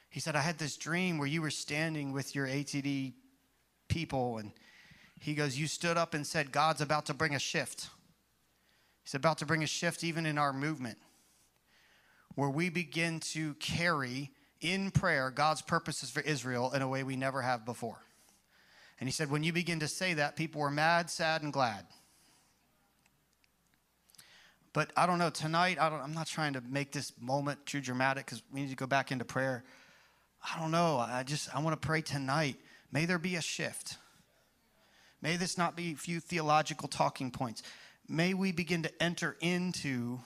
He 0.09 0.21
said, 0.21 0.37
I 0.37 0.41
had 0.41 0.59
this 0.59 0.77
dream 0.77 1.19
where 1.19 1.27
you 1.27 1.43
were 1.43 1.51
standing 1.51 2.13
with 2.13 2.35
your 2.35 2.47
ATD 2.47 3.15
people, 3.89 4.39
and 4.39 4.53
he 5.21 5.35
goes, 5.35 5.59
You 5.59 5.67
stood 5.67 5.97
up 5.97 6.15
and 6.15 6.27
said, 6.27 6.53
God's 6.53 6.81
about 6.81 7.07
to 7.07 7.15
bring 7.15 7.35
a 7.35 7.41
shift. 7.41 7.89
He's 9.03 9.15
about 9.15 9.39
to 9.39 9.47
bring 9.47 9.63
a 9.63 9.67
shift 9.67 10.05
even 10.05 10.25
in 10.25 10.39
our 10.39 10.53
movement 10.53 10.99
where 12.35 12.51
we 12.51 12.69
begin 12.69 13.19
to 13.19 13.55
carry 13.55 14.31
in 14.61 14.91
prayer 14.91 15.31
God's 15.31 15.63
purposes 15.63 16.11
for 16.11 16.21
Israel 16.21 16.73
in 16.73 16.83
a 16.83 16.89
way 16.89 17.03
we 17.03 17.17
never 17.17 17.43
have 17.43 17.65
before. 17.65 17.99
And 19.01 19.09
he 19.09 19.13
said, 19.13 19.31
when 19.31 19.43
you 19.43 19.53
begin 19.53 19.81
to 19.81 19.89
say 19.89 20.15
that, 20.15 20.37
people 20.37 20.61
were 20.61 20.71
mad, 20.71 21.11
sad, 21.11 21.43
and 21.43 21.53
glad. 21.53 21.87
But 24.77 24.93
I 24.95 25.07
don't 25.07 25.19
know, 25.19 25.31
tonight, 25.31 25.79
I 25.81 25.89
don't, 25.89 26.03
I'm 26.03 26.13
not 26.13 26.27
trying 26.27 26.53
to 26.53 26.61
make 26.61 26.93
this 26.93 27.11
moment 27.19 27.65
too 27.65 27.81
dramatic 27.81 28.27
because 28.27 28.43
we 28.53 28.61
need 28.61 28.69
to 28.69 28.77
go 28.77 28.87
back 28.87 29.11
into 29.11 29.25
prayer. 29.25 29.65
I 30.45 30.61
don't 30.61 30.71
know. 30.71 30.99
I 30.99 31.23
just, 31.23 31.49
I 31.57 31.61
want 31.61 31.81
to 31.81 31.87
pray 31.87 32.03
tonight. 32.03 32.57
May 32.93 33.07
there 33.07 33.19
be 33.19 33.37
a 33.37 33.41
shift. 33.41 33.97
May 35.23 35.37
this 35.37 35.57
not 35.57 35.77
be 35.77 35.93
a 35.93 35.97
few 35.97 36.21
theological 36.21 36.89
talking 36.89 37.31
points. 37.31 37.63
May 38.07 38.35
we 38.35 38.53
begin 38.53 38.83
to 38.83 39.03
enter 39.03 39.39
into 39.41 40.19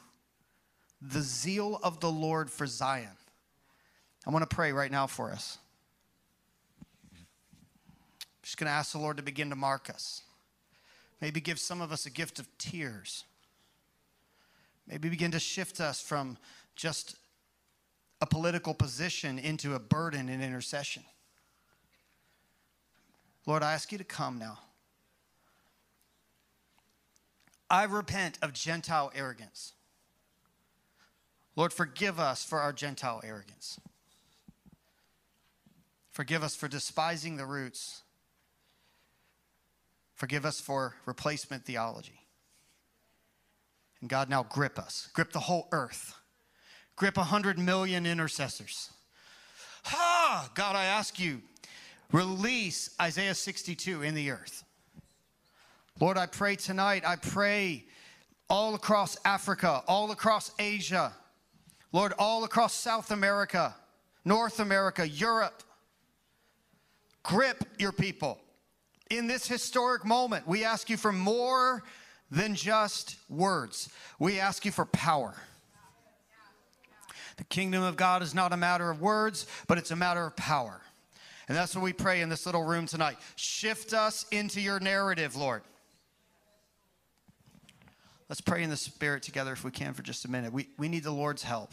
the 1.00 1.20
zeal 1.20 1.78
of 1.84 2.00
the 2.00 2.10
Lord 2.10 2.50
for 2.50 2.66
Zion. 2.66 3.16
I 4.26 4.30
want 4.30 4.50
to 4.50 4.52
pray 4.52 4.72
right 4.72 4.90
now 4.90 5.06
for 5.06 5.30
us. 5.30 5.58
I'm 7.12 7.18
just 8.42 8.56
going 8.56 8.66
to 8.66 8.72
ask 8.72 8.90
the 8.90 8.98
Lord 8.98 9.16
to 9.18 9.22
begin 9.22 9.50
to 9.50 9.56
mark 9.56 9.88
us. 9.88 10.22
Maybe 11.20 11.40
give 11.40 11.60
some 11.60 11.80
of 11.80 11.92
us 11.92 12.04
a 12.04 12.10
gift 12.10 12.40
of 12.40 12.48
tears. 12.58 13.22
Maybe 14.90 15.08
begin 15.08 15.30
to 15.30 15.38
shift 15.38 15.80
us 15.80 16.00
from 16.00 16.36
just 16.74 17.16
a 18.20 18.26
political 18.26 18.74
position 18.74 19.38
into 19.38 19.74
a 19.74 19.78
burden 19.78 20.28
in 20.28 20.42
intercession. 20.42 21.04
Lord, 23.46 23.62
I 23.62 23.72
ask 23.72 23.92
you 23.92 23.98
to 23.98 24.04
come 24.04 24.38
now. 24.38 24.58
I 27.70 27.84
repent 27.84 28.38
of 28.42 28.52
Gentile 28.52 29.12
arrogance. 29.14 29.74
Lord, 31.54 31.72
forgive 31.72 32.18
us 32.18 32.44
for 32.44 32.60
our 32.60 32.72
Gentile 32.72 33.20
arrogance. 33.24 33.78
Forgive 36.10 36.42
us 36.42 36.56
for 36.56 36.66
despising 36.66 37.36
the 37.36 37.46
roots. 37.46 38.02
Forgive 40.14 40.44
us 40.44 40.60
for 40.60 40.96
replacement 41.06 41.64
theology. 41.64 42.19
And 44.00 44.08
God, 44.08 44.28
now 44.28 44.42
grip 44.44 44.78
us, 44.78 45.08
grip 45.12 45.32
the 45.32 45.40
whole 45.40 45.68
earth, 45.72 46.14
grip 46.96 47.16
a 47.16 47.20
100 47.20 47.58
million 47.58 48.06
intercessors. 48.06 48.90
Ha! 49.84 50.50
God, 50.54 50.76
I 50.76 50.84
ask 50.84 51.18
you, 51.18 51.42
release 52.12 52.90
Isaiah 53.00 53.34
62 53.34 54.02
in 54.02 54.14
the 54.14 54.30
earth. 54.30 54.64
Lord, 56.00 56.16
I 56.16 56.26
pray 56.26 56.56
tonight, 56.56 57.02
I 57.06 57.16
pray 57.16 57.84
all 58.48 58.74
across 58.74 59.18
Africa, 59.24 59.82
all 59.86 60.10
across 60.10 60.50
Asia, 60.58 61.12
Lord, 61.92 62.14
all 62.18 62.44
across 62.44 62.72
South 62.72 63.10
America, 63.10 63.74
North 64.24 64.60
America, 64.60 65.06
Europe. 65.06 65.62
Grip 67.22 67.64
your 67.78 67.92
people. 67.92 68.38
In 69.10 69.26
this 69.26 69.46
historic 69.46 70.04
moment, 70.04 70.46
we 70.46 70.64
ask 70.64 70.88
you 70.88 70.96
for 70.96 71.12
more 71.12 71.82
than 72.30 72.54
just 72.54 73.16
words. 73.28 73.88
We 74.18 74.38
ask 74.38 74.64
you 74.64 74.72
for 74.72 74.84
power. 74.86 75.34
The 77.36 77.44
kingdom 77.44 77.82
of 77.82 77.96
God 77.96 78.22
is 78.22 78.34
not 78.34 78.52
a 78.52 78.56
matter 78.56 78.90
of 78.90 79.00
words, 79.00 79.46
but 79.66 79.78
it's 79.78 79.90
a 79.90 79.96
matter 79.96 80.24
of 80.26 80.36
power. 80.36 80.80
And 81.48 81.56
that's 81.56 81.74
what 81.74 81.82
we 81.82 81.92
pray 81.92 82.20
in 82.20 82.28
this 82.28 82.46
little 82.46 82.62
room 82.62 82.86
tonight. 82.86 83.16
Shift 83.34 83.92
us 83.92 84.26
into 84.30 84.60
your 84.60 84.78
narrative, 84.78 85.34
Lord. 85.36 85.62
Let's 88.28 88.40
pray 88.40 88.62
in 88.62 88.70
the 88.70 88.76
Spirit 88.76 89.24
together 89.24 89.52
if 89.52 89.64
we 89.64 89.72
can 89.72 89.92
for 89.92 90.02
just 90.02 90.24
a 90.24 90.30
minute. 90.30 90.52
We, 90.52 90.68
we 90.78 90.88
need 90.88 91.02
the 91.02 91.10
Lord's 91.10 91.42
help. 91.42 91.72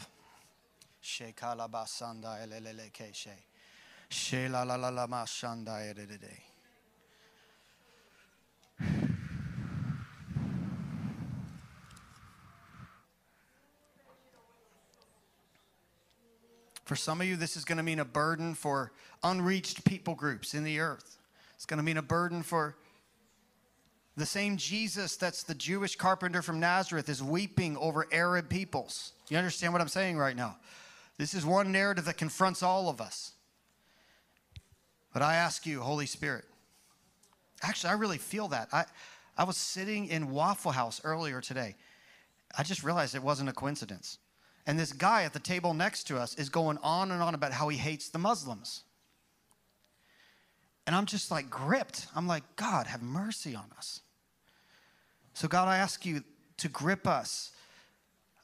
For 16.88 16.96
some 16.96 17.20
of 17.20 17.26
you, 17.26 17.36
this 17.36 17.54
is 17.54 17.66
going 17.66 17.76
to 17.76 17.82
mean 17.82 17.98
a 17.98 18.04
burden 18.06 18.54
for 18.54 18.92
unreached 19.22 19.84
people 19.84 20.14
groups 20.14 20.54
in 20.54 20.64
the 20.64 20.80
earth. 20.80 21.18
It's 21.54 21.66
going 21.66 21.76
to 21.76 21.84
mean 21.84 21.98
a 21.98 22.02
burden 22.02 22.42
for 22.42 22.76
the 24.16 24.24
same 24.24 24.56
Jesus 24.56 25.14
that's 25.16 25.42
the 25.42 25.54
Jewish 25.54 25.96
carpenter 25.96 26.40
from 26.40 26.60
Nazareth 26.60 27.10
is 27.10 27.22
weeping 27.22 27.76
over 27.76 28.06
Arab 28.10 28.48
peoples. 28.48 29.12
You 29.28 29.36
understand 29.36 29.74
what 29.74 29.82
I'm 29.82 29.88
saying 29.88 30.16
right 30.16 30.34
now? 30.34 30.56
This 31.18 31.34
is 31.34 31.44
one 31.44 31.72
narrative 31.72 32.06
that 32.06 32.16
confronts 32.16 32.62
all 32.62 32.88
of 32.88 33.02
us. 33.02 33.32
But 35.12 35.20
I 35.20 35.34
ask 35.34 35.66
you, 35.66 35.82
Holy 35.82 36.06
Spirit, 36.06 36.46
actually, 37.62 37.90
I 37.90 37.96
really 37.96 38.16
feel 38.16 38.48
that. 38.48 38.68
I, 38.72 38.86
I 39.36 39.44
was 39.44 39.58
sitting 39.58 40.06
in 40.06 40.30
Waffle 40.30 40.72
House 40.72 41.02
earlier 41.04 41.42
today. 41.42 41.76
I 42.56 42.62
just 42.62 42.82
realized 42.82 43.14
it 43.14 43.22
wasn't 43.22 43.50
a 43.50 43.52
coincidence. 43.52 44.16
And 44.68 44.78
this 44.78 44.92
guy 44.92 45.22
at 45.22 45.32
the 45.32 45.40
table 45.40 45.72
next 45.72 46.04
to 46.04 46.18
us 46.18 46.34
is 46.34 46.50
going 46.50 46.76
on 46.82 47.10
and 47.10 47.22
on 47.22 47.34
about 47.34 47.52
how 47.52 47.68
he 47.68 47.78
hates 47.78 48.10
the 48.10 48.18
Muslims. 48.18 48.82
And 50.86 50.94
I'm 50.94 51.06
just 51.06 51.30
like 51.30 51.48
gripped. 51.48 52.06
I'm 52.14 52.26
like, 52.26 52.42
God, 52.56 52.86
have 52.86 53.02
mercy 53.02 53.54
on 53.54 53.64
us. 53.78 54.02
So, 55.32 55.48
God, 55.48 55.68
I 55.68 55.78
ask 55.78 56.04
you 56.04 56.22
to 56.58 56.68
grip 56.68 57.06
us. 57.06 57.52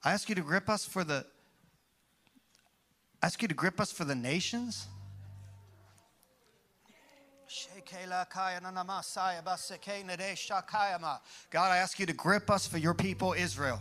I 0.02 0.12
ask 0.12 0.30
you 0.30 0.34
to 0.34 0.40
grip 0.40 0.70
us 0.70 0.86
for 0.86 1.04
the 1.04 1.26
ask 3.22 3.42
you 3.42 3.48
to 3.48 3.54
grip 3.54 3.78
us 3.78 3.92
for 3.92 4.04
the 4.04 4.14
nations. 4.14 4.86
God, 11.50 11.70
I 11.70 11.76
ask 11.76 11.98
you 11.98 12.06
to 12.06 12.12
grip 12.14 12.50
us 12.50 12.66
for 12.66 12.78
your 12.78 12.94
people, 12.94 13.34
Israel. 13.34 13.80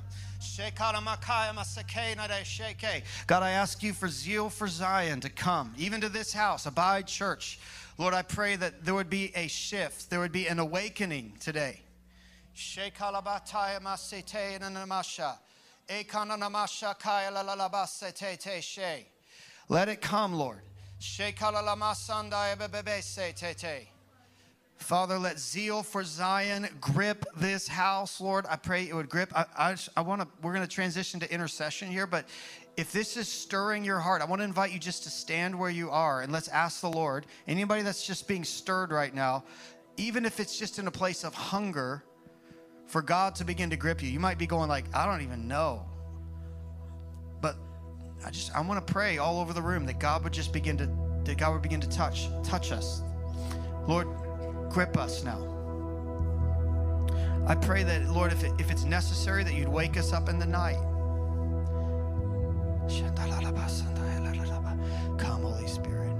God, 3.28 3.44
I 3.44 3.52
ask 3.52 3.82
you 3.82 3.94
for 3.94 4.08
zeal 4.08 4.50
for 4.50 4.68
Zion 4.68 5.20
to 5.22 5.30
come, 5.30 5.74
even 5.78 6.02
to 6.02 6.10
this 6.10 6.34
house, 6.34 6.66
Abide 6.66 7.08
Church. 7.08 7.60
Lord, 7.98 8.14
I 8.14 8.22
pray 8.24 8.56
that 8.58 8.84
there 8.84 8.94
would 8.94 9.10
be 9.10 9.32
a 9.36 9.48
shift, 9.48 10.10
there 10.10 10.20
would 10.20 10.32
be 10.32 10.48
an 10.48 10.60
awakening 10.60 11.34
today. 11.39 11.80
Let 19.70 19.88
it 19.89 20.02
come, 20.02 20.34
Lord. 20.38 20.62
Father, 24.78 25.18
let 25.18 25.40
zeal 25.40 25.82
for 25.82 26.04
Zion 26.04 26.68
grip 26.82 27.26
this 27.38 27.68
house, 27.68 28.20
Lord. 28.20 28.46
I 28.50 28.58
pray 28.58 28.84
it 28.84 28.94
would 28.94 29.10
grip. 29.10 29.32
I, 29.36 29.46
I, 29.58 29.76
I 29.96 30.02
want 30.02 30.22
to. 30.22 30.28
We're 30.42 30.54
going 30.54 30.68
to 30.68 30.74
transition 30.74 31.20
to 31.22 31.34
intercession 31.34 31.90
here, 31.90 32.06
but 32.06 32.26
if 32.76 32.92
this 32.92 33.16
is 33.16 33.28
stirring 33.28 33.86
your 33.86 34.00
heart, 34.00 34.22
I 34.22 34.26
want 34.26 34.42
to 34.42 34.44
invite 34.44 34.72
you 34.72 34.80
just 34.80 35.04
to 35.04 35.10
stand 35.10 35.58
where 35.58 35.70
you 35.70 35.90
are 35.90 36.22
and 36.22 36.34
let's 36.34 36.48
ask 36.50 36.82
the 36.82 36.90
Lord. 36.90 37.26
Anybody 37.48 37.82
that's 37.82 38.06
just 38.06 38.28
being 38.28 38.44
stirred 38.44 38.92
right 38.92 39.14
now, 39.14 39.44
even 39.96 40.26
if 40.26 40.40
it's 40.40 40.58
just 40.58 40.80
in 40.80 40.88
a 40.88 40.92
place 40.92 41.24
of 41.24 41.34
hunger, 41.34 42.04
for 42.88 43.02
God 43.02 43.36
to 43.36 43.44
begin 43.44 43.70
to 43.70 43.76
grip 43.76 44.04
you. 44.04 44.10
You 44.10 44.20
might 44.20 44.38
be 44.38 44.46
going 44.46 44.70
like, 44.70 44.86
I 44.94 45.06
don't 45.06 45.24
even 45.24 45.48
know. 45.48 45.86
But 47.42 47.56
I 48.26 48.30
just 48.30 48.56
I 48.56 48.62
want 48.62 48.86
to 48.86 48.94
pray 48.94 49.18
all 49.18 49.40
over 49.40 49.54
the 49.54 49.62
room 49.62 49.86
that 49.88 50.00
God 50.00 50.24
would 50.24 50.34
just 50.34 50.54
begin 50.54 50.78
to 50.78 50.90
that 51.24 51.38
God 51.38 51.54
would 51.54 51.62
begin 51.62 51.82
to 51.82 51.90
touch 51.90 52.28
touch 52.44 52.72
us. 52.72 53.02
Lord, 53.88 54.08
grip 54.74 54.98
us 54.98 55.24
now. 55.24 55.38
I 57.46 57.54
pray 57.54 57.84
that, 57.84 58.10
Lord, 58.10 58.34
if, 58.34 58.44
it, 58.44 58.52
if 58.58 58.72
it's 58.72 58.86
necessary, 58.86 59.44
that 59.44 59.54
you'd 59.54 59.70
wake 59.70 59.98
us 59.98 60.12
up 60.12 60.30
in 60.30 60.40
the 60.40 60.48
night. 60.48 60.80
Come, 65.20 65.44
Holy 65.44 65.68
Spirit. 65.68 66.12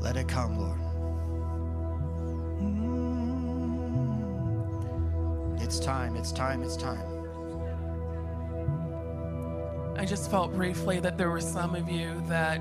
Let 0.00 0.16
it 0.16 0.28
come, 0.28 0.58
Lord. 0.58 0.78
Mm. 2.62 2.88
It's 5.62 5.78
time, 5.78 6.16
it's 6.16 6.32
time, 6.32 6.62
it's 6.62 6.76
time. 6.78 7.04
I 9.98 10.06
just 10.06 10.30
felt 10.30 10.54
briefly 10.54 11.00
that 11.00 11.18
there 11.18 11.28
were 11.28 11.40
some 11.40 11.74
of 11.74 11.90
you 11.90 12.22
that 12.28 12.60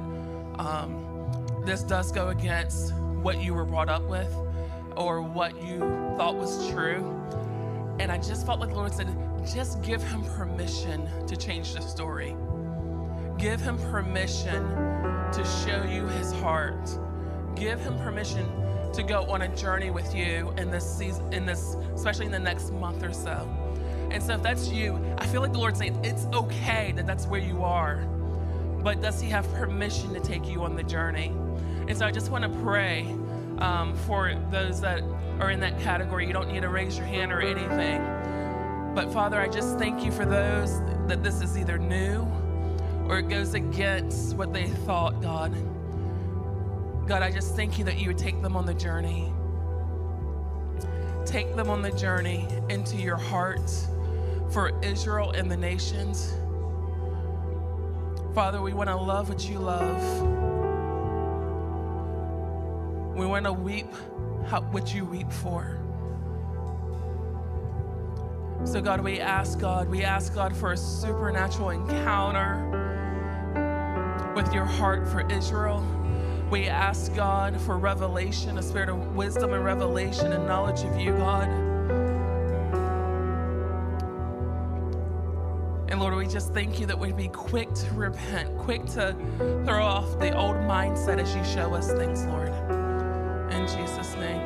um, 0.60 1.62
this 1.66 1.84
does 1.84 2.12
go 2.12 2.30
against 2.30 2.94
what 3.22 3.42
you 3.42 3.54
were 3.54 3.66
brought 3.66 3.90
up 3.90 4.04
with 4.04 4.34
or 4.96 5.22
what 5.22 5.62
you 5.62 5.80
thought 6.18 6.36
was 6.36 6.70
true. 6.70 7.14
And 8.00 8.12
I 8.12 8.18
just 8.18 8.46
felt 8.46 8.60
like 8.60 8.70
the 8.70 8.76
Lord 8.76 8.94
said, 8.94 9.08
just 9.46 9.82
give 9.82 10.04
him 10.04 10.24
permission 10.24 11.08
to 11.28 11.36
change 11.36 11.74
the 11.74 11.82
story. 11.82 12.36
Give 13.38 13.62
him 13.62 13.78
permission 13.78 14.64
to 15.32 15.64
show 15.66 15.84
you 15.84 16.08
his 16.08 16.32
heart. 16.34 16.90
Give 17.56 17.80
him 17.80 17.98
permission 18.00 18.48
to 18.94 19.04
go 19.04 19.24
on 19.26 19.44
a 19.44 19.56
journey 19.56 19.90
with 19.90 20.16
you 20.16 20.54
in 20.58 20.72
this 20.72 20.98
season, 20.98 21.32
in 21.34 21.46
this, 21.46 21.76
especially 21.94 22.26
in 22.26 22.32
the 22.32 22.40
next 22.40 22.72
month 22.72 23.04
or 23.04 23.14
so. 23.14 23.48
And 24.10 24.24
so, 24.24 24.34
if 24.36 24.42
that's 24.42 24.70
you, 24.70 25.00
I 25.18 25.28
feel 25.28 25.42
like 25.42 25.52
the 25.52 25.60
Lord's 25.60 25.80
saying 25.80 26.00
it's 26.04 26.26
okay 26.34 26.94
that 26.96 27.06
that's 27.06 27.28
where 27.28 27.42
you 27.42 27.64
are, 27.64 28.08
but 28.88 29.02
does 29.02 29.20
He 29.20 29.28
have 29.28 29.46
permission 29.56 30.14
to 30.14 30.20
take 30.22 30.48
you 30.48 30.64
on 30.64 30.78
the 30.78 30.84
journey? 30.84 31.34
And 31.90 31.98
so, 31.98 32.06
I 32.06 32.12
just 32.12 32.32
want 32.32 32.46
to 32.46 32.60
pray 32.62 33.02
um, 33.58 33.94
for 34.08 34.34
those 34.50 34.80
that 34.80 35.04
are 35.42 35.52
in 35.52 35.60
that 35.60 35.78
category. 35.82 36.26
You 36.26 36.32
don't 36.32 36.50
need 36.50 36.62
to 36.62 36.70
raise 36.70 36.98
your 36.98 37.06
hand 37.06 37.34
or 37.34 37.42
anything. 37.42 38.02
But 38.96 39.12
Father, 39.12 39.42
I 39.42 39.50
just 39.50 39.78
thank 39.78 40.06
you 40.06 40.12
for 40.14 40.24
those 40.24 40.80
that 41.10 41.22
this 41.22 41.42
is 41.42 41.58
either 41.58 41.78
new 41.78 42.26
or 43.10 43.20
it 43.20 43.28
goes 43.28 43.56
against 43.56 44.38
what 44.38 44.54
they 44.54 44.68
thought, 44.68 45.22
God. 45.22 45.52
God, 47.06 47.24
I 47.24 47.30
just 47.30 47.58
thank 47.58 47.78
you 47.78 47.84
that 47.84 47.98
you 47.98 48.08
would 48.08 48.18
take 48.18 48.42
them 48.42 48.56
on 48.56 48.66
the 48.66 48.74
journey. 48.74 49.34
Take 51.26 51.58
them 51.58 51.70
on 51.70 51.82
the 51.82 51.92
journey 51.92 52.48
into 52.70 52.96
your 52.96 53.18
heart 53.18 53.70
for 54.50 54.72
Israel 54.82 55.32
and 55.32 55.52
the 55.52 55.58
nations. 55.58 56.34
Father, 58.38 58.62
we 58.62 58.72
want 58.72 58.88
to 58.88 58.96
love 58.96 59.30
what 59.30 59.50
you 59.50 59.58
love. 59.58 60.22
We 63.16 63.26
want 63.26 63.46
to 63.46 63.52
weep 63.52 63.92
what 64.70 64.94
you 64.94 65.06
weep 65.06 65.32
for. 65.32 65.80
So, 68.64 68.80
God, 68.80 69.02
we 69.02 69.20
ask 69.20 69.58
God, 69.58 69.90
we 69.90 70.04
ask 70.04 70.36
God 70.36 70.56
for 70.56 70.74
a 70.74 70.78
supernatural 70.78 71.72
encounter 71.72 72.62
with 74.36 74.54
your 74.54 74.66
heart 74.66 75.08
for 75.08 75.28
Israel. 75.32 75.84
We 76.52 76.68
ask 76.68 77.16
God 77.16 77.60
for 77.60 77.80
revelation, 77.80 78.60
a 78.60 78.62
spirit 78.62 78.90
of 78.90 79.16
wisdom 79.16 79.56
and 79.56 79.66
revelation 79.66 80.32
and 80.32 80.46
knowledge 80.46 80.84
of 80.84 80.96
you, 81.00 81.14
God. 81.14 81.77
And 85.98 86.04
Lord, 86.04 86.16
we 86.16 86.28
just 86.32 86.54
thank 86.54 86.80
you 86.80 86.86
that 86.86 87.00
we'd 87.00 87.18
be 87.18 87.30
quick 87.30 87.74
to 87.74 87.94
repent, 87.96 88.56
quick 88.56 88.86
to 88.86 89.16
throw 89.66 89.84
off 89.84 90.20
the 90.20 90.32
old 90.38 90.58
mindset 90.58 91.18
as 91.18 91.36
you 91.36 91.44
show 91.44 91.74
us 91.74 91.92
things, 91.92 92.24
Lord. 92.26 92.50
In 93.52 93.66
Jesus' 93.66 94.16
name. 94.18 94.44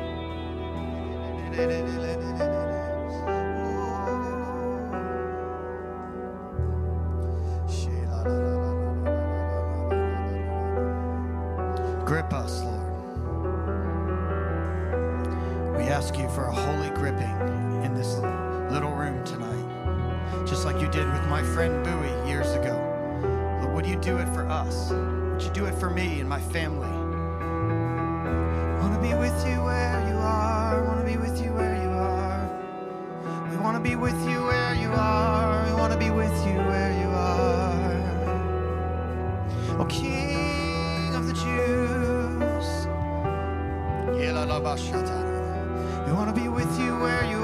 Grip 12.06 12.32
us, 12.32 12.62
Lord. 12.62 12.80
We 15.76 15.82
ask 15.82 16.16
you 16.16 16.30
for 16.30 16.46
a 16.46 16.52
holy 16.54 16.88
gripping 16.94 17.82
in 17.84 17.94
this 17.94 18.14
just 20.62 20.72
like 20.72 20.80
you 20.80 20.88
did 20.92 21.12
with 21.12 21.26
my 21.26 21.42
friend 21.42 21.84
Bowie 21.84 22.14
years 22.24 22.52
ago. 22.52 22.78
Lord, 23.60 23.74
would 23.74 23.84
you 23.84 23.96
do 23.96 24.18
it 24.18 24.28
for 24.28 24.48
us? 24.48 24.92
Would 24.92 25.42
you 25.42 25.50
do 25.50 25.64
it 25.64 25.74
for 25.74 25.90
me 25.90 26.20
and 26.20 26.28
my 26.28 26.40
family? 26.40 26.86
Want 28.78 28.94
to 28.94 29.00
be 29.00 29.12
with 29.14 29.44
you 29.44 29.60
where 29.64 30.08
you 30.08 30.14
are. 30.18 30.84
Want 30.84 31.00
to 31.00 31.04
be 31.04 31.16
with 31.16 31.42
you 31.42 31.52
where 31.52 31.74
you 31.82 31.90
are. 31.90 32.48
We 33.50 33.56
want 33.56 33.76
to 33.76 33.82
be 33.82 33.96
with 33.96 34.14
you 34.30 34.44
where 34.44 34.76
you 34.76 34.92
are. 34.92 35.66
We 35.66 35.72
want 35.74 35.92
to 35.94 35.98
be 35.98 36.10
with 36.10 36.46
you 36.46 36.54
where 36.70 36.92
you 36.92 37.08
are. 37.08 37.82
O 39.80 39.84
King 39.86 41.12
of 41.16 41.26
the 41.26 41.32
Jews. 41.32 42.86
We 46.06 46.12
want 46.12 46.32
to 46.32 46.40
be 46.40 46.48
with 46.48 46.78
you 46.78 46.96
where 46.98 47.24
you 47.24 47.38
are, 47.38 47.41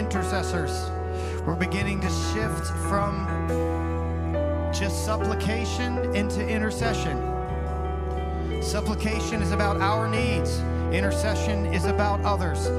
intercessors. 0.00 0.90
We're 1.46 1.56
beginning 1.56 2.00
to 2.00 2.08
shift 2.08 2.66
from 2.88 3.26
just 4.72 5.04
supplication 5.04 6.16
into 6.16 6.40
intercession. 6.48 7.18
Supplication 8.62 9.42
is 9.42 9.52
about 9.52 9.76
our 9.82 10.08
needs, 10.08 10.60
intercession 10.90 11.66
is 11.66 11.84
about 11.84 12.18
others. 12.22 12.70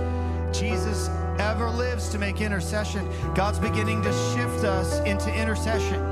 Jesus 0.52 1.10
ever 1.38 1.70
lives 1.70 2.10
to 2.10 2.18
make 2.18 2.42
intercession. 2.42 3.08
God's 3.36 3.60
beginning 3.60 4.02
to 4.02 4.12
shift 4.34 4.66
us 4.66 5.00
into 5.02 5.32
intercession. 5.32 6.11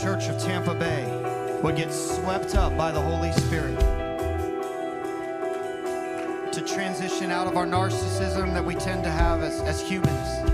Church 0.00 0.26
of 0.28 0.38
Tampa 0.38 0.74
Bay 0.74 1.04
would 1.62 1.76
get 1.76 1.92
swept 1.92 2.56
up 2.56 2.76
by 2.76 2.90
the 2.90 3.00
Holy 3.00 3.30
Spirit. 3.32 3.78
To 6.52 6.60
transition 6.60 7.30
out 7.30 7.46
of 7.46 7.56
our 7.56 7.64
narcissism 7.64 8.52
that 8.54 8.64
we 8.64 8.74
tend 8.74 9.04
to 9.04 9.10
have 9.10 9.42
as, 9.42 9.60
as 9.60 9.80
humans 9.80 10.50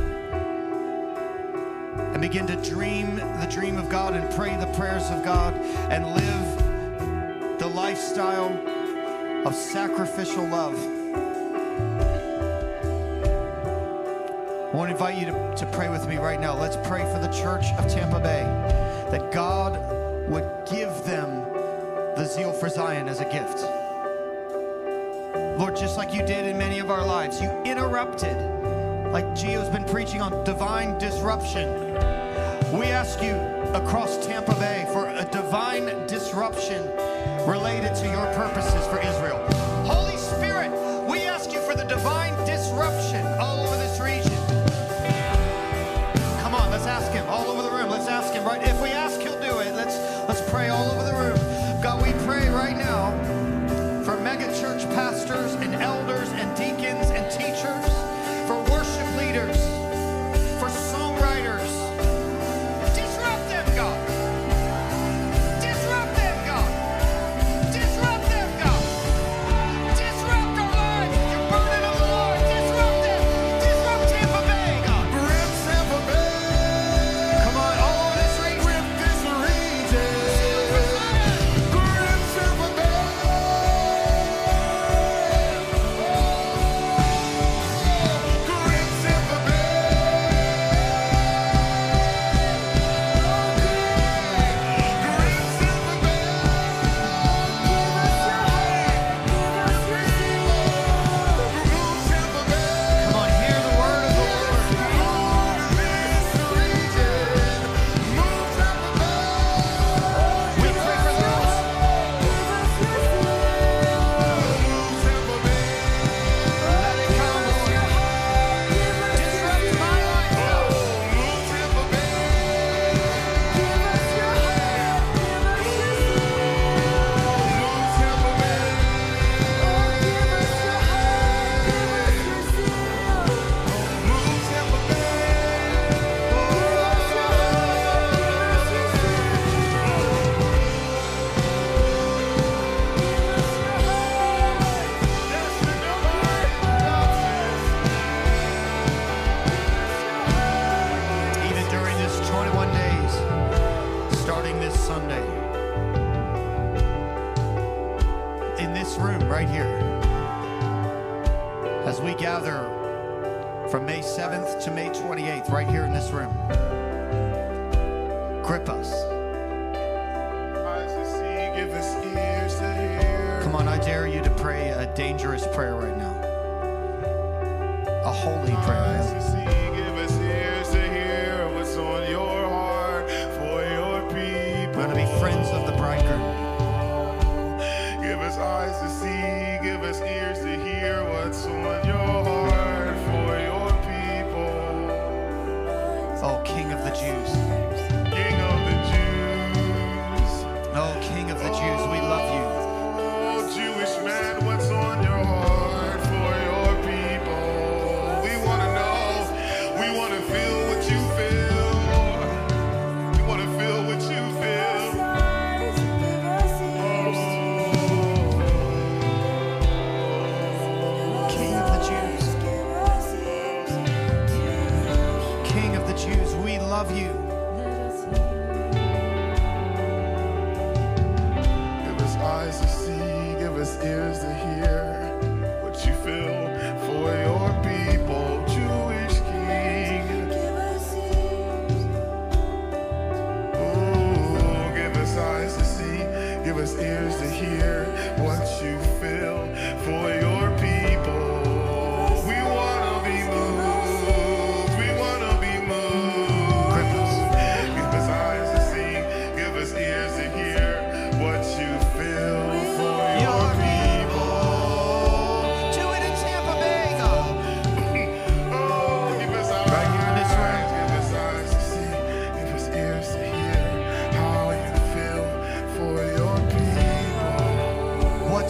and 2.12 2.20
begin 2.20 2.46
to 2.48 2.56
dream 2.56 3.16
the 3.16 3.48
dream 3.50 3.78
of 3.78 3.88
God 3.88 4.14
and 4.14 4.30
pray 4.34 4.54
the 4.56 4.66
prayers 4.74 5.08
of 5.10 5.24
God 5.24 5.54
and 5.90 6.06
live 6.06 7.58
the 7.58 7.66
lifestyle 7.66 8.52
of 9.46 9.54
sacrificial 9.54 10.46
love. 10.46 10.76
I 14.68 14.76
want 14.76 14.88
to 14.88 14.92
invite 14.92 15.18
you 15.18 15.26
to, 15.26 15.54
to 15.56 15.66
pray 15.72 15.88
with 15.88 16.06
me 16.06 16.18
right 16.18 16.40
now. 16.40 16.54
Let's 16.54 16.76
pray 16.86 17.02
for 17.12 17.18
the 17.18 17.28
Church 17.28 17.64
of 17.78 17.90
Tampa 17.90 18.20
Bay 18.20 18.79
that 19.10 19.32
God 19.32 19.78
would 20.28 20.48
give 20.70 21.04
them 21.04 21.44
the 22.16 22.24
zeal 22.24 22.52
for 22.52 22.68
Zion 22.68 23.08
as 23.08 23.20
a 23.20 23.24
gift. 23.24 23.60
Lord, 25.58 25.76
just 25.76 25.96
like 25.96 26.14
you 26.14 26.24
did 26.24 26.46
in 26.46 26.56
many 26.56 26.78
of 26.78 26.90
our 26.90 27.04
lives, 27.04 27.40
you 27.40 27.50
interrupted, 27.64 28.36
like 29.12 29.26
Gio's 29.34 29.68
been 29.68 29.84
preaching 29.84 30.22
on 30.22 30.44
divine 30.44 30.96
disruption. 30.98 31.68
We 32.72 32.86
ask 32.86 33.20
you 33.20 33.34
across 33.74 34.24
Tampa 34.24 34.54
Bay 34.54 34.88
for 34.92 35.08
a 35.08 35.24
divine 35.30 36.06
disruption 36.06 36.82
related 37.46 37.94
to 37.96 38.06
your 38.06 38.26
purposes 38.34 38.86
for 38.86 38.98
Israel. 39.00 39.59
it. 48.62 48.68
If 48.68 48.80
we 48.80 48.90
ask, 48.90 49.20
he'll 49.20 49.40
do 49.40 49.58
it. 49.60 49.74
Let's 49.74 49.96
let's 50.28 50.42
pray 50.50 50.68
all 50.68 50.90
over 50.90 51.02
the 51.02 51.14
room. 51.14 51.80
God, 51.82 52.02
we 52.02 52.12
pray 52.24 52.48
right 52.48 52.76
now 52.76 53.12
for 54.04 54.16
mega 54.20 54.46
church 54.60 54.84
pastors 54.90 55.54
and 55.54 55.74
elders 55.74 56.09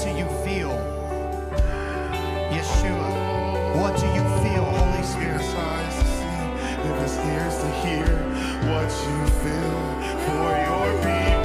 do 0.05 0.09
you 0.16 0.24
feel? 0.44 0.70
Yeshua, 2.51 3.76
what 3.76 3.94
do 4.01 4.07
you 4.07 4.24
feel, 4.40 4.64
Holy 4.64 5.03
Spirit? 5.03 5.42
Eyes 5.42 5.96
to 5.98 6.05
see, 6.05 7.28
ears 7.28 7.57
to 7.59 7.68
hear, 7.82 8.07
what 8.70 8.90
you 9.07 9.18
feel 9.42 9.80
for 10.24 10.48
your 10.68 10.88
people. 11.05 11.39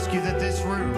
Ask 0.00 0.14
you 0.14 0.20
that 0.22 0.40
this 0.40 0.62
room, 0.62 0.89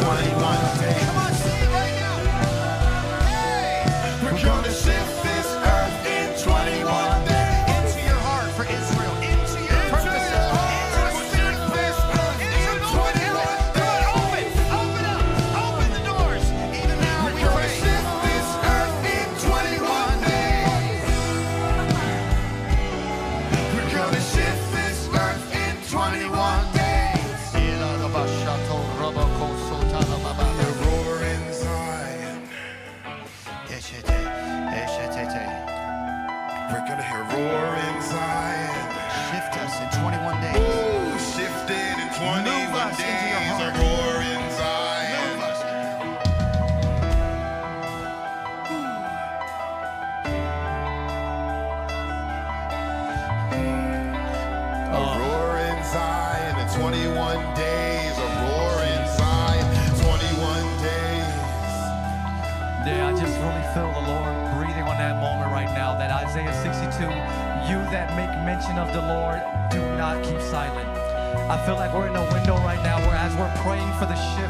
21. 0.00 0.87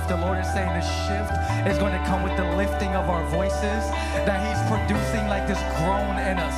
The 0.09 0.17
Lord 0.17 0.41
is 0.41 0.49
saying 0.57 0.73
the 0.73 0.81
shift 1.05 1.37
is 1.69 1.77
going 1.77 1.93
to 1.93 2.01
come 2.09 2.25
with 2.25 2.33
the 2.41 2.49
lifting 2.57 2.97
of 2.97 3.13
our 3.13 3.29
voices, 3.29 3.85
that 4.25 4.41
He's 4.41 4.57
producing 4.65 5.29
like 5.29 5.45
this 5.45 5.61
groan 5.77 6.17
in 6.17 6.41
us. 6.41 6.57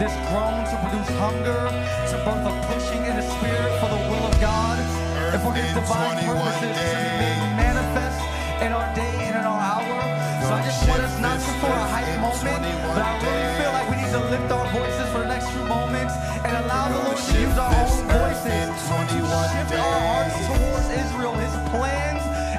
This 0.00 0.16
groan 0.32 0.64
to 0.64 0.76
produce 0.80 1.04
hunger, 1.20 1.60
to 2.08 2.16
birth 2.24 2.48
a 2.48 2.52
pushing 2.72 3.04
in 3.04 3.12
the 3.20 3.26
spirit 3.36 3.72
for 3.84 3.92
the 3.92 4.00
will 4.08 4.24
of 4.24 4.32
God 4.40 4.80
and 5.28 5.36
for 5.44 5.52
His 5.52 5.68
divine 5.76 6.24
purposes 6.24 6.72
days. 6.72 6.88
to 6.88 6.96
be 6.96 7.12
made 7.20 7.68
manifest 7.68 8.16
in 8.64 8.72
our 8.72 8.88
day 8.96 9.28
and 9.28 9.36
in 9.36 9.44
our 9.44 9.60
hour. 9.60 9.96
So 10.48 10.56
I 10.56 10.64
just 10.64 10.80
want 10.88 11.04
us 11.04 11.20
not 11.20 11.36
just 11.36 11.52
for 11.60 11.68
a 11.68 11.86
hype 11.92 12.16
moment, 12.16 12.64
but 12.96 13.04
I 13.04 13.12
really 13.20 13.48
feel 13.60 13.72
like 13.76 13.86
we 13.92 13.96
need 14.00 14.12
to 14.16 14.24
lift 14.24 14.48
our 14.56 14.64
voices 14.72 15.04
for 15.12 15.20
the 15.20 15.28
next 15.28 15.52
few 15.52 15.68
moments 15.68 16.16
and 16.48 16.64
allow 16.64 16.88
the 16.88 17.12
Lord 17.12 17.20
to 17.20 17.36
use 17.44 17.60
our 17.60 17.76
own 17.76 18.08
voices 18.08 18.72
to 18.72 18.96
shift 19.52 19.76
our 19.84 20.00
hearts 20.00 20.40
towards 20.48 20.88
Israel, 20.96 21.36
His 21.36 21.52
plan 21.68 22.15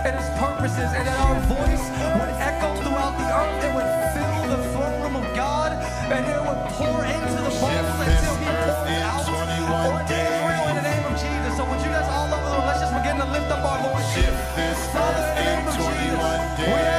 and 0.07 0.15
his 0.23 0.31
purposes, 0.39 0.87
and 0.95 1.03
that 1.03 1.19
our 1.19 1.35
voice 1.51 1.83
would 2.15 2.31
echo 2.39 2.71
throughout 2.79 3.11
the 3.19 3.27
earth 3.27 3.59
and 3.59 3.75
would 3.75 3.91
fill 4.15 4.55
the 4.55 4.59
throne 4.71 5.03
room 5.03 5.15
of 5.19 5.27
God, 5.35 5.75
and 6.07 6.23
it 6.23 6.39
would 6.47 6.61
pour 6.79 7.03
into 7.03 7.41
the 7.43 7.51
bowls 7.59 7.99
until 8.07 8.35
he 8.39 8.47
pours 8.47 8.95
out 9.03 9.27
on 9.27 9.51
Israel 9.51 10.63
in 10.71 10.75
the 10.79 10.87
name 10.87 11.03
of 11.11 11.15
Jesus. 11.19 11.51
So 11.59 11.67
would 11.67 11.81
you 11.83 11.91
guys 11.91 12.07
all 12.07 12.31
over 12.31 12.39
the 12.39 12.55
room, 12.55 12.71
let's 12.71 12.79
just 12.79 12.95
begin 12.95 13.19
to 13.19 13.27
lift 13.35 13.51
up 13.51 13.67
our 13.67 13.83
voices. 13.83 14.31
Father, 14.95 15.27
in 15.43 15.67
the 15.67 15.75
name 15.75 15.75
of 15.75 15.75
Jesus, 15.75 16.96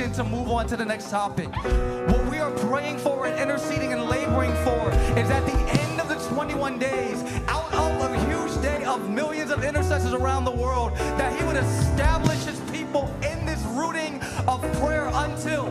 permission 0.00 0.24
to 0.24 0.30
move 0.30 0.48
on 0.48 0.66
to 0.66 0.76
the 0.76 0.84
next 0.84 1.10
topic. 1.10 1.48
What 2.08 2.30
we 2.30 2.38
are 2.38 2.50
praying 2.50 2.98
for 2.98 3.26
and 3.26 3.38
interceding 3.38 3.92
and 3.92 4.04
laboring 4.04 4.52
for 4.64 4.90
is 5.18 5.30
at 5.30 5.44
the 5.44 5.56
end 5.80 6.00
of 6.00 6.08
the 6.08 6.16
21 6.34 6.78
days, 6.78 7.22
out 7.48 7.72
of 7.74 8.12
a 8.12 8.24
huge 8.26 8.62
day 8.62 8.84
of 8.84 9.10
millions 9.10 9.50
of 9.50 9.64
intercessors 9.64 10.12
around 10.12 10.44
the 10.44 10.50
world, 10.50 10.94
that 10.96 11.38
He 11.38 11.44
would 11.46 11.56
establish 11.56 12.44
His 12.44 12.60
people 12.70 13.12
in 13.22 13.44
this 13.44 13.62
rooting 13.76 14.20
of 14.48 14.60
prayer 14.80 15.10
until. 15.12 15.70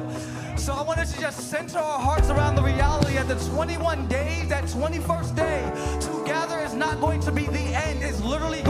So 0.57 0.73
I 0.73 0.83
want 0.83 0.99
us 0.99 1.13
to 1.13 1.19
just 1.19 1.49
center 1.49 1.79
our 1.79 1.99
hearts 1.99 2.29
around 2.29 2.55
the 2.55 2.61
reality 2.61 3.13
that 3.13 3.27
the 3.27 3.35
21 3.51 4.07
days, 4.07 4.49
that 4.49 4.65
21st 4.65 5.35
day, 5.35 5.99
to 6.01 6.25
gather 6.25 6.59
is 6.59 6.73
not 6.73 6.99
going 6.99 7.21
to 7.21 7.31
be 7.31 7.45
the 7.47 7.73
end. 7.87 8.03
It's 8.03 8.21
literally 8.21 8.61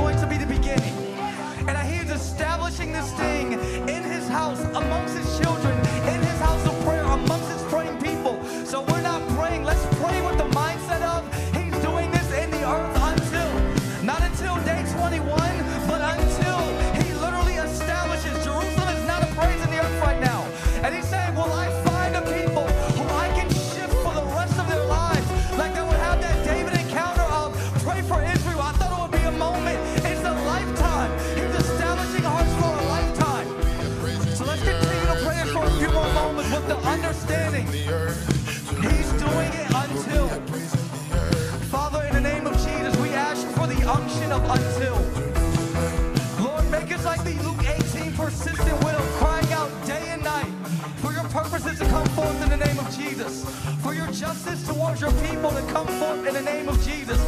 to 51.64 51.86
come 51.86 52.06
forth 52.10 52.42
in 52.44 52.50
the 52.50 52.58
name 52.58 52.80
of 52.80 52.96
Jesus. 52.96 53.44
For 53.82 53.94
your 53.94 54.08
justice 54.08 54.66
towards 54.66 55.02
your 55.02 55.12
people 55.24 55.50
to 55.50 55.62
come 55.74 55.88
forth 55.88 56.26
in 56.26 56.34
the 56.34 56.42
name 56.42 56.70
of 56.70 56.82
Jesus. 56.86 57.20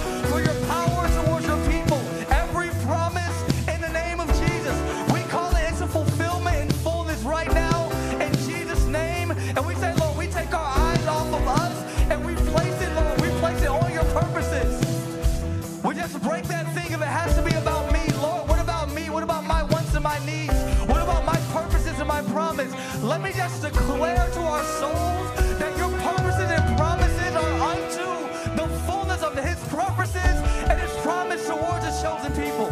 people. 32.36 32.72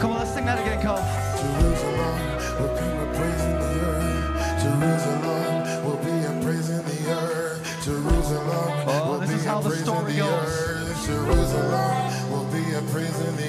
Come 0.00 0.12
on, 0.12 0.18
let's 0.18 0.32
sing 0.34 0.44
that 0.44 0.58
again, 0.60 0.80
Cole. 0.82 1.00
Jerusalem 1.40 2.16
will 2.60 2.74
be 2.76 2.88
praising 3.16 3.56
the 3.64 3.72
earth. 3.88 4.62
Jerusalem 4.62 5.84
will 5.84 6.00
be 6.04 6.16
praising 6.44 6.82
the 6.84 6.98
earth. 7.10 7.84
Jerusalem 7.84 8.88
oh, 8.88 9.10
will 9.10 9.20
this 9.20 9.30
be 9.30 9.36
is 9.36 9.44
how 9.44 9.60
the 9.60 9.70
story 9.76 10.12
the 10.12 10.18
goes. 10.18 10.30
Earth. 10.30 11.06
Jerusalem 11.06 12.30
will 12.30 12.44
be 12.52 12.64
praising 12.92 13.36
the 13.36 13.45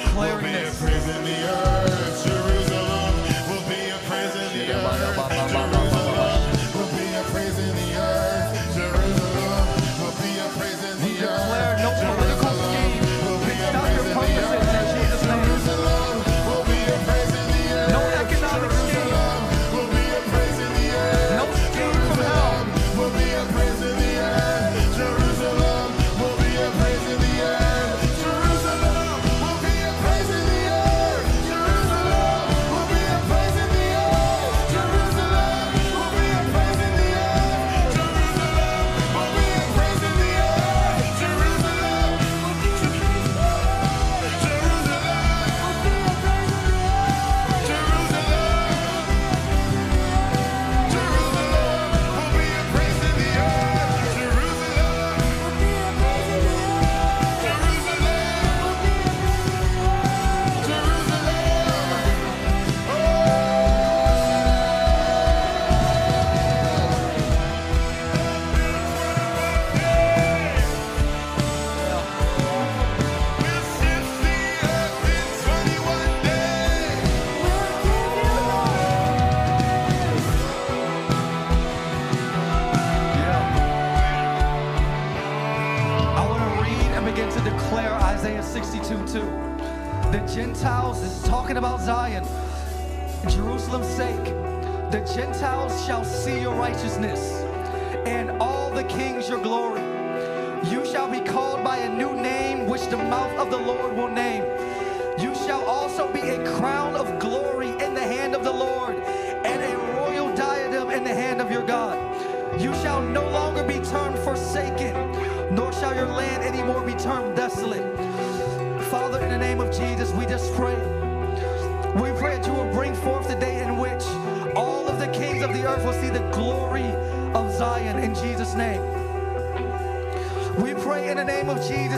flaring. 0.00 1.07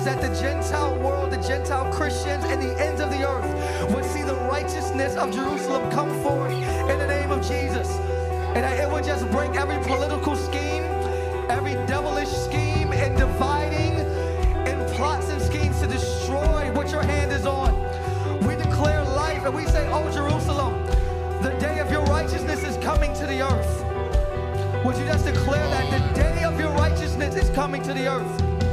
is 0.00 0.06
that 0.06 0.22
the 0.22 0.40
Gentile 0.40 0.98
world, 1.00 1.30
the 1.30 1.42
Gentile 1.46 1.92
Christians, 1.92 2.42
and 2.44 2.62
the 2.62 2.72
ends 2.82 3.02
of 3.02 3.10
the 3.10 3.28
earth 3.28 3.92
would 3.92 4.04
see 4.06 4.22
the 4.22 4.34
righteousness 4.48 5.14
of 5.14 5.30
Jerusalem 5.30 5.90
come 5.90 6.08
forth 6.22 6.52
in 6.52 6.98
the 6.98 7.06
name 7.06 7.30
of 7.30 7.46
Jesus. 7.46 7.86
And 8.56 8.64
that 8.64 8.80
it 8.80 8.90
would 8.90 9.04
just 9.04 9.30
break 9.30 9.56
every 9.56 9.76
political 9.84 10.36
scheme, 10.36 10.84
every 11.50 11.74
devilish 11.86 12.30
scheme, 12.30 12.94
and 12.94 13.14
dividing 13.14 13.92
and 14.66 14.90
plots 14.92 15.28
and 15.28 15.42
schemes 15.42 15.78
to 15.80 15.86
destroy 15.86 16.72
what 16.72 16.90
your 16.90 17.02
hand 17.02 17.30
is 17.30 17.44
on. 17.44 17.74
We 18.46 18.56
declare 18.56 19.04
life 19.04 19.44
and 19.44 19.54
we 19.54 19.66
say, 19.66 19.86
Oh, 19.92 20.10
Jerusalem, 20.10 20.82
the 21.42 21.54
day 21.60 21.78
of 21.78 21.90
your 21.90 22.04
righteousness 22.04 22.64
is 22.64 22.78
coming 22.78 23.12
to 23.16 23.26
the 23.26 23.42
earth. 23.42 23.84
Would 24.82 24.96
you 24.96 25.04
just 25.04 25.26
declare 25.26 25.68
that 25.68 25.90
the 25.90 26.14
day 26.14 26.44
of 26.44 26.58
your 26.58 26.70
righteousness 26.70 27.34
is 27.36 27.50
coming 27.50 27.82
to 27.82 27.92
the 27.92 28.08
earth? 28.08 28.69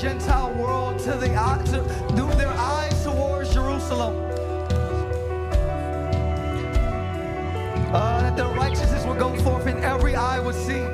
Gentile 0.00 0.54
world 0.54 1.00
to 1.00 1.10
the 1.14 1.26
to, 1.26 2.14
do 2.14 2.32
their 2.36 2.52
eyes 2.52 3.02
towards 3.02 3.52
Jerusalem. 3.52 4.14
Uh, 7.92 8.22
that 8.22 8.36
their 8.36 8.46
righteousness 8.46 9.04
would 9.06 9.18
go 9.18 9.34
forth 9.38 9.66
and 9.66 9.82
every 9.84 10.14
eye 10.14 10.38
would 10.38 10.54
see. 10.54 10.84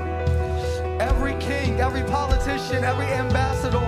Every 1.01 1.35
king, 1.35 1.81
every 1.81 2.03
politician, 2.05 2.83
every 2.83 3.05
ambassador, 3.05 3.85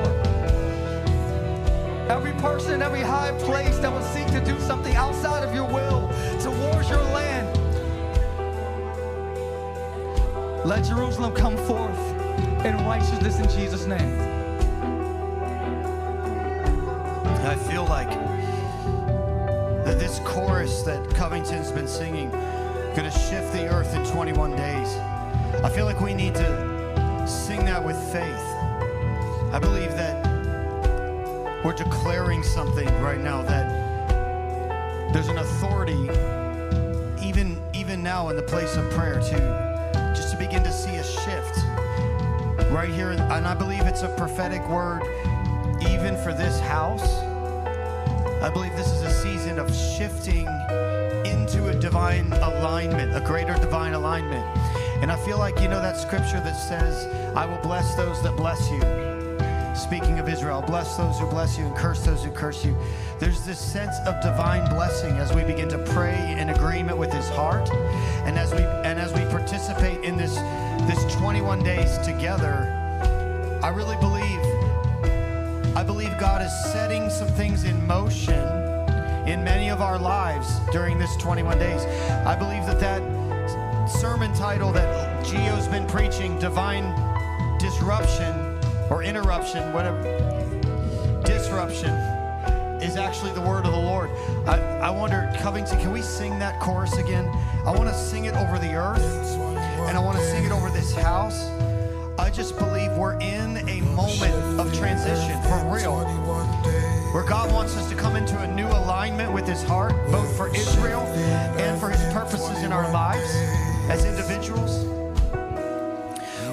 every 2.11 2.33
person, 2.33 2.83
every 2.83 3.01
high 3.01 3.33
place 3.39 3.79
that 3.79 3.91
would 3.91 4.05
seek 4.05 4.27
to 4.33 4.45
do 4.45 4.61
something 4.61 4.95
outside 4.97 5.43
of 5.43 5.55
your 5.55 5.67
will 5.67 6.11
towards 6.43 6.91
your 6.91 7.03
land. 7.17 7.57
Let 10.67 10.85
Jerusalem 10.85 11.35
come 11.35 11.57
forth 11.57 11.99
in 12.67 12.77
righteousness 12.85 13.39
in 13.39 13.49
Jesus' 13.59 13.87
name. 13.87 14.36
I 17.57 17.59
feel 17.71 17.87
like 17.87 18.11
that 19.87 19.99
this 19.99 20.19
chorus 20.25 20.83
that 20.83 21.09
Covington's 21.15 21.73
been 21.73 21.89
singing 21.89 22.31
going 22.31 23.11
to 23.11 23.11
shift 23.11 23.51
the 23.55 23.67
earth 23.69 23.95
in 23.95 24.05
21 24.05 24.55
days. 24.55 24.95
I 25.65 25.71
feel 25.71 25.87
like 25.87 25.99
we 26.03 26.13
need 26.13 26.35
to 26.35 27.25
sing 27.27 27.65
that 27.65 27.83
with 27.83 27.97
faith. 28.13 28.47
I 29.55 29.59
believe 29.59 29.91
that 29.93 30.27
we're 31.65 31.73
declaring 31.73 32.43
something 32.43 32.87
right 33.01 33.21
now 33.21 33.41
that 33.41 35.15
there's 35.15 35.29
an 35.29 35.39
authority 35.39 36.11
even 37.27 37.59
even 37.73 38.03
now 38.03 38.29
in 38.29 38.37
the 38.37 38.43
place 38.43 38.77
of 38.77 38.91
prayer 38.91 39.15
to 39.15 40.13
just 40.15 40.33
to 40.33 40.37
begin 40.37 40.63
to 40.63 40.73
see 40.73 40.97
a 40.97 41.05
shift 41.05 41.57
right 42.71 42.91
here 42.91 43.13
and 43.13 43.47
I 43.47 43.55
believe 43.55 43.83
it's 43.83 44.03
a 44.03 44.15
prophetic 44.17 44.67
word 44.69 45.03
even 45.81 46.17
for 46.23 46.35
this 46.35 46.61
house 46.61 47.26
I 48.43 48.51
believe 48.51 48.77
this 48.77 48.93
is 48.93 49.03
a 49.03 49.11
season 49.11 49.59
of 49.59 49.75
shifting 49.75 50.47
into 51.25 51.69
a 51.69 51.75
divine 51.81 52.33
alignment, 52.35 53.17
a 53.17 53.21
greater 53.21 53.55
divine 53.55 53.95
alignment. 53.95 54.45
And 55.03 55.11
I 55.11 55.17
feel 55.25 55.39
like 55.39 55.61
you 55.61 55.69
know 55.69 55.81
that 55.81 55.97
scripture 55.97 56.41
that 56.41 56.55
says, 56.55 57.07
I 57.37 57.47
will 57.47 57.59
bless 57.59 57.95
those 57.97 58.23
that 58.23 58.37
bless 58.37 58.71
you. 58.71 58.81
Speaking 59.75 60.19
of 60.19 60.29
Israel, 60.29 60.63
bless 60.67 60.97
those 60.97 61.19
who 61.19 61.27
bless 61.27 61.59
you 61.59 61.65
and 61.67 61.77
curse 61.77 62.05
those 62.05 62.25
who 62.25 62.31
curse 62.31 62.65
you. 62.65 62.77
There's 63.19 63.45
this 63.45 63.59
sense 63.59 63.97
of 64.07 64.21
divine 64.23 64.69
blessing 64.71 65.17
as 65.19 65.33
we 65.35 65.43
begin 65.45 65.69
to 65.71 65.79
pray 65.79 66.37
in 66.39 66.51
agreement 66.51 66.99
with 66.99 67.13
his 67.13 67.29
heart. 67.29 67.71
And 68.25 68.39
as 68.39 68.53
we 68.53 68.63
and 68.63 68.99
as 68.99 69.13
we 69.13 69.21
participate 69.27 70.03
in 70.03 70.17
this 70.17 70.35
this 70.89 71.15
21 71.17 71.63
days 71.63 71.99
together, 71.99 72.73
I 73.63 73.69
really 73.69 73.97
believe 73.97 74.46
believe 75.87 76.19
God 76.19 76.43
is 76.43 76.53
setting 76.73 77.09
some 77.09 77.29
things 77.29 77.63
in 77.63 77.87
motion 77.87 78.43
in 79.29 79.43
many 79.45 79.71
of 79.71 79.81
our 79.81 79.99
lives 79.99 80.59
during 80.73 80.99
this 80.99 81.17
21 81.17 81.59
days. 81.59 81.83
I 82.27 82.35
believe 82.35 82.67
that 82.67 82.81
that 82.81 83.89
sermon 83.89 84.35
title 84.35 84.73
that 84.73 85.25
Gio's 85.25 85.69
been 85.69 85.87
preaching, 85.87 86.39
divine 86.41 86.93
disruption 87.59 88.59
or 88.91 89.05
interruption, 89.05 89.73
whatever, 89.73 90.03
disruption, 91.25 91.91
is 92.83 92.97
actually 92.97 93.33
the 93.33 93.41
word 93.41 93.65
of 93.65 93.73
the 93.73 93.79
Lord. 93.79 94.11
I, 94.47 94.59
I 94.83 94.91
wonder, 94.91 95.33
Covington, 95.39 95.79
can 95.79 95.93
we 95.93 96.03
sing 96.03 96.39
that 96.41 96.61
chorus 96.61 96.97
again? 96.97 97.27
I 97.65 97.71
want 97.71 97.89
to 97.89 97.95
sing 97.95 98.25
it 98.25 98.35
over 98.35 98.59
the 98.59 98.75
earth, 98.75 99.05
and 99.89 99.97
I 99.97 100.01
want 100.01 100.19
to 100.19 100.31
sing 100.31 100.45
it 100.45 100.53
over 100.53 100.69
this 100.69 100.95
house. 100.95 101.49
Just 102.37 102.59
believe 102.59 102.93
we're 102.93 103.19
in 103.21 103.67
a 103.67 103.81
moment 103.95 104.61
of 104.61 104.71
transition 104.75 105.41
for 105.45 105.73
real, 105.73 106.05
where 107.15 107.25
God 107.25 107.51
wants 107.51 107.75
us 107.79 107.89
to 107.89 107.97
come 107.97 108.15
into 108.15 108.39
a 108.39 108.47
new 108.47 108.67
alignment 108.67 109.33
with 109.33 109.49
His 109.49 109.63
heart, 109.63 109.95
both 110.13 110.37
for 110.37 110.55
Israel 110.55 111.01
and 111.57 111.81
for 111.81 111.89
His 111.89 112.03
purposes 112.13 112.63
in 112.63 112.73
our 112.73 112.93
lives 112.93 113.27
as 113.89 114.05
individuals. 114.05 114.85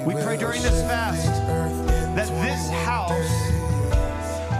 We 0.06 0.14
pray 0.14 0.38
during 0.38 0.62
this 0.62 0.80
fast 0.84 1.26
that 2.16 2.28
this 2.28 2.70
house 2.86 3.12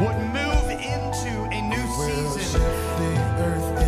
would 0.02 0.18
move 0.28 0.68
into 0.72 1.48
a 1.50 1.62
new 1.70 2.36
season 2.36 3.83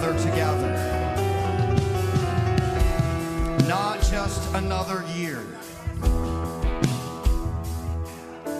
together. 0.00 0.70
Not 3.68 4.00
just 4.02 4.52
another 4.54 5.04
year, 5.14 5.44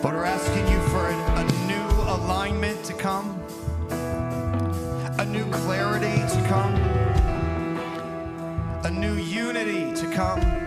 but 0.03 0.13
we're 0.13 0.25
asking 0.25 0.69
you 0.69 0.81
for 0.89 1.09
a, 1.09 1.15
a 1.37 1.45
new 1.67 2.03
alignment 2.13 2.85
to 2.85 2.93
come, 2.93 3.41
a 5.19 5.25
new 5.25 5.45
clarity 5.51 6.21
to 6.35 6.49
come, 6.49 6.75
a 8.85 8.91
new 8.91 9.15
unity 9.15 9.95
to 9.95 10.11
come. 10.13 10.62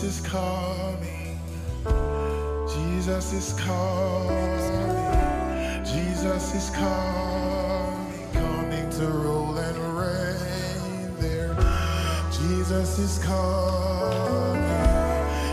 Jesus 0.00 0.22
is 0.22 0.26
coming. 0.30 1.38
Jesus 2.72 3.32
is 3.34 3.52
coming. 3.60 4.64
Jesus 5.84 6.54
is 6.54 6.70
coming. 6.70 8.32
Coming 8.32 8.88
to 8.92 9.06
rule 9.08 9.58
and 9.58 9.76
reign 9.98 11.14
there. 11.18 11.54
Jesus 12.32 12.98
is 12.98 13.18
coming. 13.22 14.64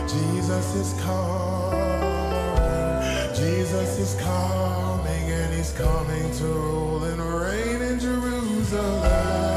Jesus 0.08 0.74
is 0.76 0.94
coming. 1.02 2.08
Jesus 3.34 3.98
is 3.98 4.14
coming 4.18 5.30
and 5.30 5.52
he's 5.52 5.72
coming 5.72 6.32
to 6.38 6.44
rule 6.44 7.04
and 7.04 7.20
reign 7.20 7.82
in 7.82 8.00
Jerusalem. 8.00 9.47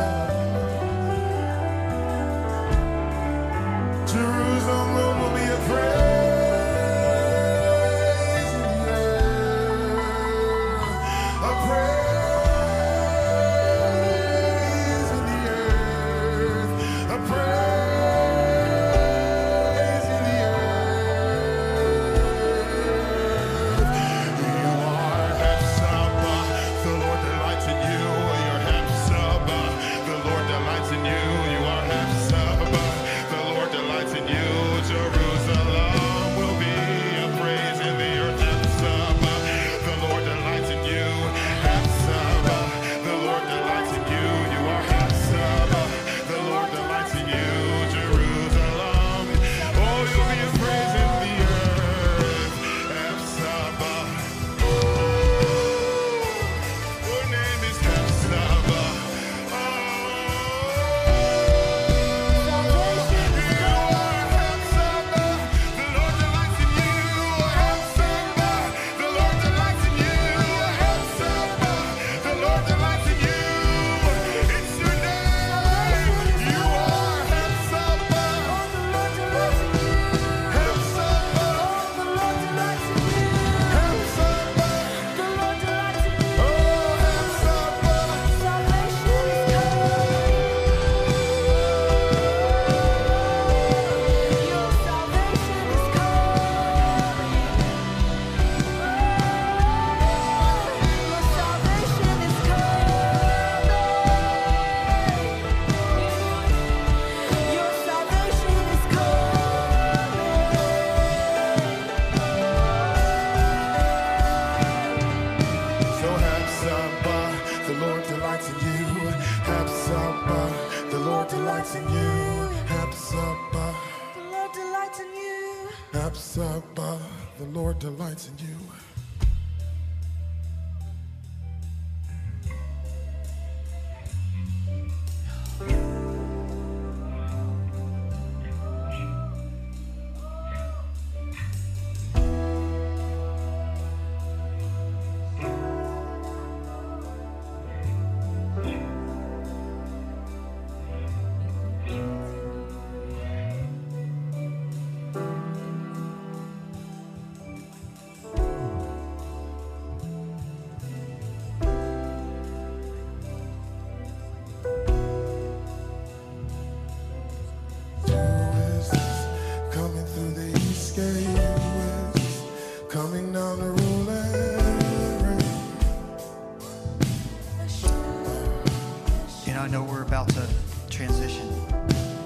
About 180.11 180.27
to 180.27 180.45
transition. 180.89 181.47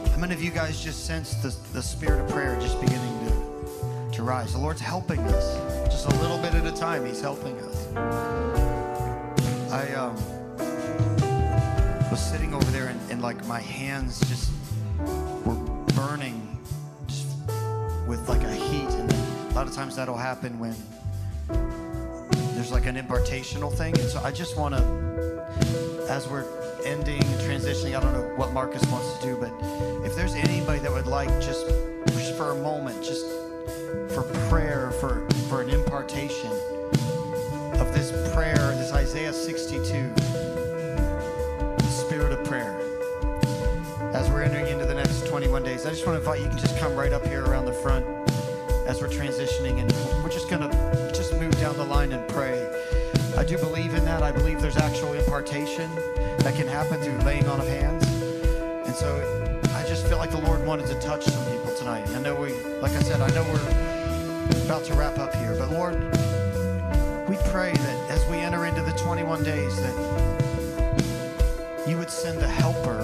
How 0.10 0.18
many 0.18 0.34
of 0.34 0.41
you 0.41 0.49
guys 0.49 0.84
just 0.84 1.06
sense 1.06 1.36
the, 1.36 1.56
the 1.72 1.84
spirit 1.84 2.20
of 2.20 2.32
prayer 2.32 2.60
just 2.60 2.82
beginning 2.82 3.28
to, 3.28 4.12
to 4.14 4.24
rise? 4.24 4.53
The 4.53 4.57
Lord's 4.57 4.82
helping 4.82 5.20
us. 5.20 5.86
Just 5.86 6.07
a 6.07 6.16
little 6.20 6.40
bit 6.40 6.56
at 6.56 6.66
a 6.66 6.72
time, 6.72 7.06
He's 7.06 7.22
helping 7.22 7.56
us. 7.60 7.94
I 9.72 9.94
um, 9.94 10.16
was 12.10 12.20
sitting 12.20 12.56
over 12.56 12.66
there 12.72 12.88
and, 12.88 12.99
and 13.12 13.22
like 13.22 13.45
my 13.45 13.60
hands 13.60 14.20
just 14.22 14.52
were 15.45 15.53
burning 15.94 16.57
just 17.06 17.28
with 18.07 18.28
like 18.28 18.41
a 18.41 18.52
heat. 18.52 18.90
And 18.90 19.14
a 19.14 19.53
lot 19.53 19.68
of 19.68 19.76
times 19.76 19.95
that'll 19.95 20.18
happen 20.18 20.57
when 20.57 20.76
there's 22.56 22.72
like 22.72 22.88
an 22.88 22.95
impartational 22.95 23.72
thing. 23.72 23.95
And 23.99 24.10
so 24.10 24.24
I 24.24 24.32
just 24.32 24.57
want 24.57 24.74
to 24.74 25.06
as 26.10 26.28
we're 26.28 26.65
ending 26.86 27.22
and 27.24 27.40
transitioning, 27.41 27.98
I 27.98 27.99
don't 27.99 28.14
know 28.14 28.32
what 28.36 28.53
Marcus 28.53 28.86
wants 28.91 29.18
to 29.18 29.26
do, 29.26 29.38
but 29.38 29.52
if 30.06 30.16
there's 30.16 30.36
anybody 30.36 30.80
that 30.80 30.91
would 30.91 31.07
like 31.07 31.30
just, 31.41 31.66
just 32.07 32.36
for 32.36 32.52
a 32.52 32.56
moment, 32.56 33.03
just 33.03 33.26
for 34.14 34.24
prayer, 34.49 34.91
for, 34.91 35.28
for 35.49 35.62
an 35.62 35.70
impartation 35.70 36.52
of 37.80 37.91
this 37.94 38.12
prayer, 38.34 38.76
this 38.76 38.94
Isaiah 38.94 39.34
62, 39.34 40.14
the 40.16 41.82
spirit 41.84 42.32
of 42.32 42.45
prayer, 42.45 42.80
as 44.14 44.30
we're 44.30 44.44
entering 44.44 44.68
into 44.68 44.86
the 44.86 44.94
next 44.94 45.28
21 45.28 45.64
days, 45.64 45.86
I 45.86 45.90
just 45.90 46.06
want 46.06 46.16
to 46.16 46.20
invite 46.20 46.41
you 46.41 46.48
can 46.48 46.57
just 46.57 46.78
come 46.78 46.95
right 46.95 47.12
up 47.12 47.26
here 47.26 47.44
around 47.45 47.66
the 47.66 47.74
front 47.74 48.06
as 48.88 49.02
we're 49.02 49.07
transitioning 49.07 49.82
and 49.82 49.91
we're 50.24 50.30
just 50.30 50.49
going 50.49 50.62
to 50.62 51.12
just 51.14 51.34
move 51.34 51.60
down 51.60 51.76
the 51.76 51.84
line 51.84 52.12
and 52.12 52.28
pray. 52.30 52.53
I 53.38 53.44
do 53.44 53.57
believe 53.57 53.94
in 53.94 54.06
that. 54.06 54.24
I 54.24 54.32
believe 54.32 54.62
there's 54.62 54.78
actual 54.78 55.14
impartation 55.14 55.94
that 56.40 56.56
can 56.56 56.68
happen 56.68 57.02
through 57.02 57.18
laying 57.20 57.45
on 57.48 57.60
of 57.60 57.68
hands. 57.68 58.07
And 58.88 58.95
so 58.95 59.14
I 59.76 59.84
just 59.88 60.07
feel 60.07 60.18
like 60.18 60.32
the 60.32 60.40
Lord 60.40 60.66
wanted 60.66 60.88
to 60.88 60.95
touch 61.02 61.26
some 61.26 61.45
people 61.52 61.76
tonight. 61.76 62.07
I 62.10 62.22
know 62.22 62.34
we, 62.36 62.53
like 62.80 62.94
I 62.94 63.02
said, 63.02 63.20
I 63.20 63.28
know 63.32 63.44
we're 63.44 64.66
about 64.66 64.86
to 64.86 64.94
wrap 64.94 65.18
up 65.20 65.36
here, 65.36 65.53
but 65.60 65.70
Lord, 65.70 65.95
we 67.28 67.36
pray 67.52 67.74
that 67.74 68.10
as 68.10 68.26
we 68.30 68.38
enter 68.38 68.66
into 68.66 68.82
the 68.82 68.94
21 68.94 69.44
days 69.44 69.76
that 69.82 69.95
you 71.88 71.98
would 71.98 72.10
send 72.10 72.41
a 72.41 72.48
helper, 72.48 73.02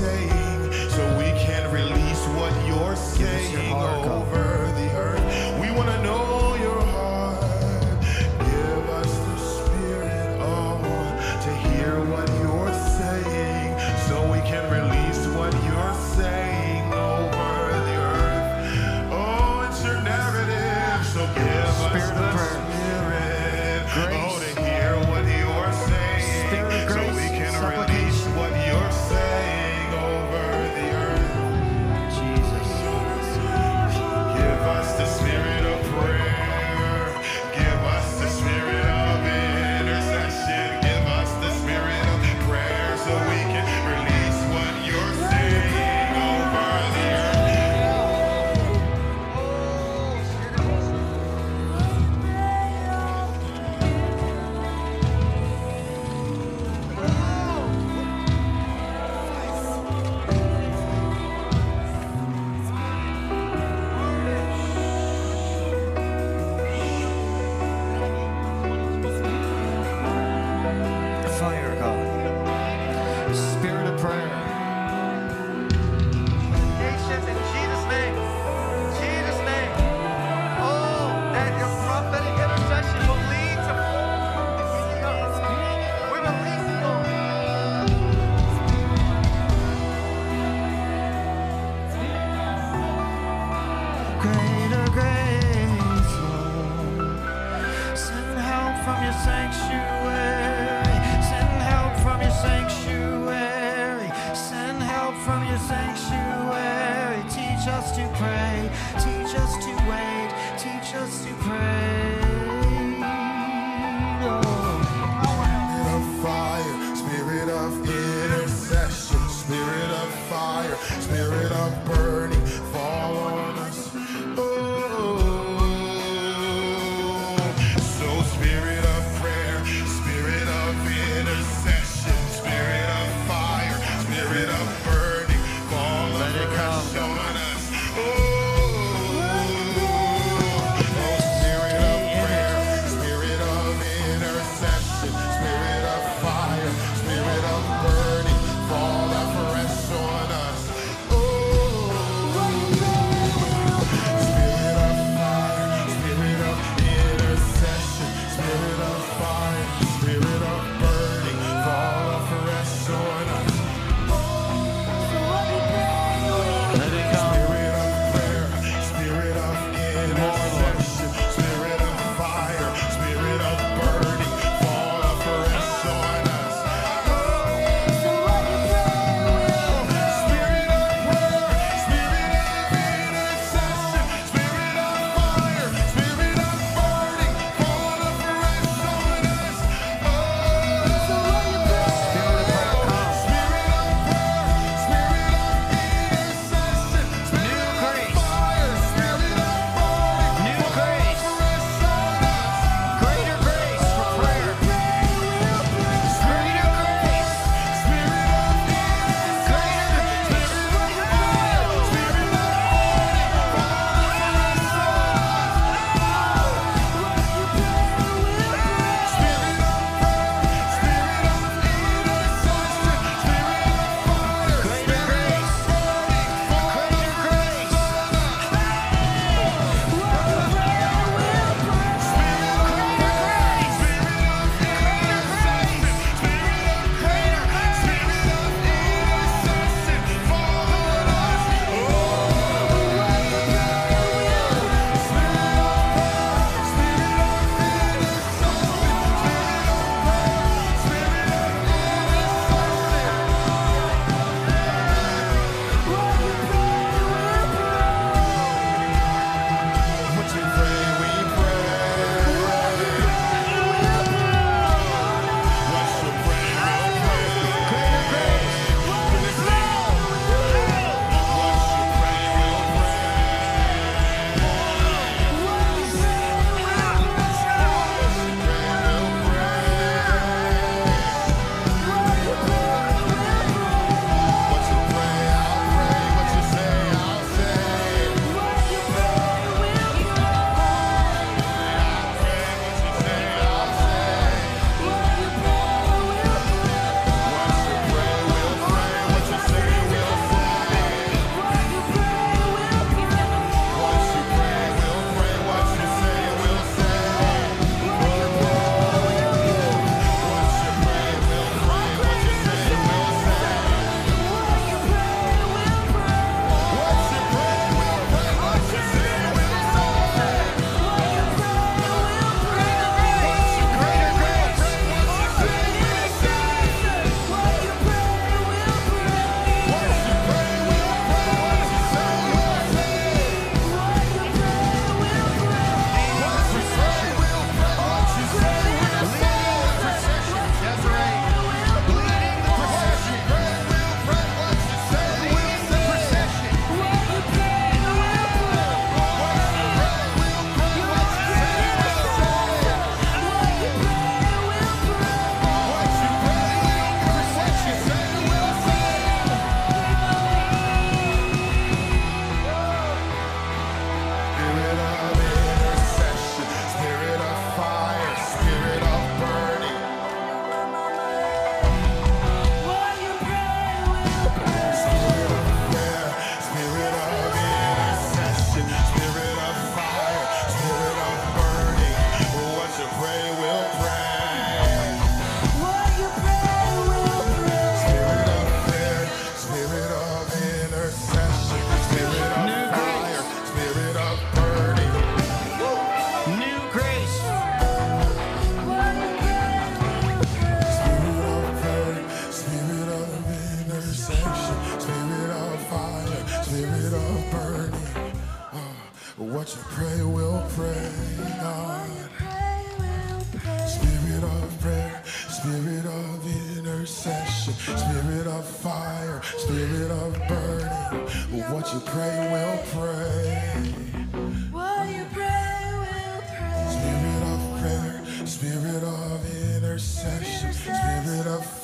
you're 0.00 0.37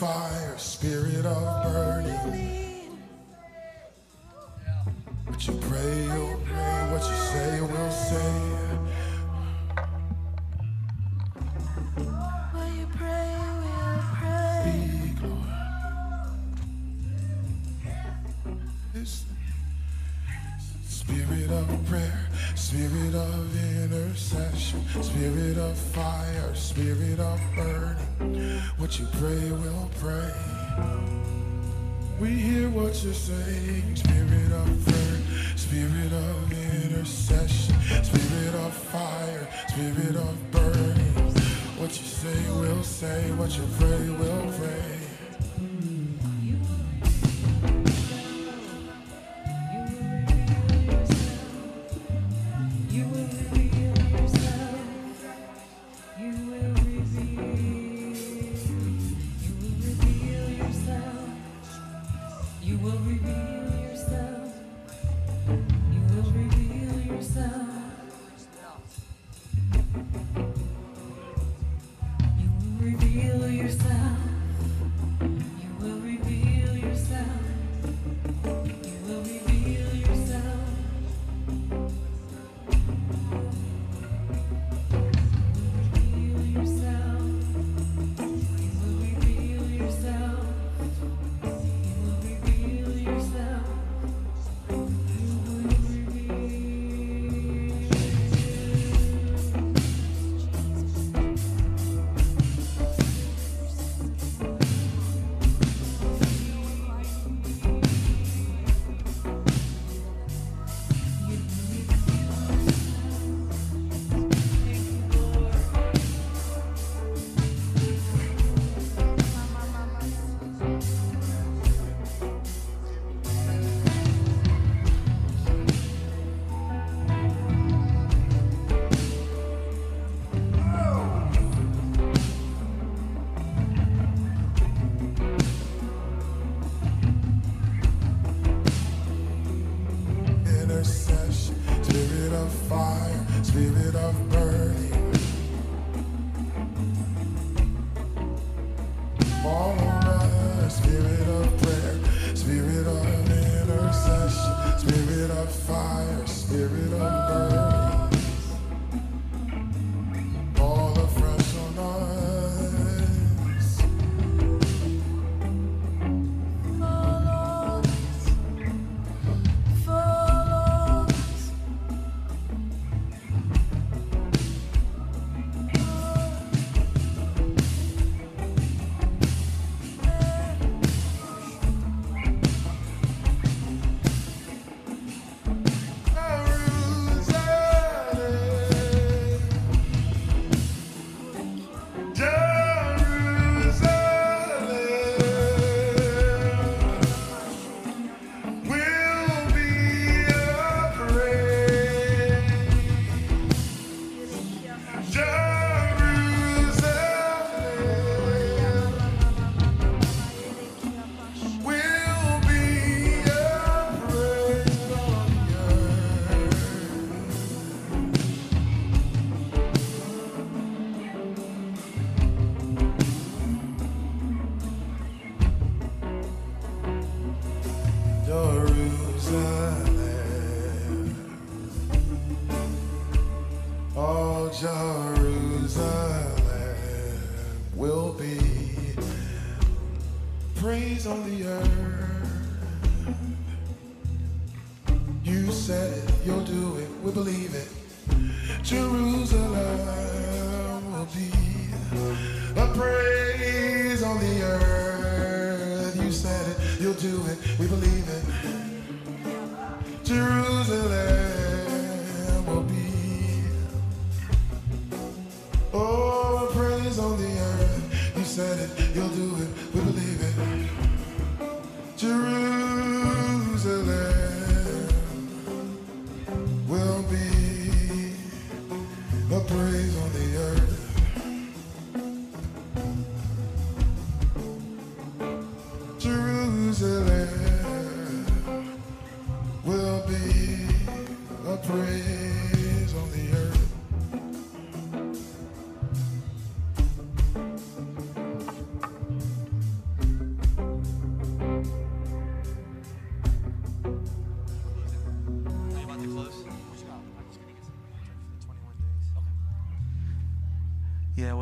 fire, 0.04 0.54
spirit 0.58 1.24
of 1.24 1.73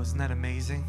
Isn't 0.03 0.19
that 0.19 0.33
amazing? 0.33 0.85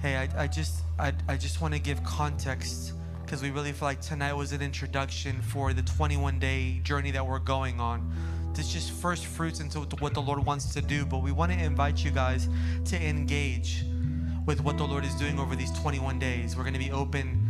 Hey, 0.00 0.16
I, 0.16 0.44
I 0.44 0.46
just 0.46 0.82
I, 0.98 1.12
I 1.28 1.36
just 1.36 1.60
want 1.60 1.74
to 1.74 1.80
give 1.80 2.02
context 2.02 2.94
because 3.22 3.42
we 3.42 3.50
really 3.50 3.72
feel 3.72 3.86
like 3.86 4.00
tonight 4.00 4.32
was 4.32 4.52
an 4.52 4.62
introduction 4.62 5.40
for 5.42 5.74
the 5.74 5.82
21 5.82 6.38
day 6.38 6.80
journey 6.82 7.10
that 7.10 7.26
we're 7.26 7.38
going 7.38 7.78
on. 7.78 8.10
This 8.54 8.72
just 8.72 8.90
first 8.90 9.26
fruits 9.26 9.60
into 9.60 9.80
what 9.80 10.14
the 10.14 10.22
Lord 10.22 10.44
wants 10.44 10.72
to 10.72 10.80
do, 10.80 11.04
but 11.04 11.18
we 11.18 11.30
want 11.30 11.52
to 11.52 11.58
invite 11.58 12.02
you 12.02 12.10
guys 12.10 12.48
to 12.86 12.96
engage 12.96 13.84
with 14.46 14.62
what 14.62 14.78
the 14.78 14.84
Lord 14.84 15.04
is 15.04 15.14
doing 15.14 15.38
over 15.38 15.54
these 15.54 15.70
21 15.80 16.18
days. 16.18 16.56
We're 16.56 16.64
going 16.64 16.72
to 16.72 16.80
be 16.80 16.90
open 16.90 17.48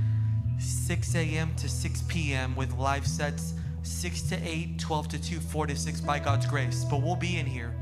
6 0.58 1.14
a.m. 1.14 1.54
to 1.56 1.68
6 1.68 2.02
p.m. 2.08 2.56
with 2.56 2.72
live 2.74 3.06
sets 3.06 3.54
6 3.84 4.22
to 4.22 4.36
8, 4.36 4.78
12 4.78 5.08
to 5.08 5.22
2, 5.22 5.40
4 5.40 5.66
to 5.68 5.76
6 5.76 6.00
by 6.00 6.18
God's 6.18 6.46
grace. 6.46 6.84
But 6.84 7.02
we'll 7.02 7.16
be 7.16 7.38
in 7.38 7.46
here 7.46 7.72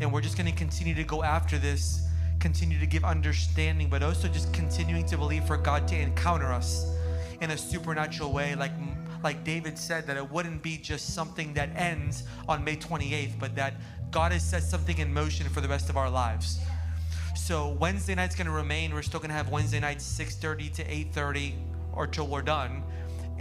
and 0.00 0.12
we're 0.12 0.20
just 0.20 0.36
going 0.36 0.50
to 0.50 0.56
continue 0.56 0.94
to 0.94 1.04
go 1.04 1.22
after 1.22 1.58
this, 1.58 2.02
continue 2.42 2.80
to 2.80 2.86
give 2.86 3.04
understanding, 3.04 3.88
but 3.88 4.02
also 4.02 4.26
just 4.26 4.52
continuing 4.52 5.06
to 5.06 5.16
believe 5.16 5.44
for 5.44 5.56
God 5.56 5.86
to 5.86 5.96
encounter 5.96 6.52
us 6.52 6.92
in 7.40 7.52
a 7.52 7.56
supernatural 7.56 8.32
way 8.32 8.56
like 8.56 8.72
like 9.22 9.44
David 9.44 9.78
said 9.78 10.08
that 10.08 10.16
it 10.16 10.28
wouldn't 10.28 10.60
be 10.60 10.76
just 10.76 11.14
something 11.14 11.54
that 11.54 11.68
ends 11.76 12.24
on 12.48 12.64
May 12.64 12.74
28th, 12.74 13.38
but 13.38 13.54
that 13.54 13.74
God 14.10 14.32
has 14.32 14.42
set 14.42 14.64
something 14.64 14.98
in 14.98 15.12
motion 15.12 15.48
for 15.48 15.60
the 15.60 15.68
rest 15.68 15.88
of 15.88 15.96
our 15.96 16.10
lives. 16.10 16.58
So 17.36 17.68
Wednesday 17.78 18.16
night's 18.16 18.34
gonna 18.34 18.50
remain. 18.50 18.92
We're 18.92 19.02
still 19.02 19.20
gonna 19.20 19.34
have 19.34 19.48
Wednesday 19.48 19.78
nights 19.78 20.04
6:30 20.04 20.68
to 20.70 20.82
8:30 20.84 21.54
or 21.92 22.08
till 22.08 22.26
we're 22.26 22.42
done. 22.42 22.82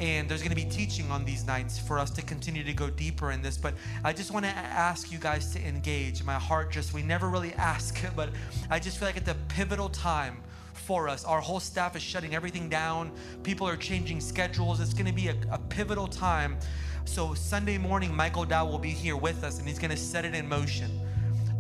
And 0.02 0.28
there's 0.28 0.42
gonna 0.42 0.56
be 0.56 0.66
teaching 0.66 1.12
on 1.12 1.24
these 1.24 1.46
nights 1.46 1.78
for 1.78 2.00
us 2.00 2.10
to 2.12 2.24
continue 2.24 2.64
to 2.64 2.74
go 2.74 2.90
deeper 2.90 3.32
in 3.32 3.44
this. 3.44 3.56
But 3.56 3.76
I 4.04 4.14
just 4.14 4.32
wanna 4.32 4.48
ask 4.48 5.12
you 5.12 5.20
guys 5.20 5.54
to 5.54 5.64
engage. 5.64 6.24
My 6.24 6.34
heart 6.34 6.72
just, 6.72 6.92
we 6.92 7.04
never 7.04 7.30
really 7.30 7.54
ask, 7.58 8.04
but 8.16 8.30
I 8.72 8.80
just 8.80 8.98
feel 8.98 9.08
like 9.08 9.18
it's 9.18 9.30
a 9.30 9.38
pivotal 9.48 9.90
time 9.90 10.42
for 10.74 11.08
us. 11.08 11.24
Our 11.24 11.40
whole 11.40 11.60
staff 11.60 11.96
is 11.96 12.02
shutting 12.02 12.34
everything 12.34 12.68
down. 12.68 13.12
People 13.44 13.68
are 13.68 13.78
changing 13.78 14.22
schedules. 14.22 14.80
It's 14.80 14.96
gonna 14.96 15.14
be 15.14 15.28
a, 15.28 15.36
a 15.52 15.60
pivotal 15.60 16.08
time. 16.08 16.58
So 17.06 17.36
Sunday 17.36 17.78
morning, 17.78 18.16
Michael 18.16 18.46
Dow 18.46 18.66
will 18.66 18.80
be 18.80 18.90
here 18.90 19.16
with 19.16 19.44
us 19.44 19.60
and 19.60 19.68
he's 19.68 19.78
gonna 19.78 19.96
set 19.96 20.26
it 20.26 20.34
in 20.34 20.50
motion 20.50 21.01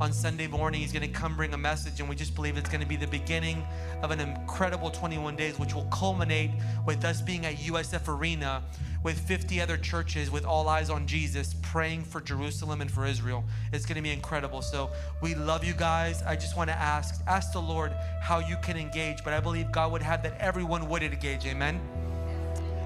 on 0.01 0.11
Sunday 0.11 0.47
morning. 0.47 0.81
He's 0.81 0.91
going 0.91 1.07
to 1.07 1.19
come 1.19 1.35
bring 1.35 1.53
a 1.53 1.57
message, 1.57 1.99
and 1.99 2.09
we 2.09 2.15
just 2.15 2.33
believe 2.33 2.57
it's 2.57 2.69
going 2.69 2.81
to 2.81 2.87
be 2.87 2.95
the 2.95 3.05
beginning 3.05 3.63
of 4.01 4.09
an 4.09 4.19
incredible 4.19 4.89
21 4.89 5.35
days, 5.35 5.59
which 5.59 5.75
will 5.75 5.85
culminate 5.85 6.49
with 6.87 7.05
us 7.05 7.21
being 7.21 7.45
at 7.45 7.57
USF 7.57 8.07
Arena 8.07 8.63
with 9.03 9.19
50 9.19 9.61
other 9.61 9.77
churches 9.77 10.31
with 10.31 10.43
all 10.43 10.67
eyes 10.67 10.89
on 10.89 11.05
Jesus, 11.05 11.53
praying 11.61 12.03
for 12.03 12.19
Jerusalem 12.19 12.81
and 12.81 12.89
for 12.89 13.05
Israel. 13.05 13.43
It's 13.71 13.85
going 13.85 13.95
to 13.95 14.01
be 14.01 14.09
incredible. 14.09 14.63
So 14.63 14.89
we 15.21 15.35
love 15.35 15.63
you 15.63 15.73
guys. 15.73 16.23
I 16.23 16.35
just 16.35 16.57
want 16.57 16.71
to 16.71 16.75
ask, 16.75 17.21
ask 17.27 17.51
the 17.53 17.61
Lord 17.61 17.91
how 18.23 18.39
you 18.39 18.57
can 18.63 18.77
engage, 18.77 19.23
but 19.23 19.33
I 19.33 19.39
believe 19.39 19.71
God 19.71 19.91
would 19.91 20.01
have 20.01 20.23
that 20.23 20.35
everyone 20.39 20.89
would 20.89 21.03
engage. 21.03 21.45
Amen. 21.45 21.79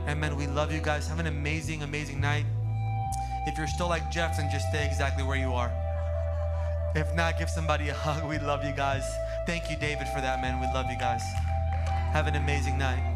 Amen. 0.09 0.35
We 0.35 0.47
love 0.47 0.73
you 0.73 0.81
guys. 0.81 1.07
Have 1.07 1.19
an 1.19 1.27
amazing, 1.27 1.81
amazing 1.81 2.19
night. 2.19 2.45
If 3.47 3.57
you're 3.57 3.67
still 3.67 3.87
like 3.87 4.11
Jeff, 4.11 4.35
then 4.35 4.49
just 4.51 4.67
stay 4.67 4.85
exactly 4.85 5.23
where 5.23 5.37
you 5.37 5.53
are. 5.53 5.84
If 6.95 7.13
not, 7.13 7.37
give 7.37 7.49
somebody 7.49 7.89
a 7.89 7.93
hug. 7.93 8.23
We 8.23 8.39
love 8.39 8.63
you 8.63 8.71
guys. 8.71 9.03
Thank 9.45 9.69
you, 9.69 9.75
David, 9.75 10.07
for 10.07 10.21
that, 10.21 10.41
man. 10.41 10.61
We 10.61 10.67
love 10.67 10.89
you 10.89 10.97
guys. 10.97 11.21
Have 12.13 12.27
an 12.27 12.35
amazing 12.35 12.77
night. 12.77 13.14